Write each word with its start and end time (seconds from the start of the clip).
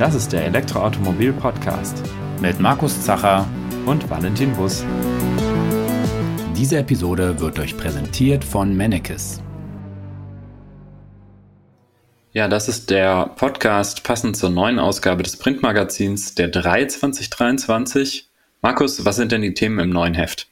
Das 0.00 0.14
ist 0.14 0.32
der 0.32 0.46
Elektroautomobil-Podcast 0.46 2.02
mit 2.40 2.58
Markus 2.58 3.02
Zacher 3.02 3.46
und 3.84 4.08
Valentin 4.08 4.50
Bus. 4.54 4.82
Diese 6.56 6.78
Episode 6.78 7.38
wird 7.38 7.58
euch 7.58 7.76
präsentiert 7.76 8.42
von 8.42 8.74
Mennekes. 8.74 9.42
Ja, 12.32 12.48
das 12.48 12.66
ist 12.70 12.88
der 12.88 13.26
Podcast 13.36 14.02
passend 14.02 14.38
zur 14.38 14.48
neuen 14.48 14.78
Ausgabe 14.78 15.22
des 15.22 15.36
Printmagazins 15.36 16.34
der 16.34 16.48
3 16.48 16.86
2023. 16.86 18.30
Markus, 18.62 19.04
was 19.04 19.16
sind 19.16 19.32
denn 19.32 19.42
die 19.42 19.52
Themen 19.52 19.80
im 19.80 19.90
neuen 19.90 20.14
Heft? 20.14 20.48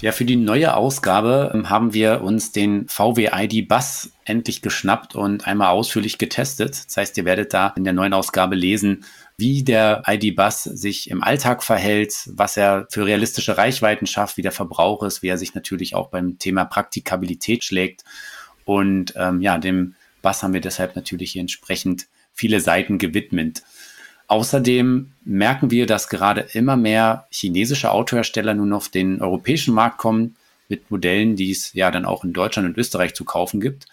Ja, 0.00 0.12
für 0.12 0.26
die 0.26 0.36
neue 0.36 0.74
Ausgabe 0.74 1.52
ähm, 1.54 1.70
haben 1.70 1.94
wir 1.94 2.20
uns 2.20 2.52
den 2.52 2.86
VW 2.88 3.30
ID 3.32 3.66
Bus 3.66 4.10
endlich 4.24 4.60
geschnappt 4.60 5.14
und 5.14 5.46
einmal 5.46 5.70
ausführlich 5.70 6.18
getestet. 6.18 6.84
Das 6.86 6.96
heißt, 6.96 7.16
ihr 7.16 7.24
werdet 7.24 7.54
da 7.54 7.68
in 7.76 7.84
der 7.84 7.94
neuen 7.94 8.12
Ausgabe 8.12 8.56
lesen, 8.56 9.04
wie 9.38 9.62
der 9.62 10.02
ID 10.06 10.36
Bus 10.36 10.64
sich 10.64 11.10
im 11.10 11.22
Alltag 11.22 11.62
verhält, 11.62 12.14
was 12.26 12.56
er 12.58 12.86
für 12.90 13.06
realistische 13.06 13.56
Reichweiten 13.56 14.06
schafft, 14.06 14.36
wie 14.36 14.42
der 14.42 14.52
Verbrauch 14.52 15.02
ist, 15.02 15.22
wie 15.22 15.28
er 15.28 15.38
sich 15.38 15.54
natürlich 15.54 15.94
auch 15.94 16.08
beim 16.08 16.38
Thema 16.38 16.66
Praktikabilität 16.66 17.64
schlägt. 17.64 18.04
Und 18.66 19.14
ähm, 19.16 19.40
ja, 19.40 19.56
dem 19.56 19.94
Bus 20.20 20.42
haben 20.42 20.52
wir 20.52 20.60
deshalb 20.60 20.96
natürlich 20.96 21.36
entsprechend 21.36 22.06
viele 22.34 22.60
Seiten 22.60 22.98
gewidmet. 22.98 23.62
Außerdem 24.28 25.12
merken 25.24 25.70
wir, 25.70 25.86
dass 25.86 26.08
gerade 26.08 26.40
immer 26.52 26.76
mehr 26.76 27.26
chinesische 27.30 27.90
Autohersteller 27.92 28.54
nun 28.54 28.72
auf 28.72 28.88
den 28.88 29.22
europäischen 29.22 29.74
Markt 29.74 29.98
kommen 29.98 30.36
mit 30.68 30.90
Modellen, 30.90 31.36
die 31.36 31.52
es 31.52 31.72
ja 31.74 31.90
dann 31.90 32.04
auch 32.04 32.24
in 32.24 32.32
Deutschland 32.32 32.68
und 32.68 32.78
Österreich 32.78 33.14
zu 33.14 33.24
kaufen 33.24 33.60
gibt. 33.60 33.86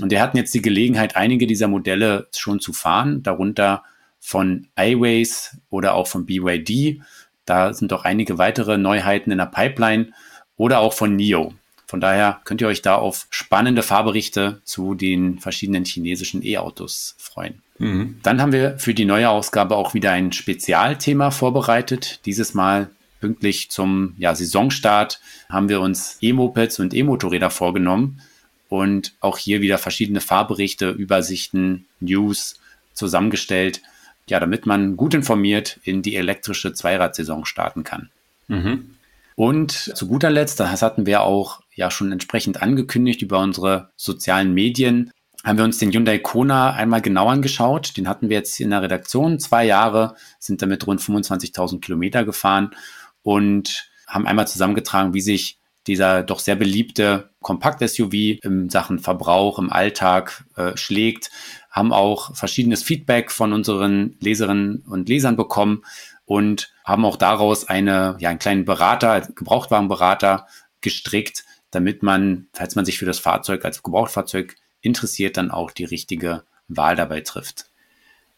Und 0.00 0.10
wir 0.10 0.20
hatten 0.20 0.36
jetzt 0.36 0.54
die 0.54 0.62
Gelegenheit, 0.62 1.16
einige 1.16 1.46
dieser 1.46 1.68
Modelle 1.68 2.28
schon 2.34 2.60
zu 2.60 2.72
fahren, 2.72 3.22
darunter 3.22 3.82
von 4.20 4.68
iWays 4.78 5.58
oder 5.68 5.94
auch 5.94 6.06
von 6.06 6.24
BYD. 6.24 7.02
Da 7.44 7.74
sind 7.74 7.92
auch 7.92 8.04
einige 8.04 8.38
weitere 8.38 8.78
Neuheiten 8.78 9.30
in 9.30 9.38
der 9.38 9.46
Pipeline 9.46 10.12
oder 10.56 10.80
auch 10.80 10.94
von 10.94 11.14
NIO. 11.14 11.52
Von 11.86 12.00
daher 12.00 12.40
könnt 12.44 12.62
ihr 12.62 12.68
euch 12.68 12.80
da 12.80 12.96
auf 12.96 13.26
spannende 13.28 13.82
Fahrberichte 13.82 14.62
zu 14.64 14.94
den 14.94 15.38
verschiedenen 15.38 15.84
chinesischen 15.84 16.44
E-Autos 16.44 17.14
freuen. 17.18 17.63
Mhm. 17.78 18.18
Dann 18.22 18.40
haben 18.40 18.52
wir 18.52 18.78
für 18.78 18.94
die 18.94 19.04
neue 19.04 19.30
Ausgabe 19.30 19.76
auch 19.76 19.94
wieder 19.94 20.12
ein 20.12 20.32
Spezialthema 20.32 21.30
vorbereitet. 21.30 22.20
Dieses 22.24 22.54
Mal 22.54 22.90
pünktlich 23.20 23.70
zum 23.70 24.14
ja, 24.18 24.34
Saisonstart 24.34 25.20
haben 25.48 25.68
wir 25.68 25.80
uns 25.80 26.18
E-Mopeds 26.20 26.78
und 26.78 26.94
E-Motorräder 26.94 27.50
vorgenommen 27.50 28.20
und 28.68 29.14
auch 29.20 29.38
hier 29.38 29.60
wieder 29.60 29.78
verschiedene 29.78 30.20
Fahrberichte, 30.20 30.90
Übersichten, 30.90 31.86
News 32.00 32.60
zusammengestellt, 32.92 33.82
ja, 34.28 34.40
damit 34.40 34.66
man 34.66 34.96
gut 34.96 35.14
informiert 35.14 35.80
in 35.84 36.02
die 36.02 36.16
elektrische 36.16 36.72
Zweiradsaison 36.72 37.44
starten 37.44 37.84
kann. 37.84 38.10
Mhm. 38.48 38.94
Und 39.36 39.72
zu 39.72 40.06
guter 40.06 40.30
Letzt, 40.30 40.60
das 40.60 40.82
hatten 40.82 41.06
wir 41.06 41.22
auch 41.22 41.60
ja 41.74 41.90
schon 41.90 42.12
entsprechend 42.12 42.62
angekündigt 42.62 43.20
über 43.22 43.40
unsere 43.40 43.90
sozialen 43.96 44.54
Medien, 44.54 45.10
haben 45.44 45.58
wir 45.58 45.64
uns 45.64 45.78
den 45.78 45.92
Hyundai 45.92 46.18
Kona 46.18 46.72
einmal 46.72 47.02
genau 47.02 47.28
angeschaut. 47.28 47.96
Den 47.96 48.08
hatten 48.08 48.30
wir 48.30 48.38
jetzt 48.38 48.58
in 48.60 48.70
der 48.70 48.82
Redaktion 48.82 49.38
zwei 49.38 49.64
Jahre, 49.64 50.16
sind 50.38 50.62
damit 50.62 50.86
rund 50.86 51.00
25.000 51.00 51.80
Kilometer 51.80 52.24
gefahren 52.24 52.74
und 53.22 53.90
haben 54.06 54.26
einmal 54.26 54.48
zusammengetragen, 54.48 55.12
wie 55.12 55.20
sich 55.20 55.58
dieser 55.86 56.22
doch 56.22 56.38
sehr 56.38 56.56
beliebte 56.56 57.30
Kompakt-SUV 57.40 58.38
im 58.42 58.70
Sachen 58.70 58.98
Verbrauch 58.98 59.58
im 59.58 59.70
Alltag 59.70 60.44
äh, 60.56 60.76
schlägt, 60.76 61.30
haben 61.70 61.92
auch 61.92 62.34
verschiedenes 62.34 62.82
Feedback 62.82 63.30
von 63.30 63.52
unseren 63.52 64.16
Leserinnen 64.20 64.82
und 64.88 65.10
Lesern 65.10 65.36
bekommen 65.36 65.82
und 66.24 66.72
haben 66.84 67.04
auch 67.04 67.16
daraus 67.16 67.68
eine, 67.68 68.16
ja, 68.18 68.30
einen 68.30 68.38
kleinen 68.38 68.64
Berater, 68.64 69.20
Gebrauchtwagenberater 69.20 70.46
gestrickt, 70.80 71.44
damit 71.70 72.02
man, 72.02 72.46
falls 72.54 72.76
man 72.76 72.86
sich 72.86 72.98
für 72.98 73.06
das 73.06 73.18
Fahrzeug 73.18 73.64
als 73.64 73.82
Gebrauchtfahrzeug 73.82 74.56
interessiert, 74.84 75.36
dann 75.36 75.50
auch 75.50 75.70
die 75.70 75.84
richtige 75.84 76.44
Wahl 76.68 76.96
dabei 76.96 77.20
trifft. 77.20 77.66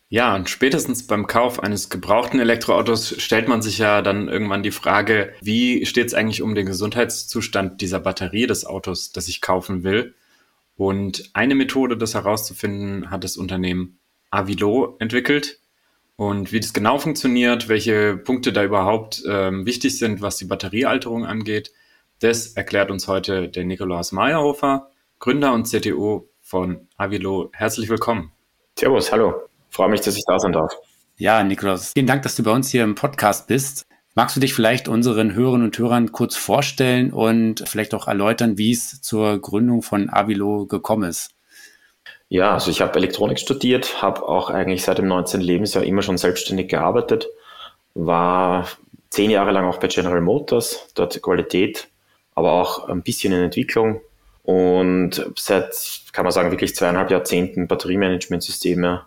Ja, 0.08 0.36
und 0.36 0.48
spätestens 0.48 1.06
beim 1.06 1.26
Kauf 1.26 1.60
eines 1.60 1.90
gebrauchten 1.90 2.38
Elektroautos 2.38 3.20
stellt 3.20 3.48
man 3.48 3.60
sich 3.60 3.78
ja 3.78 4.02
dann 4.02 4.28
irgendwann 4.28 4.62
die 4.62 4.70
Frage, 4.70 5.32
wie 5.40 5.84
steht 5.84 6.06
es 6.06 6.14
eigentlich 6.14 6.42
um 6.42 6.54
den 6.54 6.66
Gesundheitszustand 6.66 7.80
dieser 7.80 7.98
Batterie 7.98 8.46
des 8.46 8.64
Autos, 8.64 9.10
das 9.10 9.26
ich 9.26 9.40
kaufen 9.40 9.82
will? 9.82 10.14
Und 10.76 11.30
eine 11.32 11.56
Methode, 11.56 11.96
das 11.96 12.14
herauszufinden, 12.14 13.10
hat 13.10 13.24
das 13.24 13.36
Unternehmen 13.36 13.98
Avilo 14.30 14.96
entwickelt. 15.00 15.58
Und 16.14 16.52
wie 16.52 16.60
das 16.60 16.72
genau 16.72 16.98
funktioniert, 16.98 17.68
welche 17.68 18.16
Punkte 18.16 18.52
da 18.52 18.62
überhaupt 18.62 19.22
ähm, 19.28 19.66
wichtig 19.66 19.98
sind, 19.98 20.22
was 20.22 20.36
die 20.36 20.44
Batteriealterung 20.44 21.26
angeht, 21.26 21.72
das 22.20 22.48
erklärt 22.48 22.90
uns 22.90 23.08
heute 23.08 23.48
der 23.48 23.64
Nikolaus 23.64 24.12
Meyerhofer, 24.12 24.90
Gründer 25.18 25.52
und 25.52 25.68
CTO 25.68 26.28
von 26.46 26.86
Avilo. 26.96 27.50
Herzlich 27.52 27.88
willkommen. 27.88 28.30
Servus, 28.78 29.10
hallo. 29.10 29.34
Freue 29.68 29.88
mich, 29.88 30.02
dass 30.02 30.16
ich 30.16 30.24
da 30.26 30.38
sein 30.38 30.52
darf. 30.52 30.72
Ja, 31.16 31.42
Nikolaus, 31.42 31.90
vielen 31.92 32.06
Dank, 32.06 32.22
dass 32.22 32.36
du 32.36 32.44
bei 32.44 32.52
uns 32.52 32.70
hier 32.70 32.84
im 32.84 32.94
Podcast 32.94 33.48
bist. 33.48 33.84
Magst 34.14 34.36
du 34.36 34.40
dich 34.40 34.54
vielleicht 34.54 34.86
unseren 34.86 35.34
Hörerinnen 35.34 35.66
und 35.66 35.76
Hörern 35.76 36.12
kurz 36.12 36.36
vorstellen 36.36 37.12
und 37.12 37.68
vielleicht 37.68 37.94
auch 37.94 38.06
erläutern, 38.06 38.58
wie 38.58 38.70
es 38.70 39.02
zur 39.02 39.40
Gründung 39.40 39.82
von 39.82 40.08
Avilo 40.08 40.66
gekommen 40.66 41.10
ist? 41.10 41.32
Ja, 42.28 42.52
also 42.52 42.70
ich 42.70 42.80
habe 42.80 42.96
Elektronik 42.96 43.40
studiert, 43.40 44.00
habe 44.00 44.22
auch 44.22 44.48
eigentlich 44.48 44.84
seit 44.84 44.98
dem 44.98 45.08
19. 45.08 45.40
Lebensjahr 45.40 45.82
immer 45.82 46.02
schon 46.02 46.16
selbstständig 46.16 46.68
gearbeitet, 46.68 47.26
war 47.94 48.68
zehn 49.10 49.30
Jahre 49.30 49.50
lang 49.50 49.64
auch 49.64 49.78
bei 49.78 49.88
General 49.88 50.20
Motors, 50.20 50.90
dort 50.94 51.20
Qualität, 51.20 51.88
aber 52.36 52.52
auch 52.52 52.88
ein 52.88 53.02
bisschen 53.02 53.32
in 53.32 53.42
Entwicklung 53.42 54.00
und 54.46 55.26
seit, 55.36 55.74
kann 56.16 56.24
man 56.24 56.32
sagen, 56.32 56.50
wirklich 56.50 56.74
zweieinhalb 56.74 57.10
Jahrzehnten 57.10 57.68
Batteriemanagementsysteme 57.68 59.02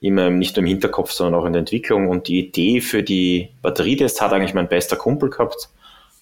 immer 0.00 0.30
nicht 0.30 0.54
nur 0.54 0.62
im 0.62 0.68
Hinterkopf, 0.68 1.10
sondern 1.10 1.40
auch 1.40 1.44
in 1.44 1.52
der 1.52 1.58
Entwicklung. 1.58 2.08
Und 2.08 2.28
die 2.28 2.38
Idee 2.38 2.80
für 2.80 3.02
die 3.02 3.48
Batterietests 3.62 4.20
hat 4.20 4.32
eigentlich 4.32 4.54
mein 4.54 4.68
bester 4.68 4.94
Kumpel 4.94 5.28
gehabt, 5.28 5.70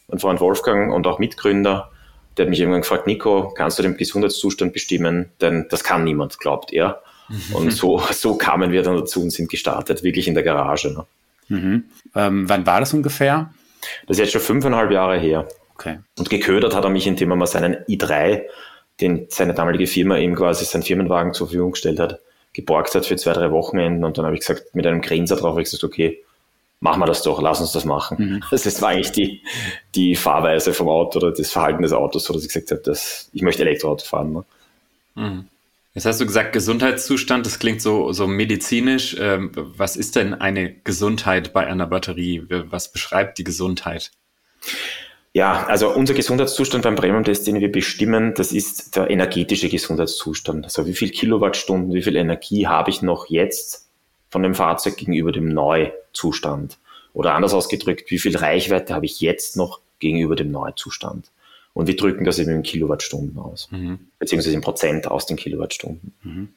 mein 0.09 0.19
Freund 0.19 0.41
Wolfgang 0.41 0.95
und 0.95 1.07
auch 1.07 1.19
Mitgründer. 1.19 1.91
Der 2.39 2.47
hat 2.47 2.49
mich 2.49 2.59
irgendwann 2.59 2.81
gefragt, 2.81 3.07
Nico, 3.07 3.53
kannst 3.55 3.79
du 3.79 3.83
den 3.83 3.99
Gesundheitszustand 3.99 4.73
bestimmen? 4.73 5.29
Denn 5.43 5.67
das 5.69 5.85
kann 5.85 6.05
niemand, 6.05 6.39
glaubt 6.39 6.73
er. 6.73 7.03
Mhm. 7.29 7.43
Und 7.57 7.71
so, 7.73 8.03
so 8.11 8.37
kamen 8.37 8.73
wir 8.73 8.83
dann 8.83 8.97
dazu 8.97 9.21
und 9.21 9.31
sind 9.31 9.51
gestartet, 9.51 10.03
wirklich 10.03 10.27
in 10.27 10.35
der 10.35 10.43
Garage. 10.43 10.89
Ne? 10.89 11.07
Mhm. 11.49 11.85
Ähm, 12.15 12.49
wann 12.49 12.65
war 12.65 12.81
das 12.81 12.95
ungefähr? 12.95 13.53
Das 14.07 14.17
ist 14.17 14.21
jetzt 14.21 14.33
schon 14.33 14.41
fünfeinhalb 14.41 14.91
Jahre 14.91 15.19
her. 15.19 15.47
Okay. 15.75 15.99
Und 16.19 16.31
geködert 16.31 16.75
hat 16.75 16.85
er 16.85 16.91
mich, 16.91 17.07
indem 17.07 17.31
er 17.31 17.37
mal 17.37 17.47
seinen 17.47 17.77
i3, 17.89 18.43
den 19.01 19.27
seine 19.29 19.55
damalige 19.55 19.87
Firma 19.87 20.17
ihm 20.19 20.35
quasi 20.35 20.65
seinen 20.65 20.83
Firmenwagen 20.83 21.35
zur 21.35 21.49
Verfügung 21.49 21.73
gestellt 21.73 21.99
hat, 21.99 22.21
geborgt 22.53 22.95
hat 22.95 23.07
für 23.07 23.17
zwei, 23.17 23.33
drei 23.33 23.51
Wochenenden. 23.51 24.05
Und 24.05 24.17
dann 24.19 24.25
habe 24.25 24.35
ich 24.35 24.41
gesagt, 24.41 24.75
mit 24.75 24.87
einem 24.87 25.01
Grinser 25.01 25.37
drauf, 25.37 25.59
ich 25.59 25.65
gesagt, 25.65 25.85
okay, 25.85 26.23
machen 26.81 27.01
wir 27.01 27.07
das 27.07 27.23
doch, 27.23 27.41
lass 27.41 27.61
uns 27.61 27.73
das 27.73 27.85
machen. 27.85 28.17
Mhm. 28.19 28.45
Das 28.51 28.83
war 28.83 28.91
eigentlich 28.91 29.13
die, 29.13 29.43
die 29.95 30.17
Fahrweise 30.17 30.75
vom 30.75 30.89
Auto 30.89 31.19
oder 31.19 31.33
das 31.33 31.51
Verhalten 31.51 31.83
des 31.83 31.93
Autos, 31.93 32.25
so 32.25 32.35
dass 32.35 32.43
ich 32.43 32.53
gesagt 32.53 32.71
habe, 32.71 32.83
dass 32.83 33.31
ich 33.33 33.43
möchte 33.43 33.63
Elektroauto 33.63 34.05
fahren. 34.05 34.33
Ne? 34.33 34.45
Mhm. 35.15 35.49
Jetzt 35.95 36.07
hast 36.07 36.21
du 36.21 36.27
gesagt, 36.27 36.53
Gesundheitszustand, 36.53 37.47
das 37.47 37.61
klingt 37.61 37.81
so, 37.81 38.13
so 38.13 38.27
medizinisch. 38.27 39.17
Ähm, 39.19 39.53
was 39.55 39.97
ist 39.97 40.17
denn 40.17 40.35
eine 40.35 40.73
Gesundheit 40.73 41.53
bei 41.53 41.67
einer 41.67 41.87
Batterie? 41.87 42.45
Was 42.49 42.91
beschreibt 42.91 43.39
die 43.39 43.45
Gesundheit? 43.45 44.11
Ja, 45.35 45.67
also 45.67 45.93
unser 45.93 46.15
Gesundheitszustand 46.15 46.85
beim 46.85 46.95
Premium-Test, 46.95 47.49
den 47.49 47.59
wir 47.61 47.71
bestimmen, 47.71 48.35
das 48.35 48.53
ist 48.53 48.95
der 48.95 49.11
energetische 49.11 49.69
Gesundheitszustand. 49.69 50.65
Also 50.65 50.87
wie 50.87 50.95
viel 50.95 51.11
Kilowattstunden, 51.11 51.93
wie 51.93 52.03
viel 52.03 52.15
Energie 52.15 52.69
habe 52.69 52.91
ich 52.91 53.03
noch 53.03 53.29
jetzt 53.29 53.89
von 54.31 54.45
dem 54.45 54.55
Fahrzeug 54.55 54.97
gegenüber 54.97 55.33
dem 55.33 55.49
Neuzustand? 55.49 56.79
Oder 57.15 57.35
anders 57.35 57.53
ausgedrückt, 57.53 58.13
wie 58.13 58.21
viel 58.21 58.37
Reichweite 58.37 58.95
habe 58.95 59.07
ich 59.07 59.21
jetzt 59.21 59.57
noch 59.57 59.81
gegenüber 59.99 60.37
dem 60.37 60.53
Neuzustand? 60.53 61.27
Und 61.73 61.89
wir 61.89 61.97
drücken 61.97 62.25
das 62.25 62.39
eben 62.39 62.53
in 62.53 62.63
Kilowattstunden 62.63 63.37
aus, 63.37 63.69
mhm. 63.73 63.99
beziehungsweise 64.21 64.55
in 64.55 64.63
Prozent 64.63 65.09
aus 65.09 65.27
den 65.27 65.37
Kilowattstunden. 65.37 66.15
Mhm. 66.23 66.49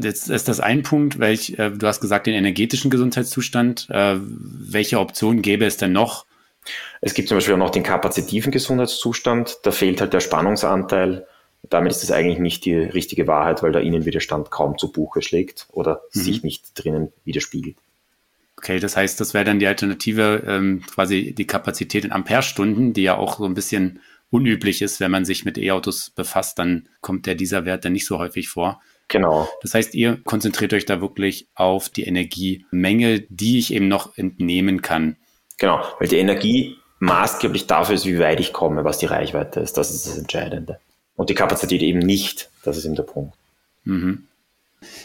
Jetzt 0.00 0.30
ist 0.30 0.48
das 0.48 0.60
ein 0.60 0.82
Punkt, 0.82 1.18
welch, 1.18 1.58
äh, 1.58 1.70
du 1.70 1.86
hast 1.86 2.00
gesagt, 2.00 2.26
den 2.26 2.34
energetischen 2.34 2.90
Gesundheitszustand. 2.90 3.88
Äh, 3.90 4.16
welche 4.20 4.98
Optionen 5.00 5.42
gäbe 5.42 5.66
es 5.66 5.76
denn 5.76 5.92
noch, 5.92 6.24
es 7.00 7.14
gibt 7.14 7.28
zum 7.28 7.36
Beispiel 7.36 7.54
auch 7.54 7.58
noch 7.58 7.70
den 7.70 7.82
kapazitiven 7.82 8.52
Gesundheitszustand. 8.52 9.58
Da 9.62 9.70
fehlt 9.70 10.00
halt 10.00 10.12
der 10.12 10.20
Spannungsanteil. 10.20 11.26
Damit 11.68 11.92
ist 11.92 12.02
das 12.02 12.10
eigentlich 12.10 12.38
nicht 12.38 12.64
die 12.64 12.74
richtige 12.74 13.26
Wahrheit, 13.26 13.62
weil 13.62 13.72
der 13.72 13.82
Innenwiderstand 13.82 14.50
kaum 14.50 14.78
zu 14.78 14.92
Buche 14.92 15.22
schlägt 15.22 15.66
oder 15.70 16.02
mhm. 16.12 16.20
sich 16.20 16.42
nicht 16.42 16.70
drinnen 16.74 17.12
widerspiegelt. 17.24 17.76
Okay, 18.56 18.80
das 18.80 18.96
heißt, 18.96 19.20
das 19.20 19.34
wäre 19.34 19.44
dann 19.44 19.60
die 19.60 19.68
Alternative, 19.68 20.42
ähm, 20.46 20.82
quasi 20.92 21.32
die 21.32 21.46
Kapazität 21.46 22.04
in 22.04 22.12
Amperestunden, 22.12 22.92
die 22.92 23.02
ja 23.02 23.16
auch 23.16 23.38
so 23.38 23.44
ein 23.44 23.54
bisschen 23.54 24.00
unüblich 24.30 24.82
ist, 24.82 25.00
wenn 25.00 25.10
man 25.10 25.24
sich 25.24 25.44
mit 25.44 25.56
E-Autos 25.58 26.10
befasst, 26.10 26.58
dann 26.58 26.88
kommt 27.00 27.26
der 27.26 27.34
dieser 27.34 27.64
Wert 27.64 27.84
dann 27.84 27.92
nicht 27.92 28.06
so 28.06 28.18
häufig 28.18 28.48
vor. 28.48 28.80
Genau. 29.08 29.48
Das 29.62 29.74
heißt, 29.74 29.94
ihr 29.94 30.20
konzentriert 30.24 30.74
euch 30.74 30.84
da 30.84 31.00
wirklich 31.00 31.48
auf 31.54 31.88
die 31.88 32.04
Energiemenge, 32.04 33.20
die 33.28 33.58
ich 33.58 33.72
eben 33.72 33.88
noch 33.88 34.18
entnehmen 34.18 34.82
kann. 34.82 35.16
Genau, 35.58 35.84
weil 35.98 36.08
die 36.08 36.18
Energie 36.18 36.76
maßgeblich 37.00 37.66
dafür 37.66 37.94
ist, 37.94 38.06
wie 38.06 38.18
weit 38.18 38.40
ich 38.40 38.52
komme, 38.52 38.84
was 38.84 38.98
die 38.98 39.06
Reichweite 39.06 39.60
ist. 39.60 39.76
Das 39.76 39.90
ist 39.92 40.06
das 40.06 40.18
Entscheidende. 40.18 40.80
Und 41.16 41.30
die 41.30 41.34
Kapazität 41.34 41.82
eben 41.82 41.98
nicht. 41.98 42.50
Das 42.64 42.76
ist 42.76 42.84
eben 42.84 42.94
der 42.94 43.02
Punkt. 43.02 43.34
Mhm. 43.84 44.24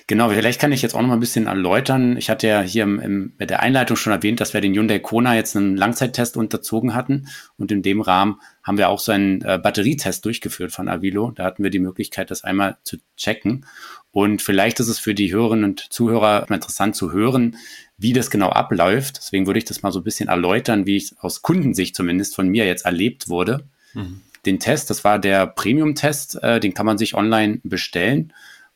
Genau, 0.06 0.30
vielleicht 0.30 0.62
kann 0.62 0.72
ich 0.72 0.84
jetzt 0.84 0.94
auch 0.94 1.02
noch 1.02 1.08
mal 1.08 1.16
ein 1.16 1.20
bisschen 1.20 1.48
erläutern. 1.48 2.16
Ich 2.18 2.30
hatte 2.30 2.48
ja 2.48 2.62
hier 2.62 2.84
im, 2.84 3.00
im, 3.00 3.34
bei 3.38 3.48
der 3.48 3.62
Einleitung 3.62 3.98
schon 3.98 4.14
erwähnt, 4.14 4.40
dass 4.40 4.54
wir 4.54 4.62
den 4.62 4.76
Hyundai 4.76 5.00
Kona 5.00 5.36
jetzt 5.36 5.56
einen 5.56 5.76
Langzeittest 5.76 6.38
unterzogen 6.38 6.94
hatten. 6.94 7.28
Und 7.58 7.72
in 7.72 7.82
dem 7.82 8.02
Rahmen 8.02 8.40
haben 8.62 8.78
wir 8.78 8.90
auch 8.90 9.00
so 9.00 9.12
einen 9.12 9.42
äh, 9.42 9.58
Batterietest 9.58 10.24
durchgeführt 10.24 10.72
von 10.72 10.90
Avilo. 10.90 11.32
Da 11.32 11.46
hatten 11.46 11.64
wir 11.64 11.72
die 11.72 11.80
Möglichkeit, 11.80 12.30
das 12.30 12.44
einmal 12.44 12.78
zu 12.84 12.98
checken. 13.18 13.66
Und 14.12 14.44
vielleicht 14.44 14.80
ist 14.80 14.90
es 14.90 15.00
für 15.00 15.16
die 15.16 15.34
Hörerinnen 15.34 15.66
und 15.66 15.80
Zuhörer 15.92 16.46
interessant 16.52 16.96
zu 16.96 17.12
hören, 17.12 17.58
wie 18.04 18.14
das 18.14 18.30
genau 18.30 18.50
abläuft. 18.50 19.18
Deswegen 19.18 19.48
würde 19.48 19.58
ich 19.58 19.66
das 19.66 19.82
mal 19.82 19.92
so 19.92 20.00
ein 20.02 20.04
bisschen 20.04 20.30
erläutern, 20.30 20.86
wie 20.86 20.98
ich 20.98 21.16
aus 21.20 21.42
Kundensicht 21.42 21.96
zumindest 21.96 22.36
von 22.36 22.48
mir 22.48 22.66
jetzt 22.66 22.86
erlebt 22.86 23.30
wurde. 23.30 23.68
Mhm. 23.94 24.22
Den 24.46 24.60
Test, 24.60 24.90
das 24.90 25.04
war 25.04 25.18
der 25.18 25.48
Premium-Test, 25.48 26.44
äh, 26.44 26.60
den 26.60 26.74
kann 26.76 26.86
man 26.86 26.98
sich 26.98 27.16
online 27.16 27.62
bestellen 27.64 28.34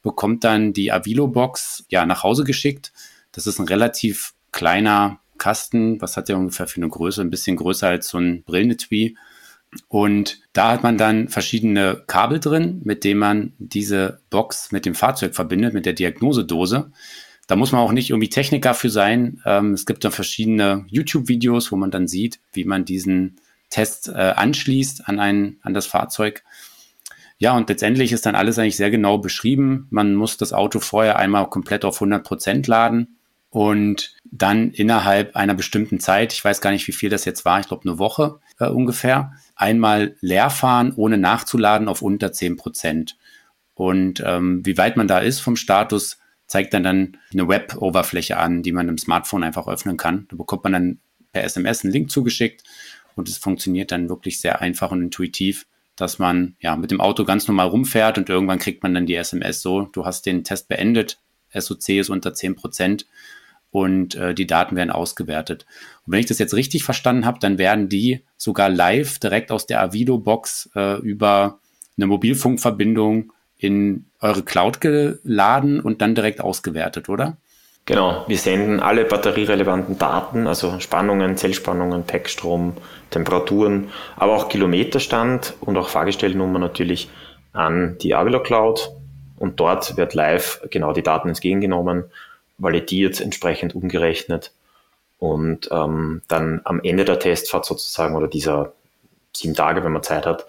bekommt 0.07 0.45
dann 0.45 0.71
die 0.71 0.91
Avilo-Box 0.91 1.85
ja 1.89 2.05
nach 2.05 2.23
Hause 2.23 2.45
geschickt. 2.45 2.93
Das 3.33 3.45
ist 3.45 3.59
ein 3.59 3.67
relativ 3.67 4.33
kleiner 4.51 5.19
Kasten. 5.37 6.01
Was 6.01 6.15
hat 6.15 6.29
der 6.29 6.37
ungefähr 6.37 6.67
für 6.67 6.77
eine 6.77 6.89
Größe? 6.89 7.21
Ein 7.21 7.29
bisschen 7.29 7.57
größer 7.57 7.89
als 7.89 8.07
so 8.07 8.17
ein 8.17 8.43
Brillenetui. 8.43 9.17
Und 9.89 10.39
da 10.53 10.71
hat 10.71 10.83
man 10.83 10.97
dann 10.97 11.27
verschiedene 11.27 12.03
Kabel 12.07 12.39
drin, 12.39 12.81
mit 12.85 13.03
denen 13.03 13.19
man 13.19 13.53
diese 13.57 14.21
Box 14.29 14.71
mit 14.71 14.85
dem 14.85 14.95
Fahrzeug 14.95 15.35
verbindet, 15.35 15.73
mit 15.73 15.85
der 15.85 15.91
Diagnosedose. 15.91 16.89
Da 17.47 17.55
muss 17.55 17.71
man 17.71 17.81
auch 17.81 17.93
nicht 17.93 18.09
irgendwie 18.09 18.29
Techniker 18.29 18.73
für 18.73 18.89
sein. 18.89 19.41
Ähm, 19.45 19.73
es 19.73 19.85
gibt 19.85 20.03
dann 20.03 20.11
verschiedene 20.11 20.85
YouTube-Videos, 20.89 21.71
wo 21.71 21.77
man 21.77 21.91
dann 21.91 22.07
sieht, 22.07 22.39
wie 22.53 22.65
man 22.65 22.85
diesen 22.85 23.37
Test 23.69 24.09
äh, 24.09 24.11
anschließt 24.11 25.07
an, 25.07 25.19
ein, 25.19 25.57
an 25.61 25.73
das 25.73 25.87
Fahrzeug. 25.87 26.43
Ja, 27.39 27.55
und 27.55 27.69
letztendlich 27.69 28.11
ist 28.11 28.25
dann 28.25 28.35
alles 28.35 28.57
eigentlich 28.57 28.77
sehr 28.77 28.91
genau 28.91 29.17
beschrieben. 29.19 29.87
Man 29.91 30.15
muss 30.15 30.37
das 30.37 30.53
Auto 30.53 30.79
vorher 30.79 31.17
einmal 31.17 31.49
komplett 31.49 31.85
auf 31.85 31.95
100 31.97 32.23
Prozent 32.23 32.67
laden 32.67 33.17
und 33.49 34.15
dann 34.25 34.71
innerhalb 34.71 35.35
einer 35.35 35.53
bestimmten 35.53 35.99
Zeit, 35.99 36.33
ich 36.33 36.43
weiß 36.43 36.61
gar 36.61 36.71
nicht, 36.71 36.87
wie 36.87 36.93
viel 36.93 37.09
das 37.09 37.25
jetzt 37.25 37.45
war, 37.45 37.59
ich 37.59 37.67
glaube 37.67 37.87
eine 37.87 37.99
Woche 37.99 38.39
äh, 38.59 38.67
ungefähr, 38.67 39.33
einmal 39.55 40.15
leer 40.19 40.49
fahren, 40.49 40.93
ohne 40.95 41.17
nachzuladen 41.17 41.87
auf 41.87 42.01
unter 42.01 42.33
10 42.33 42.57
Prozent. 42.57 43.17
Und 43.73 44.23
ähm, 44.25 44.65
wie 44.65 44.77
weit 44.77 44.97
man 44.97 45.07
da 45.07 45.19
ist 45.19 45.39
vom 45.39 45.55
Status, 45.55 46.17
zeigt 46.47 46.73
dann 46.73 46.83
dann 46.83 47.17
eine 47.31 47.47
Web-Oberfläche 47.47 48.37
an, 48.37 48.63
die 48.63 48.71
man 48.71 48.89
im 48.89 48.97
Smartphone 48.97 49.43
einfach 49.43 49.67
öffnen 49.67 49.97
kann. 49.97 50.27
Da 50.29 50.37
bekommt 50.37 50.63
man 50.63 50.73
dann 50.73 50.99
per 51.31 51.43
SMS 51.43 51.83
einen 51.83 51.93
Link 51.93 52.09
zugeschickt 52.09 52.63
und 53.15 53.29
es 53.29 53.37
funktioniert 53.37 53.91
dann 53.91 54.09
wirklich 54.09 54.39
sehr 54.39 54.61
einfach 54.61 54.91
und 54.91 55.01
intuitiv 55.01 55.65
dass 55.97 56.19
man 56.19 56.55
ja 56.59 56.77
mit 56.77 56.91
dem 56.91 57.01
Auto 57.01 57.25
ganz 57.25 57.47
normal 57.47 57.67
rumfährt 57.67 58.17
und 58.17 58.29
irgendwann 58.29 58.59
kriegt 58.59 58.83
man 58.83 58.93
dann 58.93 59.07
die 59.07 59.15
SMS 59.15 59.61
so, 59.61 59.81
du 59.81 60.05
hast 60.05 60.25
den 60.25 60.45
Test 60.45 60.69
beendet, 60.69 61.19
SOC 61.53 61.89
ist 61.89 62.09
unter 62.09 62.33
10 62.33 62.55
Prozent 62.55 63.07
und 63.71 64.15
äh, 64.15 64.33
die 64.33 64.47
Daten 64.47 64.75
werden 64.75 64.91
ausgewertet. 64.91 65.65
Und 66.05 66.13
wenn 66.13 66.19
ich 66.19 66.27
das 66.27 66.39
jetzt 66.39 66.53
richtig 66.53 66.83
verstanden 66.83 67.25
habe, 67.25 67.39
dann 67.39 67.57
werden 67.57 67.89
die 67.89 68.23
sogar 68.37 68.69
live 68.69 69.19
direkt 69.19 69.51
aus 69.51 69.65
der 69.65 69.81
Avido-Box 69.81 70.69
äh, 70.75 70.99
über 70.99 71.59
eine 71.97 72.07
Mobilfunkverbindung 72.07 73.33
in 73.57 74.05
eure 74.21 74.43
Cloud 74.43 74.81
geladen 74.81 75.79
und 75.79 76.01
dann 76.01 76.15
direkt 76.15 76.41
ausgewertet, 76.41 77.09
oder? 77.09 77.37
Genau, 77.85 78.25
wir 78.27 78.37
senden 78.37 78.81
alle 78.81 79.05
batterierelevanten 79.05 79.97
Daten, 79.97 80.45
also 80.45 80.79
Spannungen, 80.81 81.37
Zellspannungen, 81.37 82.03
Packstrom, 82.03 82.73
Temperaturen, 83.11 83.89
aber 84.17 84.35
auch 84.35 84.49
Kilometerstand 84.49 85.53
und 85.61 85.77
auch 85.77 85.87
Fahrgestellnummer 85.87 86.59
natürlich 86.59 87.09
an 87.53 87.97
die 87.99 88.13
Avilo 88.13 88.43
Cloud 88.43 88.91
und 89.37 89.59
dort 89.61 89.95
wird 89.95 90.13
live 90.13 90.61
genau 90.69 90.91
die 90.91 91.01
Daten 91.01 91.29
entgegengenommen, 91.29 92.03
validiert, 92.57 93.21
entsprechend 93.21 93.73
umgerechnet 93.73 94.51
und 95.17 95.69
ähm, 95.71 96.21
dann 96.27 96.59
am 96.65 96.81
Ende 96.83 97.05
der 97.05 97.19
Testfahrt 97.19 97.65
sozusagen 97.65 98.15
oder 98.15 98.27
dieser 98.27 98.73
sieben 99.33 99.55
Tage, 99.55 99.83
wenn 99.85 99.93
man 99.93 100.03
Zeit 100.03 100.25
hat, 100.25 100.45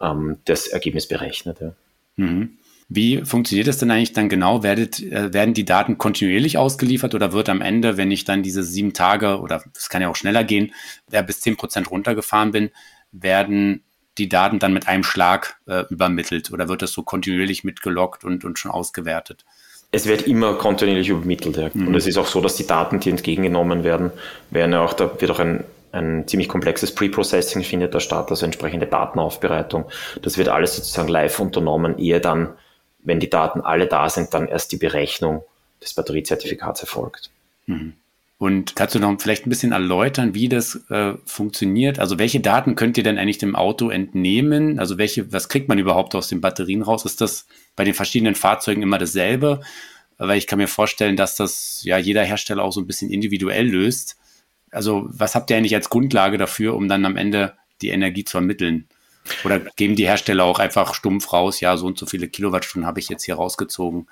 ähm, 0.00 0.38
das 0.44 0.68
Ergebnis 0.68 1.08
berechnet. 1.08 1.60
Ja. 1.60 1.72
Mhm. 2.16 2.58
Wie 2.88 3.24
funktioniert 3.24 3.66
das 3.66 3.78
denn 3.78 3.90
eigentlich 3.90 4.12
dann 4.12 4.28
genau? 4.28 4.62
Werdet, 4.62 5.00
äh, 5.02 5.32
werden 5.32 5.54
die 5.54 5.64
Daten 5.64 5.98
kontinuierlich 5.98 6.56
ausgeliefert 6.56 7.14
oder 7.14 7.32
wird 7.32 7.48
am 7.48 7.60
Ende, 7.60 7.96
wenn 7.96 8.10
ich 8.10 8.24
dann 8.24 8.42
diese 8.42 8.62
sieben 8.62 8.92
Tage 8.92 9.40
oder 9.40 9.62
es 9.76 9.88
kann 9.88 10.02
ja 10.02 10.08
auch 10.08 10.16
schneller 10.16 10.44
gehen, 10.44 10.72
der 11.10 11.22
bis 11.22 11.40
zehn 11.40 11.56
Prozent 11.56 11.90
runtergefahren 11.90 12.52
bin, 12.52 12.70
werden 13.10 13.82
die 14.18 14.28
Daten 14.28 14.58
dann 14.58 14.72
mit 14.72 14.88
einem 14.88 15.02
Schlag 15.02 15.60
äh, 15.66 15.84
übermittelt 15.90 16.52
oder 16.52 16.68
wird 16.68 16.82
das 16.82 16.92
so 16.92 17.02
kontinuierlich 17.02 17.64
mitgeloggt 17.64 18.24
und, 18.24 18.44
und 18.44 18.58
schon 18.58 18.70
ausgewertet? 18.70 19.44
Es 19.92 20.06
wird 20.06 20.26
immer 20.26 20.54
kontinuierlich 20.54 21.08
übermittelt. 21.08 21.56
Ja. 21.56 21.70
Mhm. 21.72 21.88
Und 21.88 21.94
es 21.96 22.06
ist 22.06 22.16
auch 22.18 22.26
so, 22.26 22.40
dass 22.40 22.56
die 22.56 22.66
Daten, 22.66 23.00
die 23.00 23.10
entgegengenommen 23.10 23.84
werden, 23.84 24.10
werden 24.50 24.72
ja 24.72 24.80
auch, 24.80 24.92
da 24.92 25.20
wird 25.20 25.30
auch 25.30 25.40
ein, 25.40 25.64
ein 25.96 26.28
ziemlich 26.28 26.48
komplexes 26.48 26.94
Pre-Processing 26.94 27.62
findet 27.62 27.94
da 27.94 28.00
statt, 28.00 28.30
also 28.30 28.44
entsprechende 28.44 28.86
Datenaufbereitung. 28.86 29.86
Das 30.22 30.38
wird 30.38 30.48
alles 30.48 30.76
sozusagen 30.76 31.08
live 31.08 31.38
unternommen, 31.40 31.98
ehe 31.98 32.20
dann 32.20 32.54
wenn 33.06 33.20
die 33.20 33.30
Daten 33.30 33.60
alle 33.60 33.86
da 33.86 34.10
sind, 34.10 34.34
dann 34.34 34.48
erst 34.48 34.72
die 34.72 34.76
Berechnung 34.76 35.42
des 35.80 35.94
Batteriezertifikats 35.94 36.80
erfolgt. 36.80 37.30
Mhm. 37.66 37.94
Und 38.38 38.76
kannst 38.76 38.94
du 38.94 38.98
noch 38.98 39.18
vielleicht 39.18 39.46
ein 39.46 39.50
bisschen 39.50 39.72
erläutern, 39.72 40.34
wie 40.34 40.50
das 40.50 40.82
äh, 40.90 41.14
funktioniert? 41.24 41.98
Also 41.98 42.18
welche 42.18 42.40
Daten 42.40 42.74
könnt 42.74 42.98
ihr 42.98 43.04
denn 43.04 43.16
eigentlich 43.16 43.38
dem 43.38 43.56
Auto 43.56 43.88
entnehmen? 43.88 44.78
Also 44.78 44.98
welche, 44.98 45.32
was 45.32 45.48
kriegt 45.48 45.68
man 45.68 45.78
überhaupt 45.78 46.14
aus 46.14 46.28
den 46.28 46.42
Batterien 46.42 46.82
raus? 46.82 47.06
Ist 47.06 47.22
das 47.22 47.46
bei 47.76 47.84
den 47.84 47.94
verschiedenen 47.94 48.34
Fahrzeugen 48.34 48.82
immer 48.82 48.98
dasselbe? 48.98 49.60
Weil 50.18 50.36
ich 50.36 50.46
kann 50.46 50.58
mir 50.58 50.68
vorstellen, 50.68 51.16
dass 51.16 51.36
das 51.36 51.80
ja 51.84 51.96
jeder 51.96 52.24
Hersteller 52.24 52.62
auch 52.62 52.72
so 52.72 52.80
ein 52.80 52.86
bisschen 52.86 53.10
individuell 53.10 53.68
löst. 53.68 54.18
Also 54.76 55.06
was 55.08 55.34
habt 55.34 55.50
ihr 55.50 55.56
eigentlich 55.56 55.74
als 55.74 55.90
Grundlage 55.90 56.38
dafür, 56.38 56.74
um 56.74 56.88
dann 56.88 57.04
am 57.04 57.16
Ende 57.16 57.54
die 57.82 57.88
Energie 57.88 58.24
zu 58.24 58.38
ermitteln? 58.38 58.86
Oder 59.44 59.58
geben 59.58 59.96
die 59.96 60.06
Hersteller 60.06 60.44
auch 60.44 60.58
einfach 60.58 60.94
stumpf 60.94 61.32
raus, 61.32 61.60
ja, 61.60 61.76
so 61.76 61.86
und 61.86 61.98
so 61.98 62.06
viele 62.06 62.28
Kilowattstunden 62.28 62.86
habe 62.86 63.00
ich 63.00 63.08
jetzt 63.08 63.24
hier 63.24 63.36
rausgezogen? 63.36 64.06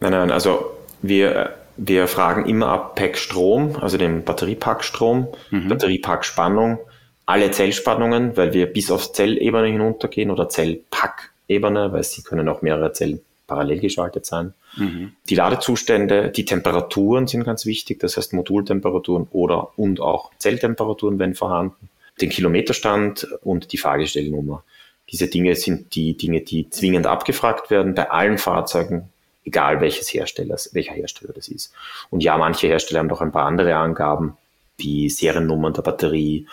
Nein, 0.00 0.12
nein, 0.12 0.30
also 0.30 0.76
wir, 1.02 1.54
wir 1.76 2.08
fragen 2.08 2.46
immer 2.46 2.68
ab 2.68 2.96
Packstrom, 2.96 3.76
also 3.80 3.96
dem 3.96 4.24
Batteriepackstrom, 4.24 5.28
mhm. 5.50 5.68
Batteriepackspannung, 5.68 6.78
alle 7.26 7.50
Zellspannungen, 7.50 8.36
weil 8.36 8.52
wir 8.52 8.66
bis 8.66 8.90
auf 8.90 9.12
Zellebene 9.12 9.68
hinuntergehen 9.68 10.30
oder 10.30 10.48
Zellpackebene, 10.48 11.92
weil 11.92 12.02
sie 12.02 12.22
können 12.22 12.48
auch 12.48 12.62
mehrere 12.62 12.92
Zellen 12.92 13.20
parallel 13.54 13.78
geschaltet 13.80 14.26
sein. 14.26 14.52
Mhm. 14.76 15.12
Die 15.28 15.36
Ladezustände, 15.36 16.30
die 16.30 16.44
Temperaturen 16.44 17.28
sind 17.28 17.44
ganz 17.44 17.66
wichtig, 17.66 18.00
das 18.00 18.16
heißt 18.16 18.32
Modultemperaturen 18.32 19.28
oder 19.30 19.78
und 19.78 20.00
auch 20.00 20.32
Zelltemperaturen, 20.38 21.18
wenn 21.18 21.34
vorhanden 21.34 21.88
den 22.20 22.30
Kilometerstand 22.30 23.26
und 23.42 23.72
die 23.72 23.78
Fahrgestellnummer. 23.78 24.62
Diese 25.10 25.28
Dinge 25.28 25.54
sind 25.54 25.94
die 25.94 26.16
Dinge, 26.16 26.40
die 26.40 26.70
zwingend 26.70 27.06
abgefragt 27.06 27.70
werden 27.70 27.94
bei 27.94 28.10
allen 28.10 28.38
Fahrzeugen, 28.38 29.10
egal 29.44 29.80
welches 29.80 30.12
Herstellers, 30.12 30.70
welcher 30.74 30.94
Hersteller 30.94 31.32
das 31.32 31.48
ist. 31.48 31.72
Und 32.10 32.22
ja, 32.22 32.36
manche 32.36 32.66
Hersteller 32.66 33.00
haben 33.00 33.08
noch 33.08 33.20
ein 33.20 33.32
paar 33.32 33.46
andere 33.46 33.76
Angaben, 33.76 34.36
wie 34.76 35.08
Seriennummern 35.10 35.74
der 35.74 35.82
Batterie, 35.82 36.46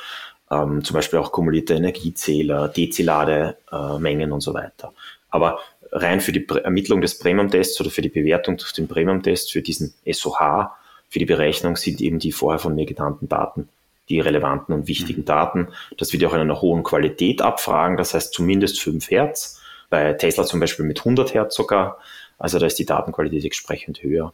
ähm, 0.51 0.83
zum 0.83 0.95
Beispiel 0.95 1.19
auch 1.19 1.31
kumulierte 1.31 1.75
Energiezähler, 1.75 2.67
DC-Lademengen 2.67 4.31
und 4.31 4.41
so 4.41 4.53
weiter. 4.53 4.93
Aber 5.29 5.59
rein 5.91 6.21
für 6.21 6.31
die 6.31 6.47
Ermittlung 6.63 7.01
des 7.01 7.17
Premium-Tests 7.19 7.79
oder 7.81 7.89
für 7.89 8.01
die 8.01 8.09
Bewertung 8.09 8.57
durch 8.57 8.73
den 8.73 8.87
Premium-Test, 8.87 9.51
für 9.51 9.61
diesen 9.61 9.93
SOH, 10.05 10.71
für 11.09 11.19
die 11.19 11.25
Berechnung 11.25 11.75
sind 11.75 11.99
eben 12.01 12.19
die 12.19 12.31
vorher 12.31 12.59
von 12.59 12.75
mir 12.75 12.85
genannten 12.85 13.27
Daten 13.27 13.69
die 14.11 14.19
relevanten 14.19 14.75
und 14.75 14.87
wichtigen 14.87 15.21
mhm. 15.21 15.25
Daten. 15.25 15.67
Das 15.97 16.13
wird 16.13 16.21
ja 16.21 16.29
auch 16.29 16.33
in 16.33 16.41
einer 16.41 16.61
hohen 16.61 16.83
Qualität 16.83 17.41
abfragen, 17.41 17.97
das 17.97 18.13
heißt 18.13 18.33
zumindest 18.33 18.79
5 18.81 19.09
Hertz. 19.09 19.61
Bei 19.89 20.13
Tesla 20.13 20.45
zum 20.45 20.59
Beispiel 20.59 20.85
mit 20.85 20.99
100 20.99 21.33
Hertz 21.33 21.55
sogar. 21.55 21.97
Also 22.37 22.59
da 22.59 22.65
ist 22.65 22.79
die 22.79 22.85
Datenqualität 22.85 23.43
entsprechend 23.43 24.03
höher. 24.03 24.33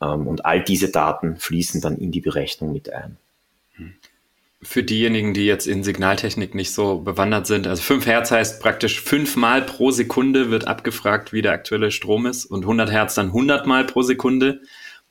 Ähm, 0.00 0.26
und 0.26 0.44
all 0.44 0.62
diese 0.62 0.90
Daten 0.90 1.36
fließen 1.36 1.80
dann 1.80 1.98
in 1.98 2.12
die 2.12 2.20
Berechnung 2.20 2.72
mit 2.72 2.92
ein. 2.92 3.18
Für 4.66 4.82
diejenigen, 4.82 5.32
die 5.32 5.46
jetzt 5.46 5.66
in 5.66 5.84
Signaltechnik 5.84 6.54
nicht 6.54 6.72
so 6.72 6.98
bewandert 6.98 7.46
sind, 7.46 7.66
also 7.66 7.82
5 7.82 8.06
Hertz 8.06 8.30
heißt 8.30 8.60
praktisch 8.60 9.00
fünfmal 9.00 9.62
pro 9.62 9.90
Sekunde 9.90 10.50
wird 10.50 10.66
abgefragt, 10.66 11.32
wie 11.32 11.42
der 11.42 11.52
aktuelle 11.52 11.90
Strom 11.90 12.26
ist 12.26 12.46
und 12.46 12.62
100 12.62 12.90
Hertz 12.90 13.14
dann 13.14 13.28
100 13.28 13.66
Mal 13.66 13.84
pro 13.84 14.02
Sekunde. 14.02 14.60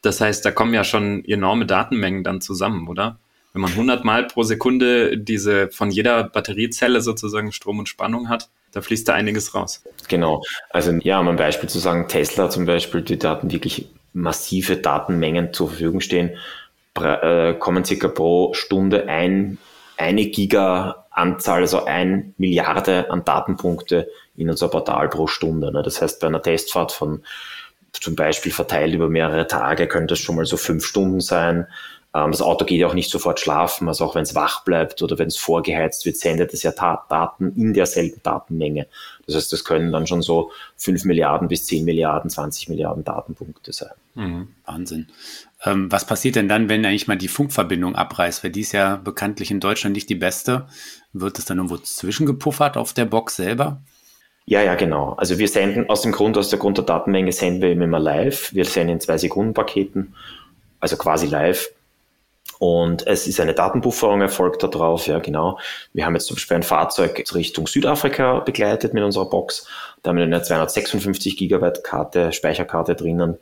Das 0.02 0.22
heißt, 0.22 0.46
da 0.46 0.52
kommen 0.52 0.74
ja 0.74 0.84
schon 0.84 1.24
enorme 1.26 1.66
Datenmengen 1.66 2.24
dann 2.24 2.42
zusammen, 2.42 2.88
oder? 2.88 3.18
wenn 3.56 3.62
man 3.62 3.72
100 3.72 4.04
Mal 4.04 4.28
pro 4.28 4.44
Sekunde 4.44 5.18
diese 5.18 5.70
von 5.70 5.90
jeder 5.90 6.26
Batteriezelle 6.26 7.00
sozusagen 7.00 7.54
Strom 7.54 7.80
und 7.80 7.88
Spannung 7.88 8.28
hat, 8.28 8.50
da 8.74 8.82
fließt 8.82 9.08
da 9.08 9.14
einiges 9.14 9.56
raus. 9.56 9.82
Genau. 10.10 10.44
Also 10.72 10.92
ja, 10.92 11.22
um 11.22 11.30
ein 11.30 11.38
Beispiel 11.38 11.70
zu 11.70 11.80
sagen, 11.80 12.10
Tesla 12.10 12.50
zum 12.50 12.66
Beispiel, 12.66 13.02
die 13.02 13.18
Daten 13.18 13.50
wirklich 13.52 13.88
massive 14.12 14.76
Datenmengen 14.76 15.54
zur 15.54 15.70
Verfügung 15.70 16.02
stehen, 16.02 16.32
kommen 16.96 17.86
circa 17.86 18.08
pro 18.08 18.54
Stunde 18.54 19.08
ein, 19.08 19.58
eine 19.98 20.26
Giga 20.28 21.06
Anzahl, 21.12 21.62
also 21.62 21.86
ein 21.86 22.34
Milliarde 22.38 23.10
an 23.10 23.24
Datenpunkte 23.24 24.10
in 24.36 24.50
unser 24.50 24.68
Portal 24.68 25.10
pro 25.10 25.28
Stunde. 25.28 25.72
Ne? 25.72 25.82
Das 25.82 26.02
heißt, 26.02 26.20
bei 26.20 26.28
einer 26.28 26.42
Testfahrt 26.42 26.92
von 26.92 27.24
zum 27.94 28.16
Beispiel 28.16 28.52
verteilt 28.52 28.94
über 28.94 29.10
mehrere 29.10 29.48
Tage 29.48 29.88
könnte 29.88 30.16
es 30.16 30.20
schon 30.20 30.36
mal 30.36 30.46
so 30.46 30.58
fünf 30.58 30.86
Stunden 30.86 31.22
sein. 31.22 31.68
Ähm, 32.14 32.32
das 32.32 32.42
Auto 32.42 32.66
geht 32.66 32.80
ja 32.80 32.88
auch 32.88 32.94
nicht 32.94 33.10
sofort 33.10 33.40
schlafen, 33.40 33.88
also 33.88 34.04
auch 34.04 34.16
wenn 34.16 34.24
es 34.24 34.36
wach 34.36 34.64
bleibt 34.64 35.02
oder 35.02 35.18
wenn 35.18 35.28
es 35.28 35.38
vorgeheizt 35.38 36.06
wird, 36.06 36.18
sendet 36.18 36.54
es 36.54 36.64
ja 36.64 36.72
Daten 36.72 37.54
in 37.56 37.74
derselben 37.74 38.22
Datenmenge. 38.24 38.88
Das 39.26 39.36
heißt, 39.36 39.54
das 39.54 39.64
können 39.64 39.92
dann 39.92 40.08
schon 40.08 40.22
so 40.22 40.52
5 40.78 41.06
Milliarden 41.06 41.48
bis 41.48 41.66
10 41.66 41.86
Milliarden, 41.86 42.30
20 42.30 42.70
Milliarden 42.70 43.04
Datenpunkte 43.04 43.74
sein. 43.74 43.94
Mhm. 44.14 44.48
Wahnsinn. 44.66 45.08
Ähm, 45.66 45.92
was 45.92 46.06
passiert 46.06 46.36
denn 46.36 46.48
dann, 46.48 46.70
wenn 46.70 46.86
eigentlich 46.86 47.08
mal 47.08 47.18
die 47.18 47.28
Funkverbindung 47.28 47.96
abreißt? 47.96 48.44
Weil 48.44 48.52
die 48.52 48.62
ist 48.62 48.72
ja 48.72 48.98
bekanntlich 48.98 49.52
in 49.52 49.60
Deutschland 49.60 49.96
nicht 49.96 50.10
die 50.10 50.16
beste. 50.16 50.68
Wird 51.14 51.40
es 51.40 51.46
dann 51.46 51.58
irgendwo 51.58 51.78
zwischengepuffert 51.78 52.78
auf 52.78 52.94
der 52.94 53.06
Box 53.06 53.36
selber? 53.36 53.82
Ja, 54.46 54.62
ja, 54.62 54.76
genau. 54.76 55.14
Also 55.14 55.40
wir 55.40 55.48
senden 55.48 55.90
aus 55.90 56.04
dem 56.04 56.12
Grund, 56.12 56.38
aus 56.38 56.50
der 56.50 56.60
Grund 56.60 56.78
der 56.78 56.86
Datenmenge 56.86 57.32
senden 57.32 57.62
wir 57.62 57.72
immer 57.72 58.00
live. 58.00 58.54
Wir 58.54 58.66
senden 58.66 58.94
in 58.94 59.00
zwei 59.00 59.18
Sekunden 59.18 59.56
Paketen, 59.56 60.14
also 60.80 60.98
quasi 60.98 61.26
live. 61.26 61.68
Und 62.60 63.06
es 63.08 63.28
ist 63.28 63.40
eine 63.40 63.54
Datenbufferung 63.54 64.22
erfolgt 64.22 64.64
darauf, 64.64 65.08
ja 65.08 65.20
genau. 65.20 65.60
Wir 65.94 66.06
haben 66.06 66.14
jetzt 66.14 66.28
zum 66.28 66.36
Beispiel 66.36 66.58
ein 66.58 66.64
Fahrzeug 66.64 67.24
Richtung 67.34 67.68
Südafrika 67.68 68.40
begleitet 68.40 68.94
mit 68.94 69.04
unserer 69.04 69.30
Box. 69.30 69.68
Da 70.04 70.10
haben 70.10 70.18
wir 70.18 70.24
eine 70.24 70.42
256 70.42 71.38
Gigabyte 71.38 71.84
Karte, 71.84 72.32
Speicherkarte 72.32 72.96
drinnen, 72.96 73.40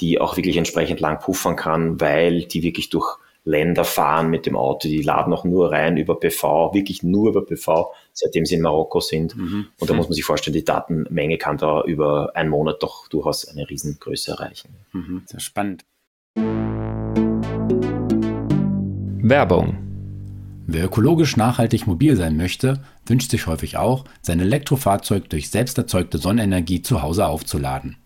die 0.00 0.20
auch 0.20 0.36
wirklich 0.36 0.56
entsprechend 0.56 1.00
lang 1.00 1.18
puffern 1.18 1.56
kann, 1.56 2.00
weil 2.00 2.44
die 2.44 2.62
wirklich 2.62 2.90
durch 2.90 3.18
Länder 3.44 3.84
fahren 3.84 4.30
mit 4.30 4.46
dem 4.46 4.56
Auto. 4.56 4.88
Die 4.88 5.02
laden 5.02 5.32
auch 5.32 5.44
nur 5.44 5.72
rein 5.72 5.96
über 5.96 6.18
PV, 6.18 6.72
wirklich 6.74 7.02
nur 7.02 7.30
über 7.30 7.44
PV, 7.44 7.92
seitdem 8.12 8.46
sie 8.46 8.54
in 8.54 8.62
Marokko 8.62 9.00
sind. 9.00 9.36
Mhm. 9.36 9.66
Und 9.80 9.90
da 9.90 9.94
muss 9.94 10.06
man 10.06 10.14
sich 10.14 10.24
vorstellen, 10.24 10.54
die 10.54 10.64
Datenmenge 10.64 11.38
kann 11.38 11.56
da 11.56 11.82
über 11.82 12.30
einen 12.34 12.50
Monat 12.50 12.82
doch 12.82 13.08
durchaus 13.08 13.48
eine 13.48 13.68
Riesengröße 13.68 14.30
erreichen. 14.32 14.76
Mhm. 14.92 15.22
Sehr 15.26 15.40
spannend. 15.40 15.84
Werbung. 19.24 19.78
Wer 20.66 20.84
ökologisch 20.84 21.36
nachhaltig 21.36 21.88
mobil 21.88 22.16
sein 22.16 22.36
möchte, 22.36 22.84
wünscht 23.04 23.32
sich 23.32 23.48
häufig 23.48 23.76
auch, 23.76 24.04
sein 24.20 24.38
Elektrofahrzeug 24.38 25.28
durch 25.28 25.50
selbst 25.50 25.76
erzeugte 25.76 26.18
Sonnenenergie 26.18 26.82
zu 26.82 27.02
Hause 27.02 27.26
aufzuladen. 27.26 27.96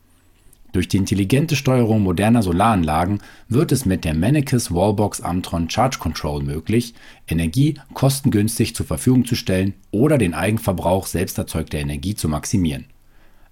Durch 0.73 0.89
die 0.89 0.97
intelligente 0.97 1.57
Steuerung 1.57 2.03
moderner 2.03 2.43
Solaranlagen 2.43 3.21
wird 3.49 3.73
es 3.73 3.87
mit 3.87 4.05
der 4.05 4.15
Mannekes 4.15 4.73
Wallbox 4.73 5.21
Amtron 5.21 5.71
Charge 5.71 5.99
Control 5.99 6.43
möglich, 6.43 6.95
Energie 7.29 7.75
kostengünstig 7.95 8.75
zur 8.75 8.87
Verfügung 8.87 9.25
zu 9.25 9.37
stellen 9.37 9.75
oder 9.91 10.19
den 10.19 10.35
Eigenverbrauch 10.35 11.07
selbst 11.07 11.39
erzeugter 11.39 11.79
Energie 11.79 12.15
zu 12.15 12.29
maximieren. 12.29 12.87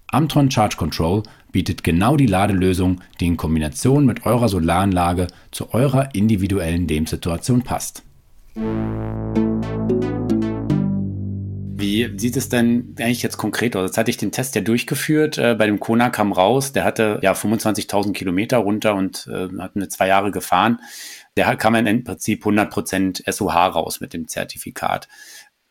Amtron 0.07 0.51
Charge 0.51 0.77
Control 0.77 1.23
bietet 1.51 1.83
genau 1.83 2.15
die 2.15 2.27
Ladelösung, 2.27 3.01
die 3.19 3.27
in 3.27 3.37
Kombination 3.37 4.05
mit 4.05 4.25
eurer 4.25 4.49
Solaranlage 4.49 5.27
zu 5.51 5.73
eurer 5.73 6.13
individuellen 6.13 6.87
Lebenssituation 6.87 7.63
passt. 7.63 8.03
Wie 11.85 12.17
sieht 12.17 12.35
es 12.35 12.49
denn 12.49 12.95
eigentlich 12.99 13.21
jetzt 13.21 13.37
konkret 13.37 13.75
aus? 13.75 13.89
Jetzt 13.89 13.97
hatte 13.99 14.09
ich 14.09 14.17
den 14.17 14.31
Test 14.31 14.55
ja 14.55 14.61
durchgeführt. 14.61 15.37
Äh, 15.37 15.53
bei 15.53 15.67
dem 15.67 15.79
Kona 15.79 16.09
kam 16.09 16.31
raus, 16.31 16.73
der 16.73 16.83
hatte 16.83 17.19
ja 17.21 17.33
25.000 17.33 18.13
Kilometer 18.13 18.57
runter 18.57 18.95
und 18.95 19.27
äh, 19.27 19.49
hat 19.59 19.75
eine 19.75 19.87
zwei 19.87 20.07
Jahre 20.07 20.31
gefahren. 20.31 20.79
Der 21.37 21.55
kam 21.57 21.75
im 21.75 22.03
Prinzip 22.03 22.43
100% 22.43 23.31
SOH 23.31 23.67
raus 23.67 24.01
mit 24.01 24.13
dem 24.13 24.27
Zertifikat. 24.27 25.07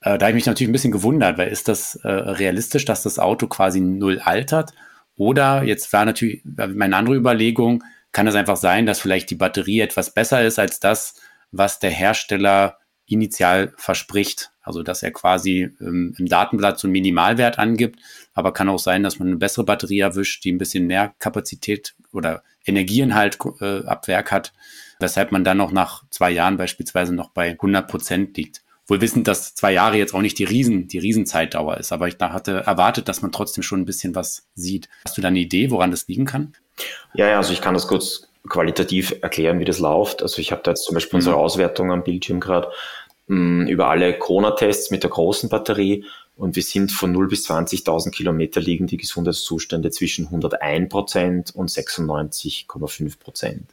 Äh, 0.03 0.17
da 0.19 0.27
habe 0.27 0.31
ich 0.31 0.35
mich 0.37 0.47
natürlich 0.47 0.69
ein 0.69 0.73
bisschen 0.73 0.93
gewundert, 0.93 1.37
weil 1.37 1.49
ist 1.49 1.67
das 1.67 1.97
äh, 1.97 2.09
realistisch, 2.09 2.85
dass 2.85 3.03
das 3.03 3.19
Auto 3.19 3.49
quasi 3.49 3.81
null 3.81 4.21
altert? 4.21 4.73
Oder 5.17 5.65
jetzt 5.65 5.93
war 5.93 6.05
natürlich 6.05 6.43
meine 6.45 6.97
andere 6.97 7.17
Überlegung, 7.17 7.83
kann 8.13 8.29
es 8.29 8.37
einfach 8.37 8.57
sein, 8.57 8.87
dass 8.87 9.01
vielleicht 9.01 9.31
die 9.31 9.37
Batterie 9.37 9.81
etwas 9.81 10.15
besser 10.15 10.45
ist 10.45 10.61
als 10.61 10.79
das, 10.79 11.15
was 11.51 11.81
der 11.81 11.91
Hersteller 11.91 12.79
initial 13.07 13.73
verspricht. 13.77 14.51
Also 14.63 14.83
dass 14.83 15.03
er 15.03 15.13
quasi 15.13 15.71
ähm, 15.81 16.15
im 16.19 16.27
Datenblatt 16.27 16.79
so 16.79 16.87
einen 16.87 16.93
Minimalwert 16.93 17.59
angibt, 17.59 18.01
aber 18.33 18.53
kann 18.53 18.71
auch 18.71 18.79
sein, 18.79 19.03
dass 19.03 19.19
man 19.19 19.29
eine 19.29 19.37
bessere 19.37 19.65
Batterie 19.65 20.01
erwischt, 20.01 20.43
die 20.45 20.53
ein 20.53 20.59
bisschen 20.59 20.87
mehr 20.87 21.15
Kapazität 21.19 21.95
oder 22.13 22.43
Energieinhalt 22.65 23.39
äh, 23.61 23.85
ab 23.85 24.09
Werk 24.09 24.33
hat, 24.33 24.55
weshalb 25.01 25.33
man 25.33 25.45
dann 25.45 25.59
noch 25.59 25.71
nach 25.71 26.05
zwei 26.09 26.31
Jahren 26.31 26.57
beispielsweise 26.57 27.15
noch 27.15 27.31
bei 27.31 27.51
100 27.51 27.87
Prozent 27.87 28.37
liegt. 28.39 28.64
Wohl 28.87 29.01
wissend, 29.01 29.29
dass 29.29 29.55
zwei 29.55 29.73
Jahre 29.73 29.97
jetzt 29.97 30.15
auch 30.15 30.21
nicht 30.21 30.39
die 30.39 30.45
Riesen, 30.45 30.89
die 30.89 30.99
Riesenzeitdauer 30.99 31.79
ist, 31.79 31.93
aber 31.93 32.09
ich 32.09 32.19
da 32.19 32.33
hatte 32.33 32.65
erwartet, 32.67 33.09
dass 33.09 33.23
man 33.23 33.33
trotzdem 33.33 33.63
schon 33.63 33.81
ein 33.81 33.87
bisschen 33.87 34.15
was 34.15 34.47
sieht. 34.55 34.89
Hast 35.05 35.17
du 35.17 35.23
da 35.23 35.29
eine 35.29 35.39
Idee, 35.39 35.71
woran 35.71 35.91
das 35.91 36.07
liegen 36.07 36.27
kann? 36.27 36.53
Ja, 37.15 37.29
ja, 37.29 37.37
also 37.39 37.53
ich 37.53 37.63
kann 37.63 37.75
das 37.75 37.87
kurz 37.87 38.29
qualitativ 38.49 39.15
erklären, 39.23 39.59
wie 39.59 39.65
das 39.65 39.79
läuft. 39.79 40.23
Also 40.23 40.41
ich 40.41 40.53
habe 40.53 40.63
da 40.63 40.73
jetzt 40.73 40.85
zum 40.85 40.95
Beispiel 40.95 41.17
mhm. 41.17 41.21
unsere 41.21 41.37
Auswertung 41.37 41.93
am 41.93 42.05
Bildschirm 42.05 42.41
gerade 42.41 42.69
mm, 43.29 43.69
über 43.69 43.89
alle 43.89 44.19
Corona-Tests 44.19 44.91
mit 44.91 45.03
der 45.03 45.11
großen 45.11 45.49
Batterie 45.49 46.05
und 46.37 46.57
wir 46.57 46.63
sind 46.63 46.91
von 46.91 47.13
0 47.13 47.29
bis 47.29 47.49
20.000 47.49 48.11
Kilometer 48.11 48.61
liegen 48.61 48.87
die 48.87 48.97
Gesundheitszustände 48.97 49.91
zwischen 49.91 50.27
101 50.27 50.89
Prozent 50.89 51.55
und 51.55 51.71
96,5 51.71 53.19
Prozent. 53.19 53.71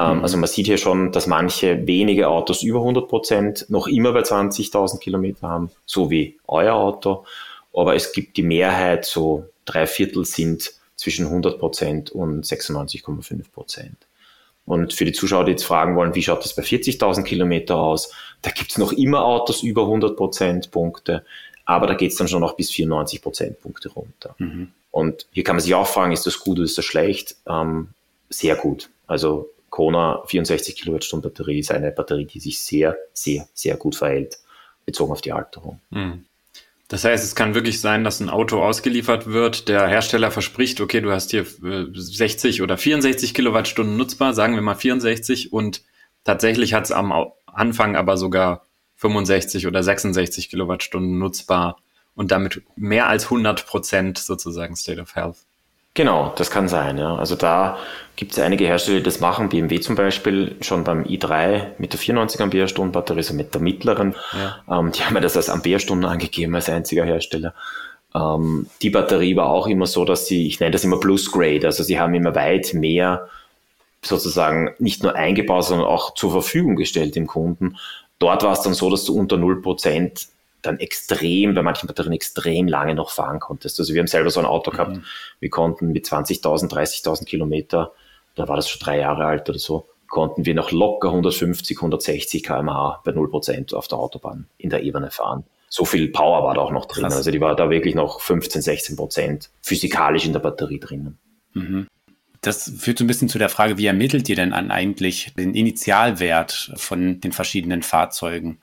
Ähm, 0.00 0.18
mhm. 0.18 0.22
Also 0.22 0.38
man 0.38 0.48
sieht 0.48 0.66
hier 0.66 0.78
schon, 0.78 1.12
dass 1.12 1.26
manche 1.26 1.86
wenige 1.86 2.28
Autos 2.28 2.62
über 2.62 2.78
100 2.78 3.08
Prozent 3.08 3.66
noch 3.68 3.86
immer 3.86 4.12
bei 4.12 4.20
20.000 4.20 4.98
Kilometer 4.98 5.48
haben, 5.48 5.70
so 5.84 6.10
wie 6.10 6.38
euer 6.48 6.74
Auto. 6.74 7.24
Aber 7.74 7.94
es 7.94 8.12
gibt 8.12 8.36
die 8.36 8.42
Mehrheit, 8.42 9.04
so 9.04 9.44
drei 9.64 9.86
Viertel 9.86 10.24
sind 10.24 10.72
zwischen 10.96 11.26
100 11.26 11.58
Prozent 11.58 12.10
und 12.10 12.44
96,5 12.44 13.52
Prozent. 13.52 13.96
Und 14.66 14.92
für 14.92 15.04
die 15.04 15.12
Zuschauer, 15.12 15.44
die 15.44 15.52
jetzt 15.52 15.64
fragen 15.64 15.96
wollen, 15.96 16.14
wie 16.14 16.22
schaut 16.22 16.44
das 16.44 16.54
bei 16.54 16.62
40.000 16.62 17.22
Kilometer 17.24 17.76
aus? 17.76 18.12
Da 18.42 18.50
gibt 18.50 18.70
es 18.70 18.78
noch 18.78 18.92
immer 18.92 19.24
Autos 19.24 19.62
über 19.62 19.82
100 19.82 20.16
Prozentpunkte, 20.16 21.24
aber 21.64 21.86
da 21.86 21.94
geht 21.94 22.12
es 22.12 22.18
dann 22.18 22.28
schon 22.28 22.40
noch 22.40 22.54
bis 22.54 22.70
94 22.70 23.22
Prozentpunkte 23.22 23.90
runter. 23.90 24.34
Mhm. 24.38 24.68
Und 24.90 25.26
hier 25.32 25.44
kann 25.44 25.56
man 25.56 25.62
sich 25.62 25.74
auch 25.74 25.86
fragen, 25.86 26.12
ist 26.12 26.26
das 26.26 26.38
gut 26.40 26.58
oder 26.58 26.64
ist 26.64 26.78
das 26.78 26.84
schlecht? 26.84 27.36
Ähm, 27.48 27.88
sehr 28.28 28.56
gut. 28.56 28.90
Also 29.06 29.48
Kona 29.80 30.22
64 30.26 30.76
Kilowattstunden 30.76 31.30
Batterie 31.30 31.60
ist 31.60 31.70
eine 31.70 31.90
Batterie, 31.90 32.26
die 32.26 32.38
sich 32.38 32.60
sehr, 32.60 32.98
sehr, 33.14 33.48
sehr 33.54 33.78
gut 33.78 33.96
verhält, 33.96 34.36
bezogen 34.84 35.10
auf 35.10 35.22
die 35.22 35.32
Alterung. 35.32 35.80
Mhm. 35.88 36.26
Das 36.88 37.04
heißt, 37.04 37.24
es 37.24 37.34
kann 37.34 37.54
wirklich 37.54 37.80
sein, 37.80 38.04
dass 38.04 38.20
ein 38.20 38.28
Auto 38.28 38.62
ausgeliefert 38.62 39.28
wird, 39.28 39.68
der 39.68 39.88
Hersteller 39.88 40.30
verspricht, 40.30 40.82
okay, 40.82 41.00
du 41.00 41.10
hast 41.10 41.30
hier 41.30 41.46
60 41.94 42.58
äh, 42.58 42.62
oder 42.62 42.76
64 42.76 43.32
Kilowattstunden 43.32 43.96
nutzbar, 43.96 44.34
sagen 44.34 44.54
wir 44.54 44.60
mal 44.60 44.74
64 44.74 45.50
und 45.50 45.82
tatsächlich 46.24 46.74
hat 46.74 46.84
es 46.84 46.92
am 46.92 47.32
Anfang 47.46 47.96
aber 47.96 48.18
sogar 48.18 48.66
65 48.96 49.66
oder 49.66 49.82
66 49.82 50.50
Kilowattstunden 50.50 51.18
nutzbar 51.18 51.78
und 52.14 52.32
damit 52.32 52.60
mehr 52.76 53.08
als 53.08 53.24
100 53.24 53.66
Prozent 53.66 54.18
sozusagen 54.18 54.76
State 54.76 55.00
of 55.00 55.14
Health. 55.14 55.38
Genau, 55.94 56.32
das 56.36 56.50
kann 56.50 56.68
sein. 56.68 56.98
Ja. 56.98 57.16
Also 57.16 57.34
da 57.34 57.78
gibt 58.16 58.32
es 58.32 58.38
einige 58.38 58.66
Hersteller, 58.66 58.98
die 58.98 59.02
das 59.02 59.20
machen. 59.20 59.48
BMW 59.48 59.80
zum 59.80 59.96
Beispiel 59.96 60.56
schon 60.60 60.84
beim 60.84 61.02
i3 61.02 61.68
mit 61.78 61.92
der 61.92 61.98
94 61.98 62.40
Ampere-Stunden 62.40 62.92
Batterie, 62.92 63.18
also 63.18 63.34
mit 63.34 63.54
der 63.54 63.60
mittleren. 63.60 64.14
Ja. 64.32 64.78
Ähm, 64.78 64.92
die 64.92 65.02
haben 65.02 65.14
ja 65.14 65.20
das 65.20 65.36
als 65.36 65.48
Ampere-Stunden 65.50 66.04
angegeben 66.04 66.54
als 66.54 66.68
einziger 66.68 67.04
Hersteller. 67.04 67.54
Ähm, 68.14 68.66
die 68.82 68.90
Batterie 68.90 69.36
war 69.36 69.50
auch 69.50 69.66
immer 69.66 69.86
so, 69.86 70.04
dass 70.04 70.26
sie, 70.26 70.46
ich 70.46 70.60
nenne 70.60 70.72
das 70.72 70.84
immer 70.84 71.00
Plus 71.00 71.30
Grade, 71.30 71.66
also 71.66 71.82
sie 71.82 71.98
haben 71.98 72.14
immer 72.14 72.34
weit 72.34 72.74
mehr 72.74 73.28
sozusagen 74.02 74.74
nicht 74.78 75.02
nur 75.02 75.14
eingebaut, 75.14 75.64
sondern 75.64 75.86
auch 75.86 76.14
zur 76.14 76.30
Verfügung 76.30 76.76
gestellt 76.76 77.16
dem 77.16 77.26
Kunden. 77.26 77.76
Dort 78.18 78.42
war 78.42 78.52
es 78.52 78.62
dann 78.62 78.74
so, 78.74 78.90
dass 78.90 79.04
du 79.04 79.14
unter 79.14 79.36
0% 79.36 80.28
dann 80.62 80.78
extrem, 80.78 81.54
bei 81.54 81.62
manchen 81.62 81.86
Batterien 81.86 82.12
extrem 82.12 82.68
lange 82.68 82.94
noch 82.94 83.10
fahren 83.10 83.40
konntest. 83.40 83.78
Also 83.78 83.94
wir 83.94 84.00
haben 84.00 84.06
selber 84.06 84.30
so 84.30 84.40
ein 84.40 84.46
Auto 84.46 84.70
gehabt, 84.70 84.96
mhm. 84.96 85.04
wir 85.40 85.50
konnten 85.50 85.92
mit 85.92 86.06
20.000, 86.06 86.70
30.000 86.70 87.24
Kilometer, 87.24 87.92
da 88.34 88.48
war 88.48 88.56
das 88.56 88.68
schon 88.68 88.80
drei 88.80 88.98
Jahre 88.98 89.24
alt 89.24 89.48
oder 89.48 89.58
so, 89.58 89.88
konnten 90.08 90.44
wir 90.44 90.54
noch 90.54 90.72
locker 90.72 91.08
150, 91.08 91.78
160 91.78 92.42
kmh 92.42 93.00
bei 93.04 93.12
0% 93.12 93.74
auf 93.74 93.88
der 93.88 93.98
Autobahn 93.98 94.46
in 94.58 94.70
der 94.70 94.82
Ebene 94.82 95.10
fahren. 95.10 95.44
So 95.68 95.84
viel 95.84 96.08
Power 96.08 96.42
war 96.42 96.54
da 96.54 96.62
auch 96.62 96.72
noch 96.72 96.86
drin. 96.86 97.04
Krass. 97.04 97.16
Also 97.16 97.30
die 97.30 97.40
war 97.40 97.54
da 97.54 97.70
wirklich 97.70 97.94
noch 97.94 98.20
15, 98.20 98.60
16 98.60 98.96
Prozent 98.96 99.50
physikalisch 99.62 100.26
in 100.26 100.32
der 100.32 100.40
Batterie 100.40 100.80
drinnen. 100.80 101.16
Mhm. 101.54 101.86
Das 102.40 102.72
führt 102.78 102.98
so 102.98 103.04
ein 103.04 103.06
bisschen 103.06 103.28
zu 103.28 103.38
der 103.38 103.50
Frage, 103.50 103.78
wie 103.78 103.86
ermittelt 103.86 104.28
ihr 104.28 104.36
denn 104.36 104.52
an 104.52 104.70
eigentlich 104.70 105.32
den 105.36 105.54
Initialwert 105.54 106.72
von 106.76 107.20
den 107.20 107.32
verschiedenen 107.32 107.82
Fahrzeugen? 107.82 108.58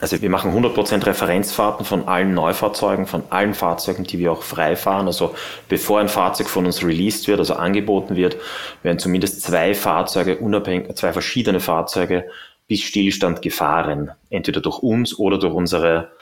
Also 0.00 0.22
wir 0.22 0.30
machen 0.30 0.52
100% 0.52 1.06
Referenzfahrten 1.06 1.84
von 1.84 2.06
allen 2.06 2.32
Neufahrzeugen, 2.32 3.06
von 3.06 3.24
allen 3.30 3.52
Fahrzeugen, 3.52 4.04
die 4.04 4.20
wir 4.20 4.30
auch 4.30 4.42
frei 4.42 4.76
fahren. 4.76 5.08
Also 5.08 5.34
bevor 5.68 5.98
ein 5.98 6.08
Fahrzeug 6.08 6.48
von 6.48 6.66
uns 6.66 6.84
released 6.84 7.26
wird, 7.26 7.40
also 7.40 7.54
angeboten 7.54 8.14
wird, 8.14 8.36
werden 8.84 9.00
zumindest 9.00 9.42
zwei 9.42 9.74
Fahrzeuge, 9.74 10.38
unabhängig, 10.38 10.94
zwei 10.94 11.12
verschiedene 11.12 11.58
Fahrzeuge 11.58 12.30
bis 12.68 12.82
Stillstand 12.82 13.42
gefahren. 13.42 14.12
Entweder 14.30 14.60
durch 14.60 14.78
uns 14.78 15.18
oder 15.18 15.36
durch 15.36 15.54
unsere 15.54 16.12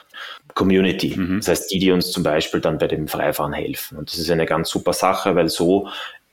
Community. 0.55 1.15
Mhm. 1.15 1.37
Das 1.37 1.49
heißt, 1.49 1.71
die, 1.71 1.77
die 1.77 1.91
uns 1.91 2.09
zum 2.09 2.23
Beispiel 2.23 2.61
dann 2.61 2.79
bei 2.79 2.87
dem 2.87 3.07
Freifahren 3.07 3.53
helfen. 3.53 3.99
Und 3.99 4.11
das 4.11 4.17
ist 4.17 4.31
eine 4.31 4.47
ganz 4.47 4.71
super 4.71 4.93
Sache, 4.93 5.35
weil 5.35 5.49
so 5.49 5.87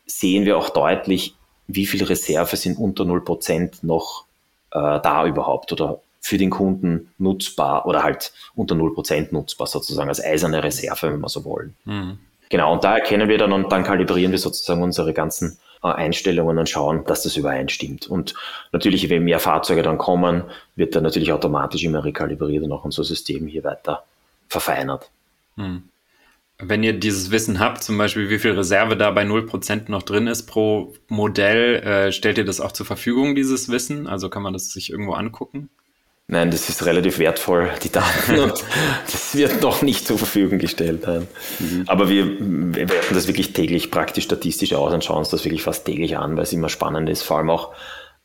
sehen 0.07 0.47
wir 0.47 0.57
auch 0.57 0.71
deutlich, 0.71 1.35
wie 1.67 1.85
viel 1.85 2.05
Reserve 2.05 2.57
sind 2.57 2.79
unter 2.79 3.05
0% 3.05 3.81
noch 3.83 4.25
äh, 4.71 4.79
da 5.01 5.27
überhaupt 5.27 5.73
oder 5.73 6.01
für 6.25 6.39
den 6.39 6.49
Kunden 6.49 7.11
nutzbar 7.19 7.85
oder 7.85 8.03
halt 8.03 8.33
unter 8.55 8.75
0% 8.75 9.29
nutzbar 9.33 9.67
sozusagen 9.67 10.09
als 10.09 10.25
eiserne 10.25 10.65
Reserve, 10.65 11.13
wenn 11.13 11.21
wir 11.21 11.29
so 11.29 11.45
wollen. 11.45 11.75
Mhm. 11.85 12.19
Genau, 12.49 12.73
und 12.73 12.83
da 12.83 12.97
erkennen 12.97 13.29
wir 13.29 13.37
dann 13.37 13.53
und 13.53 13.71
dann 13.71 13.85
kalibrieren 13.85 14.33
wir 14.33 14.39
sozusagen 14.39 14.83
unsere 14.83 15.13
ganzen 15.13 15.59
äh, 15.83 15.89
Einstellungen 15.89 16.57
und 16.57 16.67
schauen, 16.71 17.05
dass 17.05 17.25
das 17.25 17.37
übereinstimmt. 17.37 18.07
Und 18.07 18.33
natürlich, 18.73 19.11
wenn 19.11 19.25
mehr 19.25 19.39
Fahrzeuge 19.39 19.83
dann 19.83 19.99
kommen, 19.99 20.45
wird 20.77 20.97
dann 20.97 21.03
natürlich 21.03 21.31
automatisch 21.31 21.85
immer 21.85 22.03
rekalibriert 22.03 22.65
und 22.65 22.73
auch 22.73 22.87
unser 22.87 23.05
System 23.05 23.47
hier 23.47 23.63
weiter 23.63 24.03
verfeinert. 24.49 25.11
Mhm. 25.57 25.83
Wenn 26.57 26.83
ihr 26.83 26.95
dieses 26.95 27.33
Wissen 27.33 27.59
habt, 27.59 27.83
zum 27.83 27.99
Beispiel 27.99 28.31
wie 28.31 28.39
viel 28.39 28.53
Reserve 28.53 28.97
da 28.97 29.11
bei 29.11 29.25
0% 29.25 29.91
noch 29.91 30.05
drin 30.05 30.27
ist 30.27 30.47
pro 30.47 30.95
Modell, 31.09 31.83
äh, 31.83 32.13
stellt 32.13 32.39
ihr 32.39 32.47
das 32.47 32.63
auch 32.63 32.73
zur 32.73 32.87
Verfügung, 32.87 33.35
dieses 33.35 33.69
Wissen? 33.69 34.07
Also 34.07 34.31
kann 34.31 34.43
man 34.43 34.55
das 34.55 34.71
sich 34.71 34.89
irgendwo 34.89 35.13
angucken? 35.13 35.69
Nein, 36.27 36.51
das 36.51 36.71
ist 36.71 36.87
relativ 36.87 37.19
wertvoll, 37.19 37.71
die 37.83 37.93
Daten, 37.93 38.39
und 38.39 38.65
das 39.05 39.37
wird 39.37 39.61
noch 39.61 39.83
nicht 39.83 40.07
zur 40.07 40.17
Verfügung 40.17 40.59
gestellt. 40.59 41.07
Mhm. 41.07 41.85
Aber 41.87 42.09
wir, 42.09 42.27
wir 42.41 42.89
werten 42.89 43.15
das 43.15 43.27
wirklich 43.27 43.53
täglich 43.53 43.91
praktisch 43.91 44.25
statistisch 44.25 44.73
aus 44.73 44.95
und 44.95 45.05
schauen 45.05 45.19
uns 45.19 45.29
das 45.29 45.45
wirklich 45.45 45.63
fast 45.63 45.85
täglich 45.85 46.17
an, 46.17 46.37
weil 46.37 46.45
es 46.45 46.53
immer 46.55 46.71
spannend 46.71 47.11
ist, 47.11 47.23
vor 47.23 47.37
allem 47.37 47.51
auch, 47.51 47.75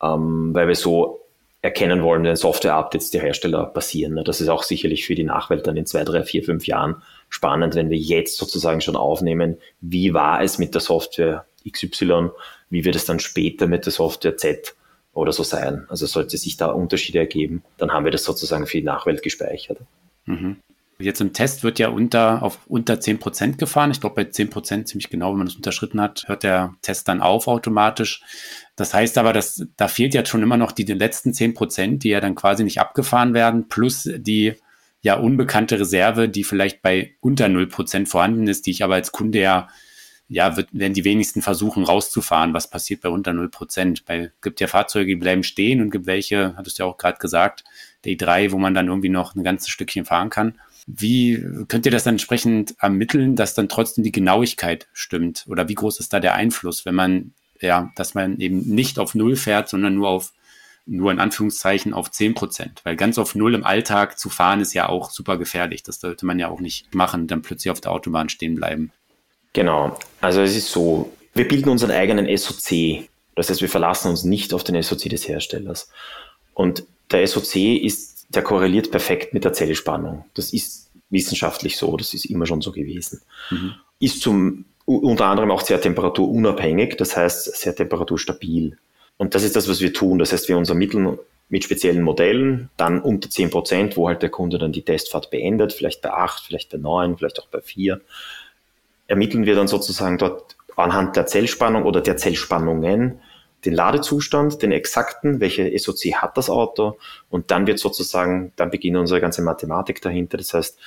ähm, 0.01 0.51
weil 0.53 0.69
wir 0.69 0.75
so 0.75 1.19
erkennen 1.61 2.01
wollen, 2.01 2.23
wenn 2.23 2.37
Software-Updates 2.37 3.11
der 3.11 3.21
Hersteller 3.21 3.65
passieren. 3.65 4.13
Ne? 4.13 4.23
Das 4.23 4.39
ist 4.39 4.47
auch 4.47 4.63
sicherlich 4.63 5.05
für 5.05 5.15
die 5.15 5.25
Nachwelt 5.25 5.67
dann 5.67 5.75
in 5.75 5.85
zwei, 5.85 6.05
drei, 6.05 6.23
vier, 6.23 6.43
fünf 6.43 6.67
Jahren 6.67 7.01
spannend, 7.27 7.75
wenn 7.75 7.89
wir 7.89 7.97
jetzt 7.97 8.37
sozusagen 8.37 8.79
schon 8.79 8.95
aufnehmen, 8.95 9.57
wie 9.81 10.13
war 10.13 10.41
es 10.41 10.57
mit 10.57 10.73
der 10.73 10.81
Software 10.81 11.45
XY, 11.69 12.29
wie 12.69 12.85
wird 12.85 12.95
es 12.95 13.03
dann 13.03 13.19
später 13.19 13.67
mit 13.67 13.85
der 13.85 13.91
Software 13.91 14.37
Z 14.37 14.73
oder 15.13 15.31
so 15.31 15.43
sein. 15.43 15.85
Also 15.89 16.05
sollte 16.05 16.37
sich 16.37 16.57
da 16.57 16.67
Unterschiede 16.67 17.19
ergeben, 17.19 17.63
dann 17.77 17.91
haben 17.91 18.05
wir 18.05 18.11
das 18.11 18.23
sozusagen 18.23 18.67
für 18.67 18.77
die 18.77 18.83
Nachwelt 18.83 19.21
gespeichert. 19.21 19.79
Mhm. 20.25 20.57
Jetzt 21.01 21.21
im 21.21 21.31
Test 21.31 21.63
wird 21.63 21.79
ja 21.79 21.87
unter, 21.87 22.43
auf 22.43 22.59
unter 22.67 22.95
10% 22.95 23.55
gefahren. 23.55 23.91
Ich 23.91 24.01
glaube, 24.01 24.15
bei 24.15 24.29
10% 24.29 24.83
ziemlich 24.83 25.09
genau, 25.09 25.31
wenn 25.31 25.37
man 25.37 25.47
das 25.47 25.55
unterschritten 25.55 26.01
hat, 26.01 26.25
hört 26.27 26.43
der 26.43 26.75
Test 26.81 27.07
dann 27.07 27.21
auf 27.21 27.47
automatisch. 27.47 28.21
Das 28.75 28.93
heißt 28.93 29.17
aber, 29.17 29.31
dass, 29.31 29.65
da 29.77 29.87
fehlt 29.87 30.13
ja 30.13 30.25
schon 30.25 30.43
immer 30.43 30.57
noch 30.57 30.73
die, 30.73 30.83
die 30.83 30.93
letzten 30.93 31.31
10%, 31.31 31.99
die 31.99 32.09
ja 32.09 32.19
dann 32.19 32.35
quasi 32.35 32.65
nicht 32.65 32.81
abgefahren 32.81 33.33
werden, 33.33 33.69
plus 33.69 34.09
die 34.13 34.55
ja 35.01 35.15
unbekannte 35.15 35.79
Reserve, 35.79 36.27
die 36.27 36.43
vielleicht 36.43 36.81
bei 36.81 37.15
unter 37.21 37.45
0% 37.45 38.05
vorhanden 38.05 38.47
ist, 38.47 38.65
die 38.65 38.71
ich 38.71 38.83
aber 38.83 38.95
als 38.95 39.13
Kunde 39.13 39.39
ja 39.39 39.69
ja, 40.29 40.55
wird, 40.55 40.69
werden 40.71 40.93
die 40.93 41.03
wenigsten 41.03 41.41
versuchen 41.41 41.83
rauszufahren. 41.83 42.53
Was 42.53 42.69
passiert 42.69 43.01
bei 43.01 43.09
unter 43.09 43.33
0 43.33 43.49
Prozent? 43.49 44.05
Bei, 44.05 44.31
gibt 44.41 44.59
ja 44.61 44.67
Fahrzeuge, 44.67 45.07
die 45.07 45.15
bleiben 45.15 45.43
stehen 45.43 45.81
und 45.81 45.89
gibt 45.89 46.05
welche, 46.05 46.55
hattest 46.55 46.77
du 46.77 46.83
ja 46.83 46.89
auch 46.89 46.97
gerade 46.97 47.17
gesagt, 47.17 47.63
der 48.05 48.13
i3, 48.13 48.51
wo 48.51 48.59
man 48.59 48.75
dann 48.75 48.87
irgendwie 48.87 49.09
noch 49.09 49.35
ein 49.35 49.43
ganzes 49.43 49.69
Stückchen 49.69 50.05
fahren 50.05 50.29
kann. 50.29 50.59
Wie 50.85 51.43
könnt 51.67 51.85
ihr 51.85 51.91
das 51.91 52.03
dann 52.03 52.13
entsprechend 52.13 52.75
ermitteln, 52.79 53.35
dass 53.35 53.55
dann 53.55 53.69
trotzdem 53.69 54.03
die 54.03 54.11
Genauigkeit 54.11 54.87
stimmt? 54.93 55.45
Oder 55.47 55.67
wie 55.67 55.75
groß 55.75 55.99
ist 55.99 56.13
da 56.13 56.19
der 56.19 56.35
Einfluss, 56.35 56.85
wenn 56.85 56.95
man, 56.95 57.33
ja, 57.59 57.91
dass 57.95 58.13
man 58.13 58.39
eben 58.39 58.59
nicht 58.59 58.99
auf 58.99 59.15
Null 59.15 59.35
fährt, 59.35 59.67
sondern 59.67 59.95
nur 59.95 60.09
auf, 60.09 60.33
nur 60.85 61.11
in 61.11 61.19
Anführungszeichen 61.19 61.93
auf 61.93 62.11
10 62.11 62.35
Prozent? 62.35 62.81
Weil 62.83 62.95
ganz 62.95 63.17
auf 63.17 63.33
Null 63.33 63.55
im 63.55 63.65
Alltag 63.65 64.19
zu 64.19 64.29
fahren 64.29 64.61
ist 64.61 64.73
ja 64.73 64.89
auch 64.89 65.09
super 65.09 65.37
gefährlich. 65.37 65.81
Das 65.81 65.99
sollte 65.99 66.27
man 66.27 66.37
ja 66.37 66.49
auch 66.49 66.59
nicht 66.59 66.93
machen, 66.93 67.25
dann 67.25 67.41
plötzlich 67.41 67.71
auf 67.71 67.81
der 67.81 67.91
Autobahn 67.91 68.29
stehen 68.29 68.53
bleiben. 68.53 68.91
Genau, 69.53 69.97
also 70.21 70.41
es 70.41 70.55
ist 70.55 70.71
so, 70.71 71.11
wir 71.33 71.47
bilden 71.47 71.69
unseren 71.69 71.91
eigenen 71.91 72.25
SOC. 72.37 73.07
Das 73.35 73.49
heißt, 73.49 73.61
wir 73.61 73.69
verlassen 73.69 74.09
uns 74.09 74.23
nicht 74.23 74.53
auf 74.53 74.63
den 74.63 74.81
SOC 74.81 75.09
des 75.09 75.27
Herstellers. 75.27 75.89
Und 76.53 76.83
der 77.11 77.25
SOC 77.25 77.55
ist, 77.55 78.27
der 78.29 78.43
korreliert 78.43 78.91
perfekt 78.91 79.33
mit 79.33 79.43
der 79.43 79.53
Zellspannung. 79.53 80.25
Das 80.35 80.53
ist 80.53 80.89
wissenschaftlich 81.09 81.77
so, 81.77 81.97
das 81.97 82.13
ist 82.13 82.25
immer 82.25 82.45
schon 82.45 82.61
so 82.61 82.71
gewesen. 82.71 83.21
Mhm. 83.49 83.73
Ist 83.99 84.21
zum, 84.21 84.65
unter 84.85 85.25
anderem 85.25 85.51
auch 85.51 85.61
sehr 85.61 85.81
temperaturunabhängig, 85.81 86.97
das 86.97 87.17
heißt 87.17 87.55
sehr 87.55 87.75
temperaturstabil. 87.75 88.77
Und 89.17 89.35
das 89.35 89.43
ist 89.43 89.55
das, 89.55 89.67
was 89.67 89.81
wir 89.81 89.93
tun. 89.93 90.19
Das 90.19 90.31
heißt, 90.31 90.47
wir 90.47 90.57
uns 90.57 90.69
ermitteln 90.69 91.17
mit 91.49 91.63
speziellen 91.63 92.03
Modellen, 92.03 92.69
dann 92.77 93.01
unter 93.01 93.29
10 93.29 93.49
Prozent, 93.49 93.97
wo 93.97 94.07
halt 94.07 94.21
der 94.21 94.29
Kunde 94.29 94.59
dann 94.59 94.71
die 94.71 94.83
Testfahrt 94.83 95.31
beendet, 95.31 95.73
vielleicht 95.73 96.01
bei 96.01 96.11
8, 96.11 96.43
vielleicht 96.45 96.69
bei 96.69 96.77
9, 96.77 97.17
vielleicht 97.17 97.39
auch 97.39 97.47
bei 97.47 97.59
4 97.59 97.99
ermitteln 99.09 99.45
wir 99.45 99.55
dann 99.55 99.67
sozusagen 99.67 100.17
dort 100.17 100.55
anhand 100.77 101.17
der 101.17 101.25
Zellspannung 101.25 101.83
oder 101.83 101.99
der 101.99 102.15
Zellspannungen 102.15 103.19
den 103.65 103.73
Ladezustand, 103.73 104.61
den 104.61 104.71
exakten, 104.71 105.41
welche 105.41 105.77
SOC 105.77 106.13
hat 106.15 106.37
das 106.37 106.49
Auto 106.49 106.97
und 107.29 107.51
dann 107.51 107.67
wird 107.67 107.79
sozusagen, 107.79 108.53
dann 108.55 108.69
beginnt 108.69 108.95
unsere 108.95 109.19
ganze 109.19 109.41
Mathematik 109.41 110.01
dahinter. 110.01 110.37
Das 110.37 110.53
heißt, 110.53 110.79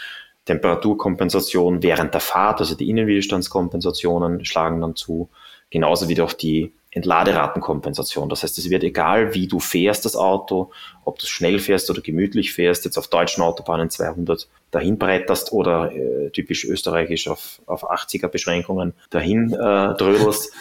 Temperaturkompensation 0.47 1.83
während 1.83 2.15
der 2.15 2.23
Fahrt, 2.23 2.61
also 2.61 2.75
die 2.75 2.89
Innenwiderstandskompensationen 2.89 4.45
schlagen 4.47 4.81
dann 4.81 4.97
zu, 4.97 5.29
genauso 5.69 6.09
wie 6.09 6.21
auch 6.23 6.33
die 6.33 6.73
Entladeratenkompensation. 6.93 8.29
Das 8.29 8.43
heißt, 8.43 8.59
es 8.59 8.69
wird 8.69 8.85
egal, 8.85 9.35
wie 9.35 9.49
du 9.49 9.61
fährst 9.61 10.05
das 10.05 10.15
Auto, 10.15 10.71
ob 11.05 11.19
du 11.19 11.27
schnell 11.27 11.59
fährst 11.59 11.91
oder 11.91 12.03
gemütlich 12.03 12.53
fährst, 12.53 12.85
jetzt 12.85 12.99
auf 12.99 13.09
deutschen 13.09 13.43
Autobahnen 13.43 13.89
200 13.89 14.47
dahin 14.71 14.99
bretterst 14.99 15.53
oder 15.53 15.91
äh, 15.93 16.31
typisch 16.31 16.65
österreichisch 16.65 17.29
auf, 17.29 17.63
auf 17.67 17.91
80er 17.91 18.29
Beschränkungen 18.29 18.93
dahin 19.09 19.55
äh, 19.55 19.57
drödelst. 19.95 20.53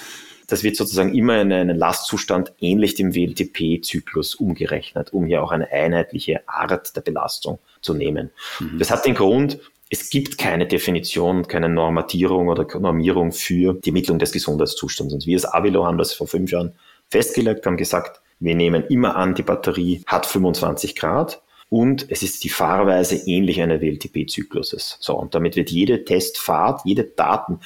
Das 0.47 0.63
wird 0.63 0.77
sozusagen 0.77 1.13
immer 1.13 1.39
in 1.41 1.51
einen 1.51 1.77
Lastzustand 1.77 2.53
ähnlich 2.59 2.95
dem 2.95 3.13
WLTP-Zyklus 3.13 4.35
umgerechnet, 4.35 5.13
um 5.13 5.25
hier 5.25 5.43
auch 5.43 5.51
eine 5.51 5.69
einheitliche 5.69 6.47
Art 6.47 6.95
der 6.95 7.01
Belastung 7.01 7.59
zu 7.81 7.93
nehmen. 7.93 8.31
Mhm. 8.59 8.79
Das 8.79 8.89
hat 8.89 9.05
den 9.05 9.15
Grund, 9.15 9.59
es 9.93 10.09
gibt 10.09 10.37
keine 10.37 10.65
Definition, 10.65 11.45
keine 11.49 11.67
Normatierung 11.67 12.47
oder 12.47 12.65
Normierung 12.79 13.33
für 13.33 13.73
die 13.73 13.89
Ermittlung 13.89 14.19
des 14.19 14.31
Gesundheitszustands. 14.31 15.13
Und 15.13 15.25
wir 15.25 15.35
als 15.35 15.45
Avilo 15.45 15.85
haben 15.85 15.97
das 15.97 16.13
vor 16.13 16.27
fünf 16.27 16.49
Jahren 16.49 16.73
festgelegt, 17.09 17.65
haben 17.65 17.75
gesagt, 17.75 18.21
wir 18.39 18.55
nehmen 18.55 18.85
immer 18.85 19.17
an, 19.17 19.35
die 19.35 19.43
Batterie 19.43 20.01
hat 20.07 20.25
25 20.25 20.95
Grad 20.95 21.41
und 21.67 22.09
es 22.09 22.23
ist 22.23 22.45
die 22.45 22.49
Fahrweise 22.49 23.17
ähnlich 23.27 23.61
einer 23.61 23.81
WLTP-Zykluses. 23.81 24.97
So, 25.01 25.17
und 25.17 25.35
damit 25.35 25.57
wird 25.57 25.69
jede 25.69 26.05
Testfahrt, 26.05 26.81
jede 26.85 27.03
Daten, 27.03 27.59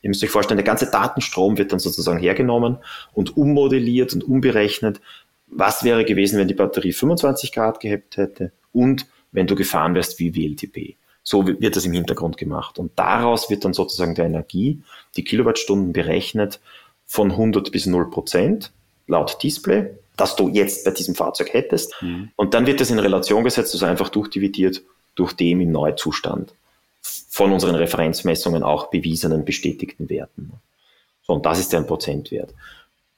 ihr 0.00 0.08
müsst 0.08 0.24
euch 0.24 0.30
vorstellen, 0.30 0.56
der 0.56 0.64
ganze 0.64 0.90
Datenstrom 0.90 1.58
wird 1.58 1.72
dann 1.72 1.80
sozusagen 1.80 2.18
hergenommen 2.18 2.78
und 3.12 3.36
ummodelliert 3.36 4.14
und 4.14 4.24
umberechnet. 4.24 5.02
Was 5.46 5.84
wäre 5.84 6.06
gewesen, 6.06 6.38
wenn 6.38 6.48
die 6.48 6.54
Batterie 6.54 6.92
25 6.92 7.52
Grad 7.52 7.80
gehabt 7.80 8.16
hätte 8.16 8.52
und 8.72 9.06
wenn 9.32 9.46
du 9.46 9.54
gefahren 9.54 9.94
wärst 9.94 10.18
wie 10.18 10.34
WLTP? 10.34 10.96
So 11.28 11.46
wird 11.46 11.76
das 11.76 11.84
im 11.84 11.92
Hintergrund 11.92 12.38
gemacht. 12.38 12.78
Und 12.78 12.90
daraus 12.96 13.50
wird 13.50 13.62
dann 13.62 13.74
sozusagen 13.74 14.14
der 14.14 14.24
Energie, 14.24 14.80
die 15.14 15.24
Kilowattstunden 15.24 15.92
berechnet 15.92 16.58
von 17.06 17.32
100 17.32 17.70
bis 17.70 17.84
0 17.84 18.08
Prozent 18.08 18.72
laut 19.06 19.42
Display, 19.42 19.90
das 20.16 20.36
du 20.36 20.48
jetzt 20.48 20.86
bei 20.86 20.90
diesem 20.90 21.14
Fahrzeug 21.14 21.52
hättest. 21.52 21.94
Mhm. 22.00 22.30
Und 22.34 22.54
dann 22.54 22.66
wird 22.66 22.80
das 22.80 22.88
in 22.90 22.98
Relation 22.98 23.44
gesetzt, 23.44 23.74
also 23.74 23.84
einfach 23.84 24.08
durchdividiert 24.08 24.80
durch 25.16 25.34
dem 25.34 25.60
im 25.60 25.70
Neuzustand 25.70 26.54
von 27.28 27.52
unseren 27.52 27.74
Referenzmessungen 27.74 28.62
auch 28.62 28.88
bewiesenen, 28.88 29.44
bestätigten 29.44 30.08
Werten. 30.08 30.52
So, 31.26 31.34
und 31.34 31.44
das 31.44 31.58
ist 31.58 31.74
ein 31.74 31.86
Prozentwert. 31.86 32.54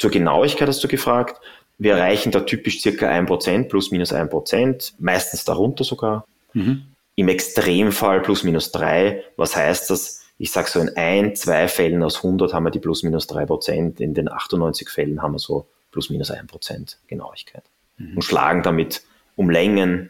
Zur 0.00 0.10
Genauigkeit 0.10 0.66
hast 0.66 0.82
du 0.82 0.88
gefragt. 0.88 1.40
Wir 1.78 1.94
erreichen 1.94 2.32
da 2.32 2.40
typisch 2.40 2.80
circa 2.80 3.08
1%, 3.08 3.68
plus 3.68 3.92
minus 3.92 4.12
1%, 4.12 4.94
meistens 4.98 5.44
darunter 5.44 5.84
sogar. 5.84 6.26
Mhm. 6.54 6.89
Im 7.20 7.28
Extremfall 7.28 8.22
plus 8.22 8.44
minus 8.44 8.72
drei. 8.72 9.24
Was 9.36 9.54
heißt 9.54 9.90
das? 9.90 10.22
Ich 10.38 10.52
sage 10.52 10.70
so 10.70 10.80
in 10.80 10.96
ein, 10.96 11.36
zwei 11.36 11.68
Fällen 11.68 12.02
aus 12.02 12.16
100 12.16 12.54
haben 12.54 12.64
wir 12.64 12.70
die 12.70 12.78
plus 12.78 13.02
minus 13.02 13.26
drei 13.26 13.44
Prozent. 13.44 14.00
In 14.00 14.14
den 14.14 14.32
98 14.32 14.88
Fällen 14.88 15.20
haben 15.20 15.32
wir 15.34 15.38
so 15.38 15.66
plus 15.90 16.08
minus 16.08 16.30
ein 16.30 16.46
Prozent 16.46 16.96
Genauigkeit. 17.08 17.62
Mhm. 17.98 18.14
Und 18.14 18.22
schlagen 18.22 18.62
damit 18.62 19.02
um 19.36 19.50
Längen 19.50 20.08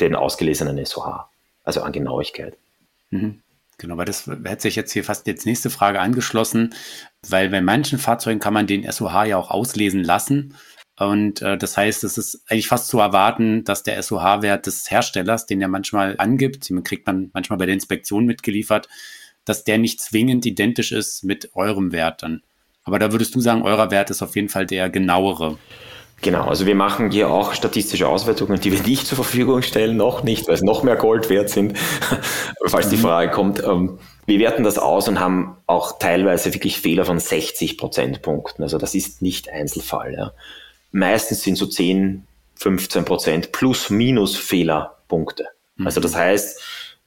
den 0.00 0.16
ausgelesenen 0.16 0.84
SOH, 0.84 1.28
also 1.62 1.82
an 1.82 1.92
Genauigkeit. 1.92 2.56
Mhm. 3.10 3.40
Genau, 3.78 3.96
weil 3.96 4.06
das 4.06 4.26
hätte 4.26 4.62
sich 4.62 4.74
jetzt 4.74 4.90
hier 4.90 5.04
fast 5.04 5.28
jetzt 5.28 5.46
nächste 5.46 5.70
Frage 5.70 6.00
angeschlossen, 6.00 6.74
weil 7.28 7.50
bei 7.50 7.60
manchen 7.60 8.00
Fahrzeugen 8.00 8.40
kann 8.40 8.52
man 8.52 8.66
den 8.66 8.90
SOH 8.90 9.26
ja 9.26 9.36
auch 9.36 9.52
auslesen 9.52 10.02
lassen. 10.02 10.56
Und 10.98 11.40
äh, 11.42 11.56
das 11.56 11.76
heißt, 11.76 12.04
es 12.04 12.18
ist 12.18 12.42
eigentlich 12.48 12.68
fast 12.68 12.88
zu 12.88 12.98
erwarten, 12.98 13.64
dass 13.64 13.82
der 13.82 14.00
SOH-Wert 14.02 14.66
des 14.66 14.90
Herstellers, 14.90 15.46
den 15.46 15.60
er 15.62 15.68
manchmal 15.68 16.16
angibt, 16.18 16.68
den 16.68 16.84
kriegt 16.84 17.06
man 17.06 17.30
manchmal 17.32 17.58
bei 17.58 17.66
der 17.66 17.74
Inspektion 17.74 18.26
mitgeliefert, 18.26 18.88
dass 19.44 19.64
der 19.64 19.78
nicht 19.78 20.00
zwingend 20.00 20.46
identisch 20.46 20.92
ist 20.92 21.24
mit 21.24 21.50
eurem 21.54 21.92
Wert 21.92 22.22
dann. 22.22 22.42
Aber 22.84 22.98
da 22.98 23.12
würdest 23.12 23.34
du 23.34 23.40
sagen, 23.40 23.62
eurer 23.62 23.90
Wert 23.90 24.10
ist 24.10 24.22
auf 24.22 24.36
jeden 24.36 24.48
Fall 24.48 24.66
der 24.66 24.90
genauere. 24.90 25.58
Genau, 26.20 26.44
also 26.44 26.66
wir 26.66 26.76
machen 26.76 27.10
hier 27.10 27.30
auch 27.30 27.52
statistische 27.52 28.06
Auswertungen, 28.06 28.60
die 28.60 28.70
wir 28.70 28.80
nicht 28.82 29.08
zur 29.08 29.16
Verfügung 29.16 29.62
stellen, 29.62 29.96
noch 29.96 30.22
nicht, 30.22 30.46
weil 30.46 30.54
es 30.54 30.62
noch 30.62 30.84
mehr 30.84 30.94
Gold 30.94 31.28
wert 31.30 31.50
sind, 31.50 31.76
falls 32.66 32.90
die 32.90 32.96
mhm. 32.96 33.00
Frage 33.00 33.30
kommt. 33.32 33.62
Ähm, 33.64 33.98
wir 34.26 34.38
werten 34.38 34.62
das 34.62 34.78
aus 34.78 35.08
und 35.08 35.18
haben 35.18 35.56
auch 35.66 35.98
teilweise 35.98 36.54
wirklich 36.54 36.78
Fehler 36.78 37.04
von 37.04 37.18
60 37.18 37.76
Prozentpunkten. 37.76 38.62
Also 38.62 38.78
das 38.78 38.94
ist 38.94 39.20
nicht 39.20 39.48
Einzelfall. 39.50 40.14
Ja. 40.14 40.32
Meistens 40.92 41.42
sind 41.42 41.56
so 41.56 41.66
10, 41.66 42.24
15 42.56 43.04
Prozent 43.04 43.52
plus 43.52 43.90
minus 43.90 44.36
Fehlerpunkte. 44.36 45.48
Mhm. 45.76 45.86
Also 45.86 46.00
das 46.00 46.14
heißt, 46.14 46.62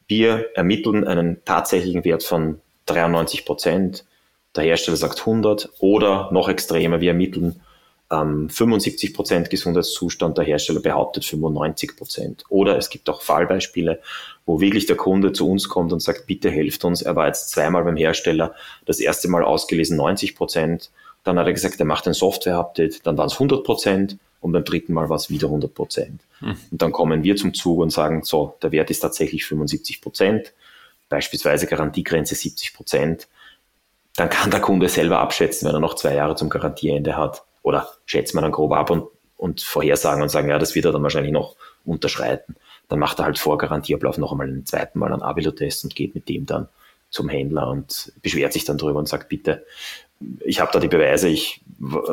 wir 0.07 0.49
ermitteln 0.55 1.05
einen 1.05 1.43
tatsächlichen 1.45 2.03
Wert 2.03 2.23
von 2.23 2.59
93 2.87 3.45
Prozent. 3.45 4.05
Der 4.55 4.63
Hersteller 4.63 4.97
sagt 4.97 5.19
100 5.19 5.69
oder 5.79 6.29
noch 6.31 6.49
extremer, 6.49 7.01
wir 7.01 7.09
ermitteln 7.09 7.61
ähm, 8.11 8.49
75 8.49 9.13
Prozent 9.13 9.49
Gesundheitszustand, 9.49 10.37
der 10.37 10.45
Hersteller 10.45 10.79
behauptet 10.79 11.25
95 11.25 11.97
Prozent. 11.97 12.43
Oder 12.49 12.77
es 12.77 12.89
gibt 12.89 13.09
auch 13.09 13.21
Fallbeispiele, 13.21 13.99
wo 14.45 14.61
wirklich 14.61 14.85
der 14.85 14.95
Kunde 14.95 15.33
zu 15.33 15.49
uns 15.49 15.69
kommt 15.69 15.91
und 15.91 16.01
sagt, 16.01 16.27
bitte 16.27 16.51
helft 16.51 16.85
uns. 16.85 17.01
Er 17.01 17.15
war 17.15 17.27
jetzt 17.27 17.49
zweimal 17.49 17.83
beim 17.83 17.97
Hersteller, 17.97 18.53
das 18.85 18.99
erste 18.99 19.27
Mal 19.27 19.43
ausgelesen 19.43 19.97
90 19.97 20.35
Prozent. 20.35 20.91
Dann 21.25 21.37
hat 21.37 21.47
er 21.47 21.53
gesagt, 21.53 21.79
er 21.79 21.85
macht 21.85 22.07
ein 22.07 22.13
Software-Update, 22.13 23.05
dann 23.05 23.17
waren 23.17 23.27
es 23.27 23.33
100 23.33 23.63
Prozent 23.63 24.17
und 24.39 24.51
beim 24.51 24.63
dritten 24.63 24.93
Mal 24.93 25.09
war 25.09 25.17
es 25.17 25.29
wieder 25.29 25.47
100 25.47 25.73
Prozent. 25.73 26.21
Hm. 26.39 26.55
Und 26.71 26.81
dann 26.81 26.91
kommen 26.91 27.23
wir 27.23 27.35
zum 27.35 27.53
Zug 27.53 27.79
und 27.79 27.89
sagen, 27.89 28.23
so, 28.23 28.55
der 28.61 28.71
Wert 28.71 28.91
ist 28.91 28.99
tatsächlich 28.99 29.43
75 29.43 30.01
Prozent, 30.01 30.53
beispielsweise 31.09 31.65
Garantiegrenze 31.65 32.35
70 32.35 32.75
Prozent. 32.75 33.27
Dann 34.15 34.29
kann 34.29 34.51
der 34.51 34.61
Kunde 34.61 34.87
selber 34.87 35.19
abschätzen, 35.19 35.67
wenn 35.67 35.75
er 35.75 35.79
noch 35.79 35.95
zwei 35.95 36.13
Jahre 36.13 36.35
zum 36.35 36.49
Garantieende 36.49 37.17
hat, 37.17 37.43
oder 37.63 37.89
schätzt 38.05 38.35
man 38.35 38.43
dann 38.43 38.51
grob 38.51 38.73
ab 38.73 38.91
und, 38.91 39.07
und 39.35 39.61
vorhersagen 39.61 40.21
und 40.21 40.29
sagen, 40.29 40.49
ja, 40.49 40.59
das 40.59 40.75
wird 40.75 40.85
er 40.85 40.91
dann 40.91 41.01
wahrscheinlich 41.01 41.33
noch 41.33 41.55
unterschreiten. 41.83 42.55
Dann 42.87 42.99
macht 42.99 43.17
er 43.17 43.25
halt 43.25 43.39
vor 43.39 43.57
Garantieablauf 43.57 44.19
noch 44.19 44.31
einmal 44.31 44.47
einen 44.47 44.67
zweiten 44.67 44.99
Mal 44.99 45.11
einen 45.11 45.23
Abilo-Test 45.23 45.83
und 45.85 45.95
geht 45.95 46.13
mit 46.13 46.29
dem 46.29 46.45
dann 46.45 46.69
zum 47.09 47.29
Händler 47.29 47.67
und 47.67 48.13
beschwert 48.21 48.53
sich 48.53 48.65
dann 48.65 48.77
drüber 48.77 48.99
und 48.99 49.07
sagt, 49.07 49.29
bitte, 49.29 49.65
ich 50.39 50.59
habe 50.59 50.71
da 50.71 50.79
die 50.79 50.87
Beweise, 50.87 51.27
ich 51.27 51.61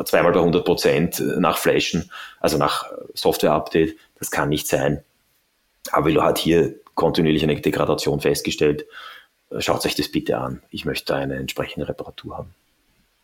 zweimal 0.05 0.31
bei 0.31 0.39
100 0.39 0.65
Prozent 0.65 1.23
nach 1.37 1.57
Flashen, 1.57 2.11
also 2.39 2.57
nach 2.57 2.85
Software-Update, 3.13 3.95
das 4.19 4.31
kann 4.31 4.49
nicht 4.49 4.67
sein. 4.67 5.03
Avilo 5.91 6.23
hat 6.23 6.37
hier 6.37 6.75
kontinuierlich 6.95 7.43
eine 7.43 7.59
Degradation 7.59 8.21
festgestellt. 8.21 8.85
Schaut 9.59 9.85
euch 9.85 9.95
das 9.95 10.09
bitte 10.09 10.37
an. 10.37 10.61
Ich 10.69 10.85
möchte 10.85 11.15
eine 11.15 11.35
entsprechende 11.35 11.87
Reparatur 11.87 12.37
haben. 12.37 12.55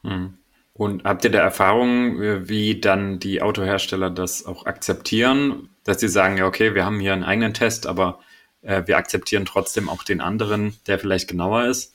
Hm. 0.03 0.33
Und 0.73 1.03
habt 1.03 1.25
ihr 1.25 1.31
da 1.31 1.39
Erfahrungen, 1.39 2.47
wie 2.47 2.79
dann 2.79 3.19
die 3.19 3.41
Autohersteller 3.41 4.09
das 4.09 4.45
auch 4.45 4.65
akzeptieren, 4.65 5.69
dass 5.83 5.99
sie 5.99 6.07
sagen, 6.07 6.37
ja, 6.37 6.45
okay, 6.45 6.73
wir 6.73 6.85
haben 6.85 6.99
hier 6.99 7.13
einen 7.13 7.23
eigenen 7.23 7.53
Test, 7.53 7.85
aber 7.85 8.19
äh, 8.61 8.83
wir 8.85 8.97
akzeptieren 8.97 9.45
trotzdem 9.45 9.89
auch 9.89 10.03
den 10.03 10.21
anderen, 10.21 10.77
der 10.87 10.99
vielleicht 10.99 11.27
genauer 11.27 11.65
ist? 11.65 11.93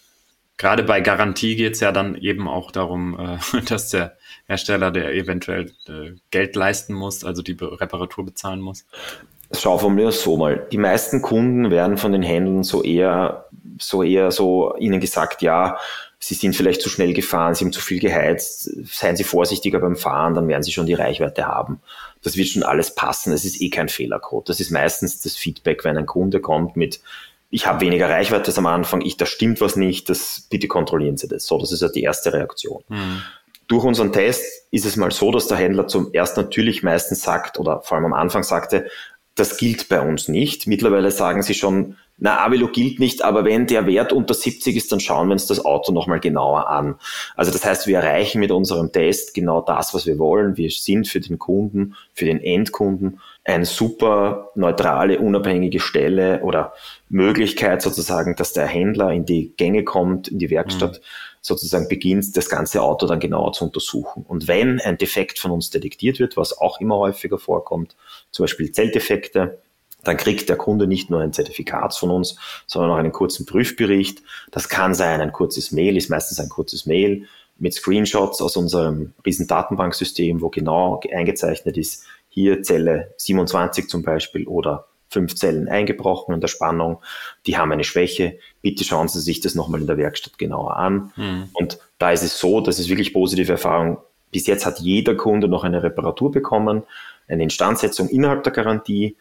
Gerade 0.57 0.85
bei 0.85 1.01
Garantie 1.01 1.57
geht 1.57 1.75
es 1.75 1.81
ja 1.81 1.91
dann 1.91 2.15
eben 2.15 2.49
auch 2.49 2.71
darum, 2.71 3.19
äh, 3.19 3.61
dass 3.69 3.89
der 3.89 4.17
Hersteller, 4.47 4.91
der 4.91 5.13
eventuell 5.13 5.73
äh, 5.89 6.13
Geld 6.31 6.55
leisten 6.55 6.95
muss, 6.95 7.25
also 7.25 7.43
die 7.43 7.55
Be 7.55 7.81
Reparatur 7.81 8.25
bezahlen 8.25 8.61
muss. 8.61 8.87
Schau 9.53 9.79
von 9.79 9.95
mir 9.95 10.11
so 10.11 10.37
mal. 10.37 10.67
Die 10.73 10.79
meisten 10.79 11.23
Kunden 11.23 11.71
werden 11.71 11.97
von 11.97 12.13
den 12.13 12.23
Händlern 12.23 12.65
so 12.65 12.83
eher, 12.83 13.47
so 13.79 14.03
eher 14.03 14.31
so 14.31 14.75
ihnen 14.79 15.01
gesagt, 15.01 15.43
ja, 15.43 15.79
Sie 16.19 16.35
sind 16.35 16.57
vielleicht 16.57 16.81
zu 16.81 16.89
schnell 16.89 17.13
gefahren, 17.13 17.55
Sie 17.55 17.67
haben 17.67 17.73
zu 17.73 17.83
viel 17.83 18.01
geheizt, 18.01 18.71
seien 18.87 19.15
Sie 19.15 19.25
vorsichtiger 19.25 19.79
beim 19.79 19.95
Fahren, 19.95 20.33
dann 20.33 20.49
werden 20.49 20.63
Sie 20.63 20.73
schon 20.73 20.87
die 20.87 20.95
Reichweite 20.95 21.47
haben. 21.47 21.83
Das 22.23 22.39
wird 22.39 22.49
schon 22.49 22.63
alles 22.63 22.95
passen, 22.95 23.33
es 23.35 23.45
ist 23.45 23.61
eh 23.61 23.69
kein 23.69 23.91
Fehlercode. 23.91 24.49
Das 24.49 24.59
ist 24.59 24.71
meistens 24.71 25.21
das 25.21 25.37
Feedback, 25.37 25.85
wenn 25.85 25.99
ein 25.99 26.07
Kunde 26.07 26.41
kommt 26.41 26.77
mit, 26.77 27.01
ich 27.55 27.69
habe 27.69 27.83
weniger 27.83 28.11
Reichweite 28.11 28.47
als 28.47 28.59
am 28.59 28.67
Anfang, 28.67 29.01
ich, 29.01 29.17
da 29.17 29.27
stimmt 29.27 29.61
was 29.61 29.77
nicht, 29.77 30.09
das, 30.09 30.49
bitte 30.51 30.67
kontrollieren 30.67 31.17
Sie 31.17 31.29
das. 31.29 31.47
So, 31.47 31.57
das 31.57 31.71
ist 31.71 31.83
ja 31.83 31.89
die 31.89 32.03
erste 32.03 32.33
Reaktion. 32.33 32.83
Mhm. 32.89 33.23
Durch 33.69 33.85
unseren 33.85 34.13
Test 34.13 34.43
ist 34.73 34.85
es 34.85 34.97
mal 34.97 35.13
so, 35.13 35.31
dass 35.31 35.47
der 35.47 35.57
Händler 35.57 35.87
zum 35.87 36.11
erst 36.13 36.37
natürlich 36.37 36.83
meistens 36.83 37.23
sagt 37.23 37.61
oder 37.61 37.81
vor 37.83 37.97
allem 37.97 38.07
am 38.07 38.13
Anfang 38.13 38.43
sagte, 38.43 38.91
das 39.35 39.57
gilt 39.57 39.89
bei 39.89 40.01
uns 40.01 40.29
nicht. 40.29 40.67
Mittlerweile 40.67 41.11
sagen 41.11 41.43
sie 41.43 41.55
schon, 41.55 41.97
na, 42.17 42.45
Avelo 42.45 42.69
gilt 42.69 43.01
nicht, 43.01 43.25
aber 43.25 43.45
wenn 43.45 43.67
der 43.67 43.87
Wert 43.87 44.13
unter 44.13 44.35
70 44.35 44.77
ist, 44.77 44.93
dann 44.93 45.01
schauen 45.01 45.27
wir 45.27 45.33
uns 45.33 45.47
das 45.47 45.65
Auto 45.65 45.91
nochmal 45.91 46.21
genauer 46.21 46.69
an. 46.69 46.95
Also 47.35 47.51
das 47.51 47.65
heißt, 47.65 47.89
wir 47.89 47.99
erreichen 47.99 48.39
mit 48.39 48.53
unserem 48.53 48.93
Test 48.93 49.35
genau 49.35 49.61
das, 49.61 49.93
was 49.95 50.07
wir 50.07 50.19
wollen. 50.21 50.57
Wir 50.57 50.71
sind 50.71 51.09
für 51.09 51.19
den 51.19 51.41
Kunden, 51.41 51.97
für 52.13 52.25
den 52.25 52.41
Endkunden 52.41 53.19
eine 53.43 53.65
super 53.65 54.51
neutrale, 54.55 55.19
unabhängige 55.19 55.81
Stelle 55.81 56.41
oder 56.43 56.73
Möglichkeit 57.09 57.83
sozusagen, 57.83 58.37
dass 58.37 58.53
der 58.53 58.67
Händler 58.67 59.13
in 59.13 59.27
die 59.27 59.53
Gänge 59.57 59.83
kommt, 59.83 60.29
in 60.29 60.39
die 60.39 60.51
Werkstatt, 60.51 60.99
mhm. 60.99 61.05
Sozusagen 61.45 61.89
beginnt, 61.89 62.35
das 62.39 62.49
ganze 62.49 62.81
Auto 62.81 63.07
dann 63.07 63.21
genauer 63.21 63.53
zu 63.53 63.65
untersuchen. 63.67 64.25
Und 64.27 64.49
wenn 64.49 64.81
ein 64.81 64.97
Defekt 64.97 65.39
von 65.39 65.51
uns 65.51 65.69
detektiert 65.69 66.19
wird, 66.19 66.39
was 66.39 66.57
auch 66.57 66.81
immer 66.81 66.97
häufiger 66.97 67.37
vorkommt, 67.37 67.97
zum 68.31 68.45
Beispiel 68.45 68.73
Zelldefekte, 68.73 69.59
dann 70.03 70.17
kriegt 70.17 70.49
der 70.49 70.57
Kunde 70.57 70.87
nicht 70.87 71.11
nur 71.11 71.21
ein 71.21 71.35
Zertifikat 71.35 71.95
von 71.95 72.11
uns, 72.11 72.37
sondern 72.67 72.91
auch 72.93 72.97
einen 72.97 73.13
kurzen 73.13 73.45
Prüfbericht. 73.45 74.23
Das 74.53 74.71
kann 74.71 74.95
sein 74.95 75.21
ein 75.21 75.33
kurzes 75.33 75.71
Mail, 75.71 75.99
ist 75.99 76.09
meistens 76.09 76.41
ein 76.41 76.49
kurzes 76.49 76.87
Mail 76.87 77.27
mit 77.59 77.75
Screenshots 77.75 78.41
aus 78.41 78.57
unserem 78.57 79.13
riesen 79.27 79.47
Datenbanksystem, 79.47 80.41
wo 80.41 80.49
genau 80.49 81.01
eingezeichnet 81.13 81.77
ist, 81.77 82.07
hier 82.31 82.63
Zelle 82.63 83.13
27 83.19 83.89
zum 83.89 84.03
Beispiel 84.03 84.47
oder 84.47 84.89
fünf 85.15 85.35
Zellen 85.35 85.69
eingebrochen 85.69 86.35
in 86.35 86.43
der 86.43 86.49
Spannung, 86.49 86.99
die 87.47 87.57
haben 87.57 87.73
eine 87.73 87.85
Schwäche, 87.85 88.39
bitte 88.61 88.85
schauen 88.85 89.09
Sie 89.09 89.21
sich 89.21 89.41
das 89.41 89.55
nochmal 89.55 89.81
in 89.81 89.87
der 89.87 89.97
Werkstatt 89.97 90.37
genauer 90.37 90.77
an. 90.77 91.13
Mhm. 91.17 91.49
Und 91.55 91.79
da 91.99 92.11
ist 92.13 92.23
es 92.23 92.39
so, 92.39 92.61
das 92.61 92.79
ist 92.79 92.91
wirklich 92.91 93.15
positive 93.15 93.53
Erfahrung. 93.53 93.99
Bis 94.31 94.47
jetzt 94.47 94.67
hat 94.67 94.81
jeder 94.81 95.15
Kunde 95.15 95.49
noch 95.49 95.65
eine 95.65 95.83
Reparatur 95.83 96.31
bekommen, 96.31 96.83
eine 97.29 97.43
Instandsetzung 97.43 98.09
innerhalb 98.09 98.43
der 98.43 98.53
Garantie 98.53 99.17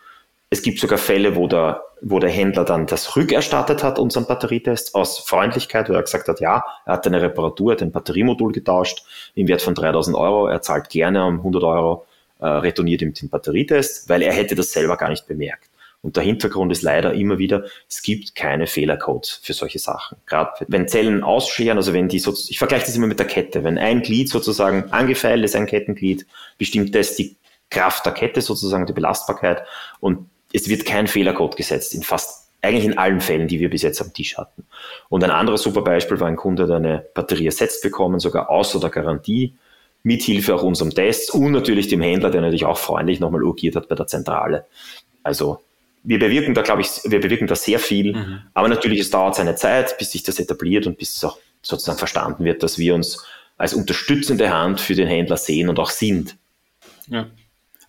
es 0.54 0.62
gibt 0.62 0.80
sogar 0.80 1.00
Fälle, 1.00 1.36
wo 1.36 1.48
der, 1.48 1.84
wo 2.02 2.20
der 2.20 2.30
Händler 2.30 2.64
dann 2.64 2.86
das 2.86 3.16
rückerstattet 3.16 3.82
hat, 3.82 3.98
unseren 3.98 4.28
Batterietest, 4.28 4.94
aus 4.94 5.18
Freundlichkeit, 5.18 5.90
weil 5.90 5.96
er 5.96 6.04
gesagt 6.04 6.28
hat, 6.28 6.40
ja, 6.42 6.64
er 6.86 6.94
hat 6.94 7.08
eine 7.08 7.20
Reparatur, 7.20 7.72
hat 7.72 7.82
ein 7.82 7.92
Batteriemodul 7.92 8.52
getauscht 8.52 9.04
im 9.34 9.48
Wert 9.48 9.64
von 9.64 9.74
3000 9.74 10.16
Euro, 10.16 10.46
er 10.46 10.62
zahlt 10.62 10.90
gerne 10.90 11.26
um 11.26 11.38
100 11.38 11.64
Euro, 11.64 12.06
äh, 12.40 12.46
retourniert 12.46 13.02
ihm 13.02 13.16
den 13.16 13.30
Batterietest, 13.30 14.08
weil 14.10 14.22
er 14.22 14.32
hätte 14.32 14.54
das 14.54 14.72
selber 14.72 14.96
gar 14.96 15.10
nicht 15.10 15.26
bemerkt. 15.28 15.70
Und 16.04 16.18
der 16.18 16.24
Hintergrund 16.24 16.72
ist 16.72 16.82
leider 16.82 17.14
immer 17.14 17.38
wieder, 17.38 17.64
es 17.90 18.02
gibt 18.02 18.36
keine 18.36 18.68
Fehlercodes 18.68 19.40
für 19.42 19.54
solche 19.54 19.80
Sachen. 19.80 20.18
Gerade 20.26 20.52
wenn 20.68 20.90
Zellen 20.90 21.24
ausscheren, 21.24 21.78
also 21.78 21.94
wenn 21.94 22.10
die 22.10 22.20
so, 22.20 22.36
ich 22.50 22.60
vergleiche 22.60 22.86
das 22.86 22.96
immer 22.96 23.08
mit 23.08 23.20
der 23.20 23.26
Kette, 23.26 23.64
wenn 23.64 23.78
ein 23.78 24.02
Glied 24.02 24.30
sozusagen 24.30 24.92
angefeilt 24.92 25.46
ist, 25.46 25.56
ein 25.56 25.66
Kettenglied, 25.66 26.28
bestimmt 26.58 26.94
das 26.94 27.16
die 27.16 27.38
Kraft 27.70 28.06
der 28.06 28.14
Kette 28.14 28.42
sozusagen, 28.42 28.86
die 28.86 28.94
Belastbarkeit 28.94 29.64
und 30.02 30.30
es 30.52 30.68
wird 30.68 30.86
kein 30.86 31.08
Fehlercode 31.08 31.56
gesetzt 31.56 31.96
in 31.96 32.04
fast 32.04 32.50
eigentlich 32.62 32.86
in 32.86 32.98
allen 32.98 33.22
Fällen, 33.22 33.48
die 33.48 33.60
wir 33.60 33.70
bis 33.70 33.82
jetzt 33.82 34.02
am 34.02 34.14
Tisch 34.14 34.38
hatten. 34.38 34.66
Und 35.10 35.24
ein 35.24 35.32
anderes 35.32 35.64
super 35.64 35.82
Beispiel 35.82 36.20
war 36.20 36.28
ein 36.28 36.36
Kunde, 36.36 36.68
der 36.68 36.78
eine 36.78 37.06
Batterie 37.14 37.46
ersetzt 37.46 37.82
bekommen, 37.82 38.20
sogar 38.20 38.50
außer 38.50 38.80
der 38.80 38.90
Garantie, 38.90 39.56
mithilfe 40.04 40.56
auch 40.56 40.64
unserem 40.64 40.92
Test 40.92 41.34
und 41.34 41.52
natürlich 41.52 41.88
dem 41.88 42.02
Händler, 42.02 42.30
der 42.30 42.42
natürlich 42.42 42.66
auch 42.66 42.78
freundlich 42.78 43.20
nochmal 43.20 43.44
urgiert 43.44 43.76
hat 43.76 43.88
bei 43.88 43.96
der 43.96 44.08
Zentrale. 44.08 44.66
Also 45.24 45.60
wir 46.04 46.20
bewirken 46.20 46.54
da, 46.54 46.62
glaube 46.62 46.82
ich, 46.82 46.90
wir 47.06 47.22
bewirken 47.22 47.48
da 47.48 47.56
sehr 47.56 47.80
viel, 47.80 48.14
mhm. 48.14 48.42
aber 48.54 48.68
natürlich, 48.68 49.00
es 49.00 49.10
dauert 49.10 49.36
seine 49.36 49.56
Zeit, 49.56 49.98
bis 49.98 50.12
sich 50.12 50.24
das 50.24 50.40
etabliert 50.40 50.86
und 50.86 50.98
bis 50.98 51.16
es 51.16 51.24
auch 51.24 51.38
sozusagen 51.62 51.98
verstanden 51.98 52.44
wird, 52.44 52.62
dass 52.62 52.78
wir 52.78 52.94
uns 52.94 53.26
als 53.58 53.74
unterstützende 53.74 54.52
Hand 54.52 54.82
für 54.82 54.96
den 54.96 55.08
Händler 55.08 55.38
sehen 55.38 55.70
und 55.70 55.80
auch 55.80 55.90
sind. 55.90 56.36
Ja. 57.08 57.28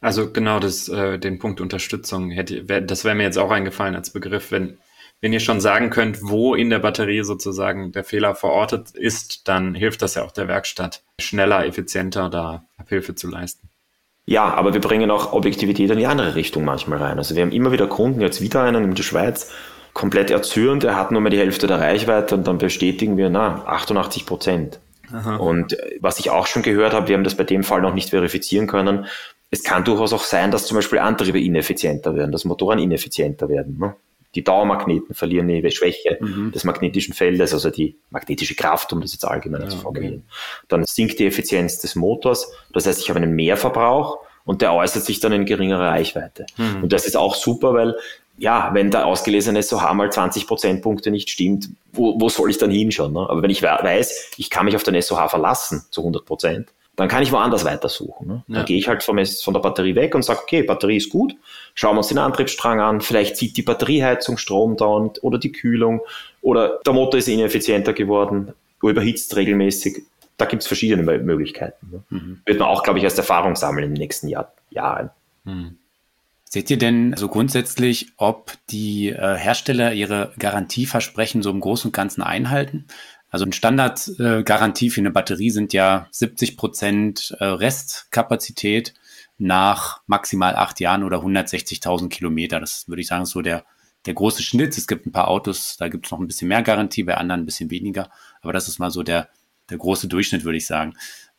Also 0.01 0.31
genau 0.31 0.61
das, 0.61 0.89
äh, 0.89 1.19
den 1.19 1.39
Punkt 1.39 1.61
Unterstützung 1.61 2.31
hätte, 2.31 2.69
wär, 2.69 2.81
das 2.81 3.05
wäre 3.05 3.15
mir 3.15 3.25
jetzt 3.25 3.39
auch 3.39 3.51
eingefallen 3.51 3.97
als 3.97 4.11
Begriff, 4.11 4.53
wenn, 4.53 4.79
wenn 5.21 5.33
ihr 5.33 5.41
schon 5.41 5.61
sagen 5.61 5.91
könnt, 5.91 6.19
wo 6.21 6.55
in 6.55 6.71
der 6.71 6.79
Batterie 6.79 7.23
sozusagen 7.25 7.91
der 7.91 8.05
Fehler 8.05 8.35
verortet 8.35 8.91
ist, 8.91 9.49
dann 9.49 9.75
hilft 9.75 10.03
das 10.03 10.15
ja 10.15 10.25
auch 10.25 10.33
der 10.33 10.47
Werkstatt, 10.47 11.03
schneller, 11.19 11.65
effizienter 11.65 12.29
da 12.29 12.67
Abhilfe 12.77 13.15
zu 13.15 13.29
leisten. 13.29 13.71
Ja, 14.27 14.55
aber 14.55 14.73
wir 14.73 14.81
bringen 14.81 15.11
auch 15.11 15.33
Objektivität 15.33 15.91
in 15.91 15.99
die 15.99 16.07
andere 16.07 16.35
Richtung 16.35 16.65
manchmal 16.65 16.99
rein. 16.99 17.19
Also 17.19 17.35
wir 17.35 17.43
haben 17.43 17.53
immer 17.53 17.73
wieder 17.73 17.87
Kunden, 17.87 18.21
jetzt 18.21 18.41
wieder 18.41 18.63
einen 18.63 18.85
in 18.85 18.95
der 18.95 19.03
Schweiz, 19.03 19.53
komplett 19.93 20.31
erzürnt, 20.31 20.85
er 20.85 20.97
hat 20.97 21.13
nur 21.13 21.21
mehr 21.21 21.31
die 21.31 21.39
Hälfte 21.39 21.67
der 21.67 21.79
Reichweite 21.79 22.35
und 22.35 22.47
dann 22.47 22.59
bestätigen 22.59 23.17
wir, 23.17 23.31
na, 23.31 23.65
88 23.67 24.27
Prozent. 24.27 24.81
Und 25.39 25.79
äh, 25.79 25.99
was 26.01 26.19
ich 26.19 26.31
auch 26.31 26.47
schon 26.47 26.63
gehört 26.63 26.93
habe, 26.93 27.09
wir 27.09 27.17
haben 27.17 27.25
das 27.25 27.37
bei 27.37 27.45
dem 27.45 27.63
Fall 27.63 27.81
noch 27.83 27.95
nicht 27.95 28.11
verifizieren 28.11 28.67
können, 28.67 29.07
es 29.51 29.63
kann 29.63 29.85
durchaus 29.85 30.13
auch 30.13 30.25
sein, 30.25 30.51
dass 30.51 30.67
zum 30.67 30.77
Beispiel 30.77 30.99
Antriebe 30.99 31.41
ineffizienter 31.41 32.17
werden, 32.17 32.33
dass 32.33 32.45
Motoren 32.45 32.81
ineffizienter 32.81 33.49
werden. 33.49 33.79
Ne? 33.79 33.95
Die 34.35 34.45
Dauermagneten 34.45 35.15
verlieren 35.15 35.49
ihre 35.49 35.71
Schwäche 35.71 36.19
mhm. 36.21 36.53
des 36.53 36.65
magnetischen 36.65 37.15
Feldes, 37.15 37.53
also 37.53 37.71
die 37.71 37.97
magnetische 38.11 38.55
Kraft, 38.55 38.93
um 38.93 39.01
das 39.01 39.13
jetzt 39.13 39.25
allgemein 39.25 39.63
ja, 39.63 39.69
zu 39.69 39.79
formulieren. 39.79 40.25
Okay. 40.27 40.65
Dann 40.69 40.85
sinkt 40.85 41.19
die 41.19 41.27
Effizienz 41.27 41.79
des 41.79 41.95
Motors. 41.95 42.51
Das 42.73 42.87
heißt, 42.87 43.01
ich 43.01 43.09
habe 43.09 43.21
einen 43.21 43.33
Mehrverbrauch 43.33 44.19
und 44.45 44.63
der 44.63 44.75
äußert 44.75 45.05
sich 45.05 45.21
dann 45.21 45.33
in 45.33 45.47
geringerer 45.47 45.89
Reichweite. 45.91 46.47
Mhm. 46.57 46.85
Und 46.85 46.93
das 46.93 47.07
ist 47.07 47.17
auch 47.17 47.35
super, 47.35 47.75
weil 47.75 47.97
ja, 48.37 48.71
wenn 48.73 48.91
der 48.91 49.07
ausgelesene 49.07 49.63
SOH 49.63 49.95
mal 49.95 50.11
20 50.11 50.47
Prozentpunkte 50.47 51.11
nicht 51.11 51.31
stimmt, 51.31 51.69
wo, 51.93 52.21
wo 52.21 52.29
soll 52.29 52.51
ich 52.51 52.59
dann 52.59 52.71
hinschauen? 52.71 53.13
Ne? 53.13 53.21
Aber 53.21 53.43
wenn 53.43 53.51
ich 53.51 53.63
weiß, 53.63 54.33
ich 54.37 54.51
kann 54.51 54.65
mich 54.65 54.75
auf 54.75 54.83
den 54.83 55.01
SOH 55.01 55.29
verlassen 55.29 55.85
zu 55.91 56.01
100 56.01 56.25
Prozent, 56.25 56.69
dann 56.97 57.09
kann 57.09 57.23
ich 57.23 57.33
woanders 57.33 57.65
weitersuchen. 57.65 58.27
Ne? 58.27 58.45
Dann 58.47 58.57
ja. 58.59 58.63
gehe 58.65 58.79
ich 58.79 58.89
halt 58.89 59.03
vom, 59.03 59.25
von 59.25 59.55
der 59.55 59.61
Batterie 59.61 59.95
weg 59.95 60.15
und 60.15 60.23
sage, 60.23 60.41
okay, 60.43 60.63
Batterie 60.63 60.97
ist 60.97 61.11
gut, 61.11 61.35
schauen 61.75 61.95
wir 61.95 61.99
uns 61.99 62.09
den 62.09 62.19
Antriebsstrang 62.19 62.81
an, 62.81 63.01
vielleicht 63.01 63.37
zieht 63.37 63.57
die 63.57 63.63
Batterieheizung 63.63 64.39
Strom 64.39 64.77
dauernd 64.77 65.23
oder 65.23 65.39
die 65.39 65.53
Kühlung 65.53 66.01
oder 66.41 66.81
der 66.87 66.93
Motor 66.93 67.19
ist 67.19 67.29
ineffizienter 67.29 67.93
geworden, 67.93 68.53
überhitzt 68.83 69.35
regelmäßig. 69.37 70.03
Da 70.37 70.47
gibt 70.47 70.63
es 70.63 70.67
verschiedene 70.67 71.03
Möglichkeiten. 71.03 71.91
Ne? 71.91 72.03
Mhm. 72.11 72.41
Wird 72.45 72.59
man 72.59 72.69
auch, 72.69 72.83
glaube 72.83 72.99
ich, 72.99 73.05
als 73.05 73.17
Erfahrung 73.17 73.55
sammeln 73.57 73.85
in 73.85 73.95
den 73.95 74.01
nächsten 74.01 74.29
Jahr, 74.29 74.53
Jahren. 74.71 75.11
Mhm. 75.45 75.79
Seht 76.45 76.71
ihr 76.71 76.79
denn 76.79 77.15
so 77.17 77.29
grundsätzlich, 77.29 78.13
ob 78.17 78.53
die 78.71 79.09
äh, 79.09 79.37
Hersteller 79.37 79.93
ihre 79.93 80.33
Garantieversprechen 80.39 81.43
so 81.43 81.51
im 81.51 81.61
Großen 81.61 81.89
und 81.89 81.93
Ganzen 81.93 82.23
einhalten? 82.23 82.87
Also 83.29 83.45
eine 83.45 83.53
Standardgarantie 83.53 84.87
äh, 84.87 84.91
für 84.91 85.01
eine 85.01 85.11
Batterie 85.11 85.51
sind 85.51 85.73
ja 85.73 86.07
70 86.13 86.57
Prozent 86.57 87.35
äh, 87.41 87.45
Restkapazität 87.45 88.95
nach 89.39 90.03
maximal 90.07 90.55
acht 90.57 90.81
Jahren 90.81 91.03
oder 91.03 91.19
160.000 91.19 92.09
Kilometer. 92.09 92.61
Das 92.61 92.89
würde 92.89 93.03
ich 93.03 93.09
sagen, 93.09 93.25
ist 93.25 93.31
so 93.31 93.43
der, 93.43 93.65
der 94.07 94.15
große 94.15 94.43
Schnitt. 94.43 94.77
Es 94.77 94.87
gibt 94.87 95.07
ein 95.07 95.13
paar 95.13 95.29
Autos, 95.29 95.77
da 95.77 95.89
gibt 95.89 96.07
es 96.07 96.13
noch 96.13 96.21
ein 96.21 96.27
bisschen 96.27 96.49
mehr 96.49 96.63
Garantie, 96.63 97.05
bei 97.05 97.17
anderen 97.17 97.43
ein 97.43 97.47
bisschen 97.47 97.71
weniger. 97.71 98.11
Aber 98.43 98.53
das 98.53 98.69
ist 98.69 98.79
mal 98.79 98.91
so 98.91 99.03
der, 99.03 99.29
der 99.71 99.79
große 99.79 100.09
Durchschnitt, 100.09 100.45
würde 100.45 100.59
ich 100.59 100.67
sagen. 100.67 100.95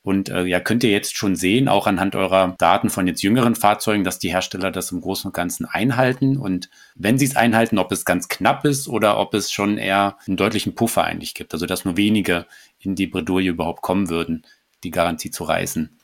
Und 0.05 0.29
äh, 0.29 0.43
ja, 0.43 0.59
könnt 0.59 0.83
ihr 0.83 0.91
jetzt 0.91 1.17
schon 1.17 1.35
sehen, 1.35 1.67
auch 1.67 1.87
anhand 1.87 2.15
eurer 2.15 2.53
Daten 2.59 2.91
von 2.91 3.07
jetzt 3.07 3.23
jüngeren 3.23 3.55
Fahrzeugen, 3.55 4.03
dass 4.03 4.19
die 4.19 4.29
Hersteller 4.29 4.69
das 4.69 4.91
im 4.91 5.01
Großen 5.01 5.29
und 5.29 5.33
Ganzen 5.33 5.65
einhalten. 5.65 6.37
Und 6.37 6.69
wenn 6.93 7.17
sie 7.17 7.25
es 7.25 7.35
einhalten, 7.35 7.79
ob 7.79 7.91
es 7.91 8.05
ganz 8.05 8.27
knapp 8.27 8.65
ist 8.65 8.87
oder 8.87 9.17
ob 9.17 9.33
es 9.33 9.51
schon 9.51 9.79
eher 9.79 10.17
einen 10.27 10.37
deutlichen 10.37 10.75
Puffer 10.75 11.03
eigentlich 11.03 11.33
gibt. 11.33 11.53
Also 11.53 11.65
dass 11.65 11.85
nur 11.85 11.97
wenige 11.97 12.45
in 12.77 12.93
die 12.93 13.07
Bredouille 13.07 13.49
überhaupt 13.49 13.81
kommen 13.81 14.09
würden, 14.09 14.45
die 14.83 14.91
Garantie 14.91 15.31
zu 15.31 15.43
reißen. 15.43 15.94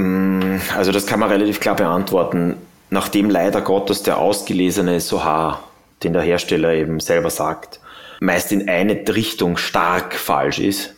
Mm, 0.00 0.58
also 0.76 0.92
das 0.92 1.06
kann 1.06 1.20
man 1.20 1.28
relativ 1.28 1.60
klar 1.60 1.76
beantworten. 1.76 2.56
Nachdem 2.88 3.28
leider 3.28 3.60
Gottes 3.60 4.02
der 4.02 4.18
ausgelesene 4.18 4.98
SOH, 4.98 5.58
den 6.02 6.14
der 6.14 6.22
Hersteller 6.22 6.72
eben 6.72 7.00
selber 7.00 7.30
sagt, 7.30 7.80
meist 8.20 8.50
in 8.50 8.68
eine 8.68 8.94
Richtung 9.14 9.56
stark 9.58 10.14
falsch 10.14 10.58
ist, 10.58 10.94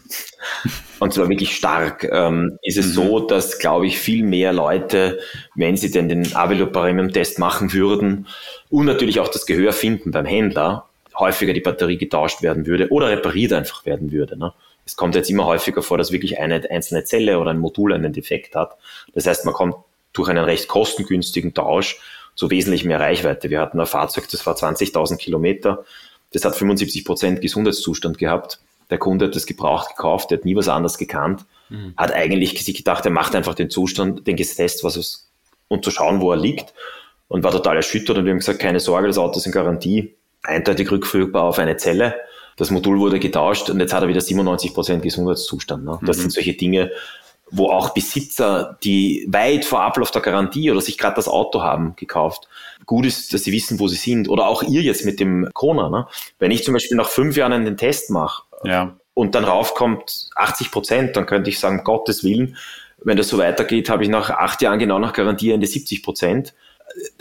und 1.01 1.13
zwar 1.13 1.29
wirklich 1.29 1.57
stark, 1.57 2.09
ähm, 2.11 2.59
ist 2.63 2.79
es 2.79 2.89
mhm. 2.89 2.93
so, 2.93 3.21
dass, 3.21 3.59
glaube 3.59 3.87
ich, 3.87 3.99
viel 3.99 4.25
mehr 4.25 4.53
Leute, 4.53 5.19
wenn 5.57 5.77
sie 5.77 5.91
denn 5.91 6.09
den 6.09 6.35
Avelo 6.37 6.67
Premium 6.67 7.13
Test 7.13 7.41
machen 7.41 7.73
würden 7.73 8.29
und 8.71 8.87
natürlich 8.87 9.19
auch 9.19 9.29
das 9.29 9.47
Gehör 9.47 9.73
finden 9.73 10.13
beim 10.13 10.27
Händler, 10.27 10.87
häufiger 11.19 11.53
die 11.53 11.61
Batterie 11.61 11.99
getauscht 11.99 12.43
werden 12.43 12.67
würde 12.67 12.89
oder 12.91 13.09
repariert 13.09 13.53
einfach 13.53 13.85
werden 13.85 14.13
würde. 14.13 14.39
Ne? 14.39 14.53
Es 14.85 14.97
kommt 14.97 15.15
jetzt 15.15 15.31
immer 15.31 15.47
häufiger 15.47 15.83
vor, 15.83 15.99
dass 15.99 16.13
wirklich 16.13 16.39
eine 16.39 16.69
einzelne 16.71 17.05
Zelle 17.05 17.39
oder 17.39 17.51
ein 17.51 17.59
Modul 17.59 17.93
einen 17.93 18.13
Defekt 18.13 18.55
hat. 18.55 18.77
Das 19.15 19.27
heißt, 19.27 19.45
man 19.45 19.55
kommt 19.55 19.77
durch 20.13 20.29
einen 20.29 20.45
recht 20.45 20.69
kostengünstigen 20.69 21.55
Tausch 21.55 22.01
zu 22.35 22.51
wesentlich 22.51 22.85
mehr 22.85 23.01
Reichweite. 23.01 23.51
Wir 23.51 23.61
hatten 23.61 23.81
ein 23.81 23.87
Fahrzeug, 23.87 24.29
das 24.31 24.45
war 24.47 24.55
20.000 24.55 25.17
Kilometer, 25.17 25.85
das 26.33 26.45
hat 26.45 26.57
75 26.57 27.05
Prozent 27.05 27.41
Gesundheitszustand 27.41 28.19
gehabt. 28.19 28.61
Der 28.91 28.99
Kunde 28.99 29.27
hat 29.27 29.37
das 29.37 29.47
gebraucht 29.47 29.97
gekauft, 29.97 30.31
der 30.31 30.39
hat 30.39 30.45
nie 30.45 30.57
was 30.57 30.69
anderes 30.69 30.99
gekannt, 30.99 31.45
mhm. 31.69 31.95
hat 31.97 32.13
eigentlich 32.13 32.63
sich 32.65 32.77
gedacht, 32.77 33.05
er 33.05 33.11
macht 33.11 33.35
einfach 33.35 33.55
den 33.55 33.71
Zustand, 33.71 34.27
den 34.27 34.37
Test, 34.37 34.85
was 34.85 34.97
es, 34.97 35.29
und 35.69 35.85
zu 35.85 35.91
schauen, 35.91 36.21
wo 36.21 36.31
er 36.33 36.37
liegt 36.37 36.75
und 37.29 37.45
war 37.45 37.53
total 37.53 37.77
erschüttert 37.77 38.19
und 38.19 38.25
wir 38.27 38.33
haben 38.33 38.41
gesagt, 38.41 38.59
keine 38.59 38.81
Sorge, 38.81 39.07
das 39.07 39.17
Auto 39.17 39.39
ist 39.39 39.47
in 39.47 39.53
Garantie, 39.53 40.15
eindeutig 40.43 40.91
rückführbar 40.91 41.45
auf 41.45 41.59
eine 41.59 41.79
Zelle. 41.79 42.15
Das 42.63 42.71
Modul 42.71 43.01
wurde 43.01 43.19
getauscht 43.19 43.71
und 43.71 43.81
jetzt 43.81 43.93
hat 43.93 44.05
er 44.05 44.09
wieder 44.09 44.21
97 44.21 44.73
Prozent 44.73 45.03
Gesundheitszustand. 45.03 45.85
Ne? 45.85 45.99
Das 46.03 46.19
mhm. 46.19 46.21
sind 46.21 46.33
solche 46.33 46.53
Dinge, 46.53 46.93
wo 47.51 47.71
auch 47.71 47.91
Besitzer, 47.91 48.79
die 48.85 49.27
weit 49.29 49.65
vor 49.65 49.81
Ablauf 49.81 50.13
der 50.13 50.23
Garantie 50.23 50.71
oder 50.71 50.81
sich 50.81 50.97
gerade 50.97 51.17
das 51.17 51.27
Auto 51.27 51.61
haben 51.61 51.97
gekauft, 51.97 52.47
gut 52.87 53.05
ist, 53.05 53.35
dass 53.35 53.43
sie 53.43 53.51
wissen, 53.51 53.81
wo 53.81 53.89
sie 53.89 53.97
sind. 53.97 54.29
Oder 54.29 54.47
auch 54.47 54.63
ihr 54.63 54.81
jetzt 54.81 55.05
mit 55.05 55.19
dem 55.19 55.49
Kona. 55.53 55.91
Ne? 55.91 56.07
Wenn 56.39 56.53
ich 56.53 56.63
zum 56.63 56.75
Beispiel 56.75 56.97
nach 56.97 57.09
fünf 57.09 57.37
Jahren 57.37 57.53
einen 57.53 57.77
Test 57.77 58.11
mache 58.11 58.45
ja. 58.63 58.97
und 59.13 59.35
dann 59.35 59.43
raufkommt 59.43 60.31
80 60.37 60.71
Prozent, 60.71 61.17
dann 61.17 61.27
könnte 61.27 61.51
ich 61.51 61.59
sagen, 61.59 61.83
Gottes 61.83 62.23
Willen, 62.23 62.57
wenn 63.03 63.17
das 63.17 63.27
so 63.27 63.39
weitergeht, 63.39 63.91
habe 63.91 64.05
ich 64.05 64.09
nach 64.09 64.31
acht 64.31 64.63
Jahren 64.63 64.79
genau 64.79 65.01
nach 65.01 65.15
Garantie 65.15 65.51
Ende 65.51 65.67
70 65.67 66.05
Prozent. 66.05 66.55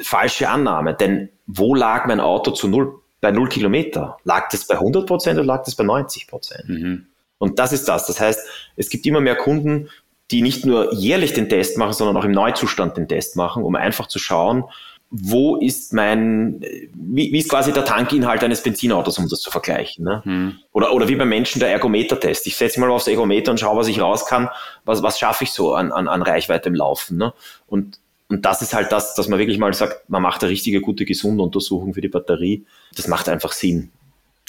Falsche 0.03 0.49
Annahme, 0.49 0.93
denn 0.93 1.29
wo 1.47 1.73
lag 1.73 2.05
mein 2.05 2.19
Auto 2.19 2.51
zu 2.51 2.67
null, 2.67 3.00
bei 3.21 3.31
null 3.31 3.47
Kilometer? 3.47 4.17
Lag 4.23 4.49
das 4.49 4.67
bei 4.67 4.75
100 4.75 5.05
Prozent 5.07 5.37
oder 5.39 5.45
lag 5.45 5.63
das 5.63 5.75
bei 5.75 5.83
90 5.83 6.27
Prozent? 6.27 6.67
Mhm. 6.67 7.05
Und 7.37 7.59
das 7.59 7.71
ist 7.71 7.87
das. 7.87 8.07
Das 8.07 8.19
heißt, 8.19 8.39
es 8.75 8.89
gibt 8.89 9.05
immer 9.05 9.21
mehr 9.21 9.35
Kunden, 9.35 9.89
die 10.31 10.41
nicht 10.41 10.65
nur 10.65 10.93
jährlich 10.93 11.33
den 11.33 11.49
Test 11.49 11.77
machen, 11.77 11.93
sondern 11.93 12.17
auch 12.17 12.25
im 12.25 12.31
Neuzustand 12.31 12.97
den 12.97 13.07
Test 13.07 13.35
machen, 13.35 13.63
um 13.63 13.75
einfach 13.75 14.07
zu 14.07 14.19
schauen, 14.19 14.65
wo 15.09 15.57
ist 15.57 15.91
mein, 15.91 16.61
wie, 16.93 17.33
wie 17.33 17.39
ist 17.39 17.49
quasi 17.49 17.73
der 17.73 17.83
Tankinhalt 17.83 18.43
eines 18.45 18.63
Benzinautos, 18.63 19.17
um 19.17 19.27
das 19.27 19.41
zu 19.41 19.51
vergleichen. 19.51 20.05
Ne? 20.05 20.21
Hm. 20.23 20.59
Oder, 20.71 20.93
oder 20.93 21.09
wie 21.09 21.15
beim 21.15 21.27
Menschen 21.27 21.59
der 21.59 21.69
Ergometer-Test. 21.69 22.47
Ich 22.47 22.55
setze 22.55 22.79
mal 22.79 22.89
aufs 22.89 23.07
Ergometer 23.07 23.51
und 23.51 23.59
schaue, 23.59 23.77
was 23.77 23.89
ich 23.89 23.99
raus 23.99 24.25
kann, 24.25 24.49
was, 24.85 25.03
was 25.03 25.19
schaffe 25.19 25.43
ich 25.43 25.51
so 25.51 25.73
an, 25.75 25.91
an, 25.91 26.07
an 26.07 26.21
Reichweite 26.21 26.69
im 26.69 26.75
Laufen. 26.75 27.17
Ne? 27.17 27.33
Und, 27.67 27.99
und 28.31 28.45
das 28.45 28.61
ist 28.61 28.73
halt 28.73 28.93
das, 28.93 29.13
dass 29.13 29.27
man 29.27 29.39
wirklich 29.39 29.57
mal 29.57 29.73
sagt, 29.73 30.09
man 30.09 30.21
macht 30.21 30.41
eine 30.41 30.51
richtige, 30.51 30.79
gute, 30.79 31.03
gesunde 31.03 31.43
Untersuchung 31.43 31.93
für 31.93 31.99
die 31.99 32.07
Batterie. 32.07 32.65
Das 32.95 33.09
macht 33.09 33.27
einfach 33.27 33.51
Sinn. 33.51 33.91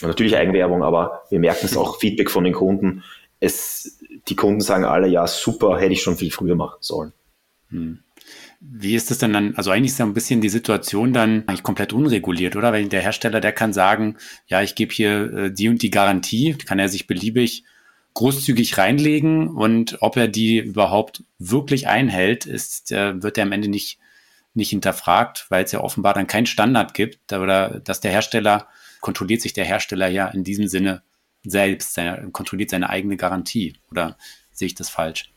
Und 0.01 0.09
natürlich 0.09 0.37
Eigenwerbung, 0.37 0.85
aber 0.85 1.23
wir 1.31 1.41
merken 1.41 1.67
es 1.67 1.77
auch 1.77 1.99
Feedback 1.99 2.31
von 2.31 2.45
den 2.45 2.53
Kunden. 2.53 3.03
Es, 3.41 3.99
die 4.29 4.37
Kunden 4.37 4.61
sagen 4.61 4.85
alle, 4.85 5.09
ja, 5.09 5.27
super, 5.27 5.81
hätte 5.81 5.95
ich 5.95 6.03
schon 6.03 6.17
viel 6.17 6.31
früher 6.31 6.55
machen 6.55 6.79
sollen. 6.79 7.13
Hm. 7.71 7.99
Wie 8.61 8.95
ist 8.95 9.11
das 9.11 9.19
denn 9.19 9.33
dann? 9.33 9.57
Also 9.57 9.73
eigentlich 9.73 9.91
ist 9.91 9.99
ja 9.99 10.07
ein 10.07 10.15
bisschen 10.15 10.41
die 10.41 10.49
Situation 10.49 11.13
dann 11.13 11.43
eigentlich 11.49 11.65
komplett 11.65 11.93
unreguliert, 11.93 12.55
oder? 12.55 12.73
Weil 12.73 12.87
der 12.87 13.01
Hersteller, 13.01 13.41
der 13.41 13.51
kann 13.51 13.73
sagen, 13.73 14.17
ja, 14.47 14.63
ich 14.63 14.77
gebe 14.77 14.95
hier 14.95 15.33
äh, 15.33 15.53
die 15.53 15.69
und 15.69 15.83
die 15.83 15.91
Garantie, 15.91 16.55
kann 16.55 16.79
er 16.79 16.89
sich 16.89 17.09
beliebig 17.09 17.65
großzügig 18.15 18.79
reinlegen 18.79 19.49
und 19.49 19.99
ob 20.01 20.17
er 20.17 20.29
die 20.29 20.59
überhaupt 20.59 21.25
wirklich 21.39 21.89
einhält, 21.89 22.47
ist, 22.47 22.93
äh, 22.93 23.23
wird 23.23 23.39
er 23.39 23.45
am 23.45 23.53
Ende 23.53 23.69
nicht, 23.69 23.99
nicht 24.55 24.71
hinterfragt, 24.71 25.47
weil 25.49 25.65
es 25.65 25.73
ja 25.73 25.81
offenbar 25.81 26.15
dann 26.15 26.27
keinen 26.27 26.47
Standard 26.47 26.95
gibt 26.95 27.33
oder 27.33 27.81
dass 27.81 28.01
der 28.01 28.11
Hersteller, 28.11 28.69
kontrolliert 29.01 29.41
sich 29.41 29.53
der 29.53 29.65
Hersteller 29.65 30.09
ja 30.09 30.29
in 30.29 30.45
diesem 30.45 30.69
Sinne 30.69 31.03
selbst, 31.45 31.99
kontrolliert 32.33 32.71
seine 32.71 32.91
eigene 32.91 33.17
Garantie 33.17 33.75
oder 33.91 34.17
sehe 34.53 34.67
ich 34.67 34.75
das 34.75 34.91
falsch? 34.91 35.33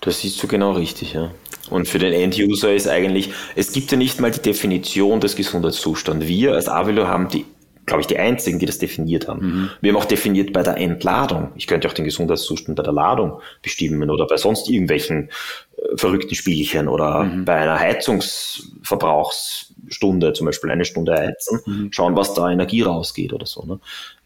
Das 0.00 0.20
siehst 0.20 0.42
du 0.42 0.48
genau 0.48 0.72
richtig, 0.72 1.14
ja. 1.14 1.32
Und 1.70 1.88
für 1.88 1.98
den 1.98 2.12
End-User 2.12 2.74
ist 2.74 2.88
eigentlich, 2.88 3.30
es 3.54 3.72
gibt 3.72 3.90
ja 3.90 3.96
nicht 3.96 4.20
mal 4.20 4.30
die 4.30 4.42
Definition 4.42 5.20
des 5.20 5.34
Gesundheitszustands. 5.34 6.26
Wir 6.26 6.52
als 6.52 6.68
Avilo 6.68 7.06
haben 7.06 7.28
die, 7.28 7.46
glaube 7.86 8.00
ich, 8.00 8.06
die 8.06 8.18
einzigen, 8.18 8.58
die 8.58 8.66
das 8.66 8.78
definiert 8.78 9.28
haben. 9.28 9.46
Mhm. 9.46 9.70
Wir 9.80 9.92
haben 9.92 10.00
auch 10.00 10.06
definiert 10.06 10.52
bei 10.52 10.62
der 10.62 10.76
Entladung. 10.76 11.52
Ich 11.56 11.66
könnte 11.66 11.88
auch 11.88 11.92
den 11.92 12.04
Gesundheitszustand 12.04 12.76
bei 12.76 12.82
der 12.82 12.92
Ladung 12.92 13.40
bestimmen 13.62 14.10
oder 14.10 14.26
bei 14.26 14.36
sonst 14.36 14.68
irgendwelchen 14.68 15.30
äh, 15.76 15.96
verrückten 15.96 16.34
Spielchen 16.34 16.88
oder 16.88 17.22
mhm. 17.24 17.44
bei 17.44 17.56
einer 17.56 17.78
Heizungsverbrauchsstunde, 17.78 20.32
zum 20.32 20.46
Beispiel 20.46 20.70
eine 20.70 20.84
Stunde 20.84 21.14
heizen, 21.14 21.60
mhm. 21.66 21.92
schauen, 21.92 22.16
was 22.16 22.34
da 22.34 22.50
Energie 22.50 22.82
rausgeht 22.82 23.32
oder 23.32 23.46
so. 23.46 23.64
Ne? 23.64 23.78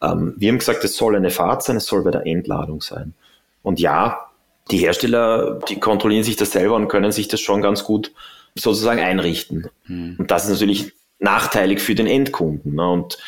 Ähm, 0.02 0.34
wir 0.36 0.50
haben 0.50 0.58
gesagt, 0.58 0.84
es 0.84 0.96
soll 0.96 1.16
eine 1.16 1.30
Fahrt 1.30 1.64
sein, 1.64 1.76
es 1.76 1.86
soll 1.86 2.04
bei 2.04 2.10
der 2.10 2.26
Entladung 2.26 2.80
sein. 2.80 3.14
Und 3.62 3.80
ja, 3.80 4.28
die 4.70 4.78
Hersteller, 4.78 5.60
die 5.68 5.80
kontrollieren 5.80 6.24
sich 6.24 6.36
das 6.36 6.52
selber 6.52 6.76
und 6.76 6.88
können 6.88 7.12
sich 7.12 7.28
das 7.28 7.40
schon 7.40 7.62
ganz 7.62 7.84
gut 7.84 8.12
sozusagen 8.54 9.00
einrichten. 9.00 9.68
Mhm. 9.86 10.16
Und 10.18 10.30
das 10.30 10.44
ist 10.44 10.50
natürlich 10.50 10.92
nachteilig 11.18 11.80
für 11.80 11.94
den 11.94 12.06
Endkunden 12.06 12.74
ne? 12.74 12.88
und 12.88 13.18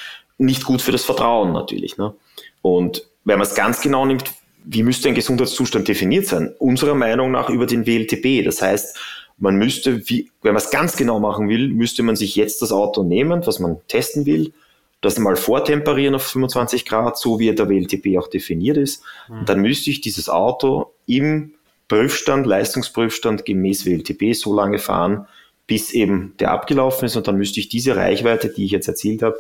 nicht 0.40 0.64
gut 0.64 0.83
für 0.83 0.92
das 0.92 1.05
Vertrauen 1.05 1.53
natürlich. 1.53 1.96
Ne? 1.96 2.14
Und 2.62 3.07
wenn 3.24 3.38
man 3.38 3.46
es 3.46 3.55
ganz 3.55 3.81
genau 3.81 4.07
nimmt, 4.07 4.24
wie 4.64 4.83
müsste 4.83 5.09
ein 5.09 5.14
Gesundheitszustand 5.14 5.88
definiert 5.88 6.26
sein? 6.26 6.55
Unserer 6.59 6.94
Meinung 6.94 7.31
nach 7.31 7.48
über 7.48 7.66
den 7.66 7.87
WLTP. 7.87 8.44
Das 8.44 8.61
heißt, 8.62 8.98
man 9.38 9.57
müsste, 9.57 10.09
wie, 10.09 10.31
wenn 10.42 10.53
man 10.53 10.62
es 10.62 10.70
ganz 10.70 10.96
genau 10.96 11.18
machen 11.20 11.48
will, 11.48 11.68
müsste 11.68 12.03
man 12.03 12.16
sich 12.16 12.37
jetzt 12.37 12.61
das 12.62 12.72
Auto 12.72 13.03
nehmen, 13.03 13.46
was 13.46 13.59
man 13.59 13.79
testen 13.88 14.26
will, 14.26 14.53
das 15.00 15.18
mal 15.18 15.37
vortemperieren 15.37 16.14
auf 16.14 16.24
25 16.24 16.85
Grad, 16.85 17.18
so 17.18 17.38
wie 17.38 17.55
der 17.55 17.68
WLTP 17.68 18.18
auch 18.18 18.29
definiert 18.29 18.76
ist. 18.76 19.03
Und 19.29 19.48
dann 19.48 19.61
müsste 19.61 19.90
ich 19.90 20.03
dieses 20.03 20.29
Auto 20.29 20.92
im 21.07 21.55
Prüfstand, 21.88 22.46
Leistungsprüfstand 22.46 23.44
gemäß 23.44 23.87
WLTP 23.87 24.35
so 24.35 24.55
lange 24.55 24.79
fahren, 24.79 25.26
bis 25.66 25.92
eben 25.92 26.35
der 26.38 26.50
abgelaufen 26.50 27.07
ist 27.07 27.16
und 27.16 27.29
dann 27.29 27.37
müsste 27.37 27.61
ich 27.61 27.68
diese 27.68 27.96
Reichweite, 27.96 28.48
die 28.48 28.64
ich 28.64 28.72
jetzt 28.72 28.88
erzielt 28.88 29.22
habe, 29.22 29.37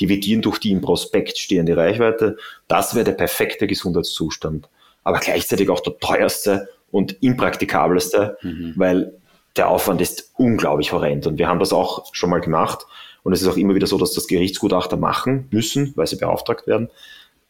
dividieren 0.00 0.42
durch 0.42 0.58
die 0.58 0.72
im 0.72 0.80
Prospekt 0.80 1.38
stehende 1.38 1.76
Reichweite. 1.76 2.36
Das 2.68 2.94
wäre 2.94 3.04
der 3.04 3.12
perfekte 3.12 3.66
Gesundheitszustand. 3.66 4.68
Aber 5.02 5.18
gleichzeitig 5.18 5.68
auch 5.70 5.80
der 5.80 5.98
teuerste 5.98 6.68
und 6.90 7.22
impraktikabelste, 7.22 8.38
mhm. 8.42 8.72
weil 8.76 9.12
der 9.56 9.68
Aufwand 9.68 10.00
ist 10.00 10.32
unglaublich 10.36 10.92
horrend. 10.92 11.26
Und 11.26 11.38
wir 11.38 11.48
haben 11.48 11.60
das 11.60 11.72
auch 11.72 12.12
schon 12.12 12.30
mal 12.30 12.40
gemacht. 12.40 12.86
Und 13.22 13.32
es 13.32 13.42
ist 13.42 13.48
auch 13.48 13.56
immer 13.56 13.74
wieder 13.74 13.86
so, 13.86 13.98
dass 13.98 14.12
das 14.12 14.26
Gerichtsgutachter 14.26 14.96
machen 14.96 15.48
müssen, 15.50 15.92
weil 15.96 16.06
sie 16.06 16.16
beauftragt 16.16 16.66
werden. 16.66 16.88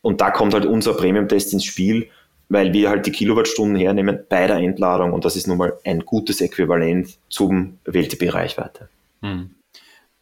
Und 0.02 0.20
da 0.20 0.30
kommt 0.30 0.54
halt 0.54 0.66
unser 0.66 0.94
Premium-Test 0.94 1.52
ins 1.54 1.64
Spiel, 1.64 2.08
weil 2.48 2.72
wir 2.72 2.90
halt 2.90 3.06
die 3.06 3.12
Kilowattstunden 3.12 3.76
hernehmen 3.76 4.20
bei 4.28 4.46
der 4.46 4.56
Entladung. 4.56 5.12
Und 5.12 5.24
das 5.24 5.34
ist 5.34 5.46
nun 5.46 5.58
mal 5.58 5.78
ein 5.84 6.00
gutes 6.00 6.40
Äquivalent 6.40 7.16
zum 7.28 7.78
WLTP-Reichweite. 7.86 8.88
Hm. 9.22 9.50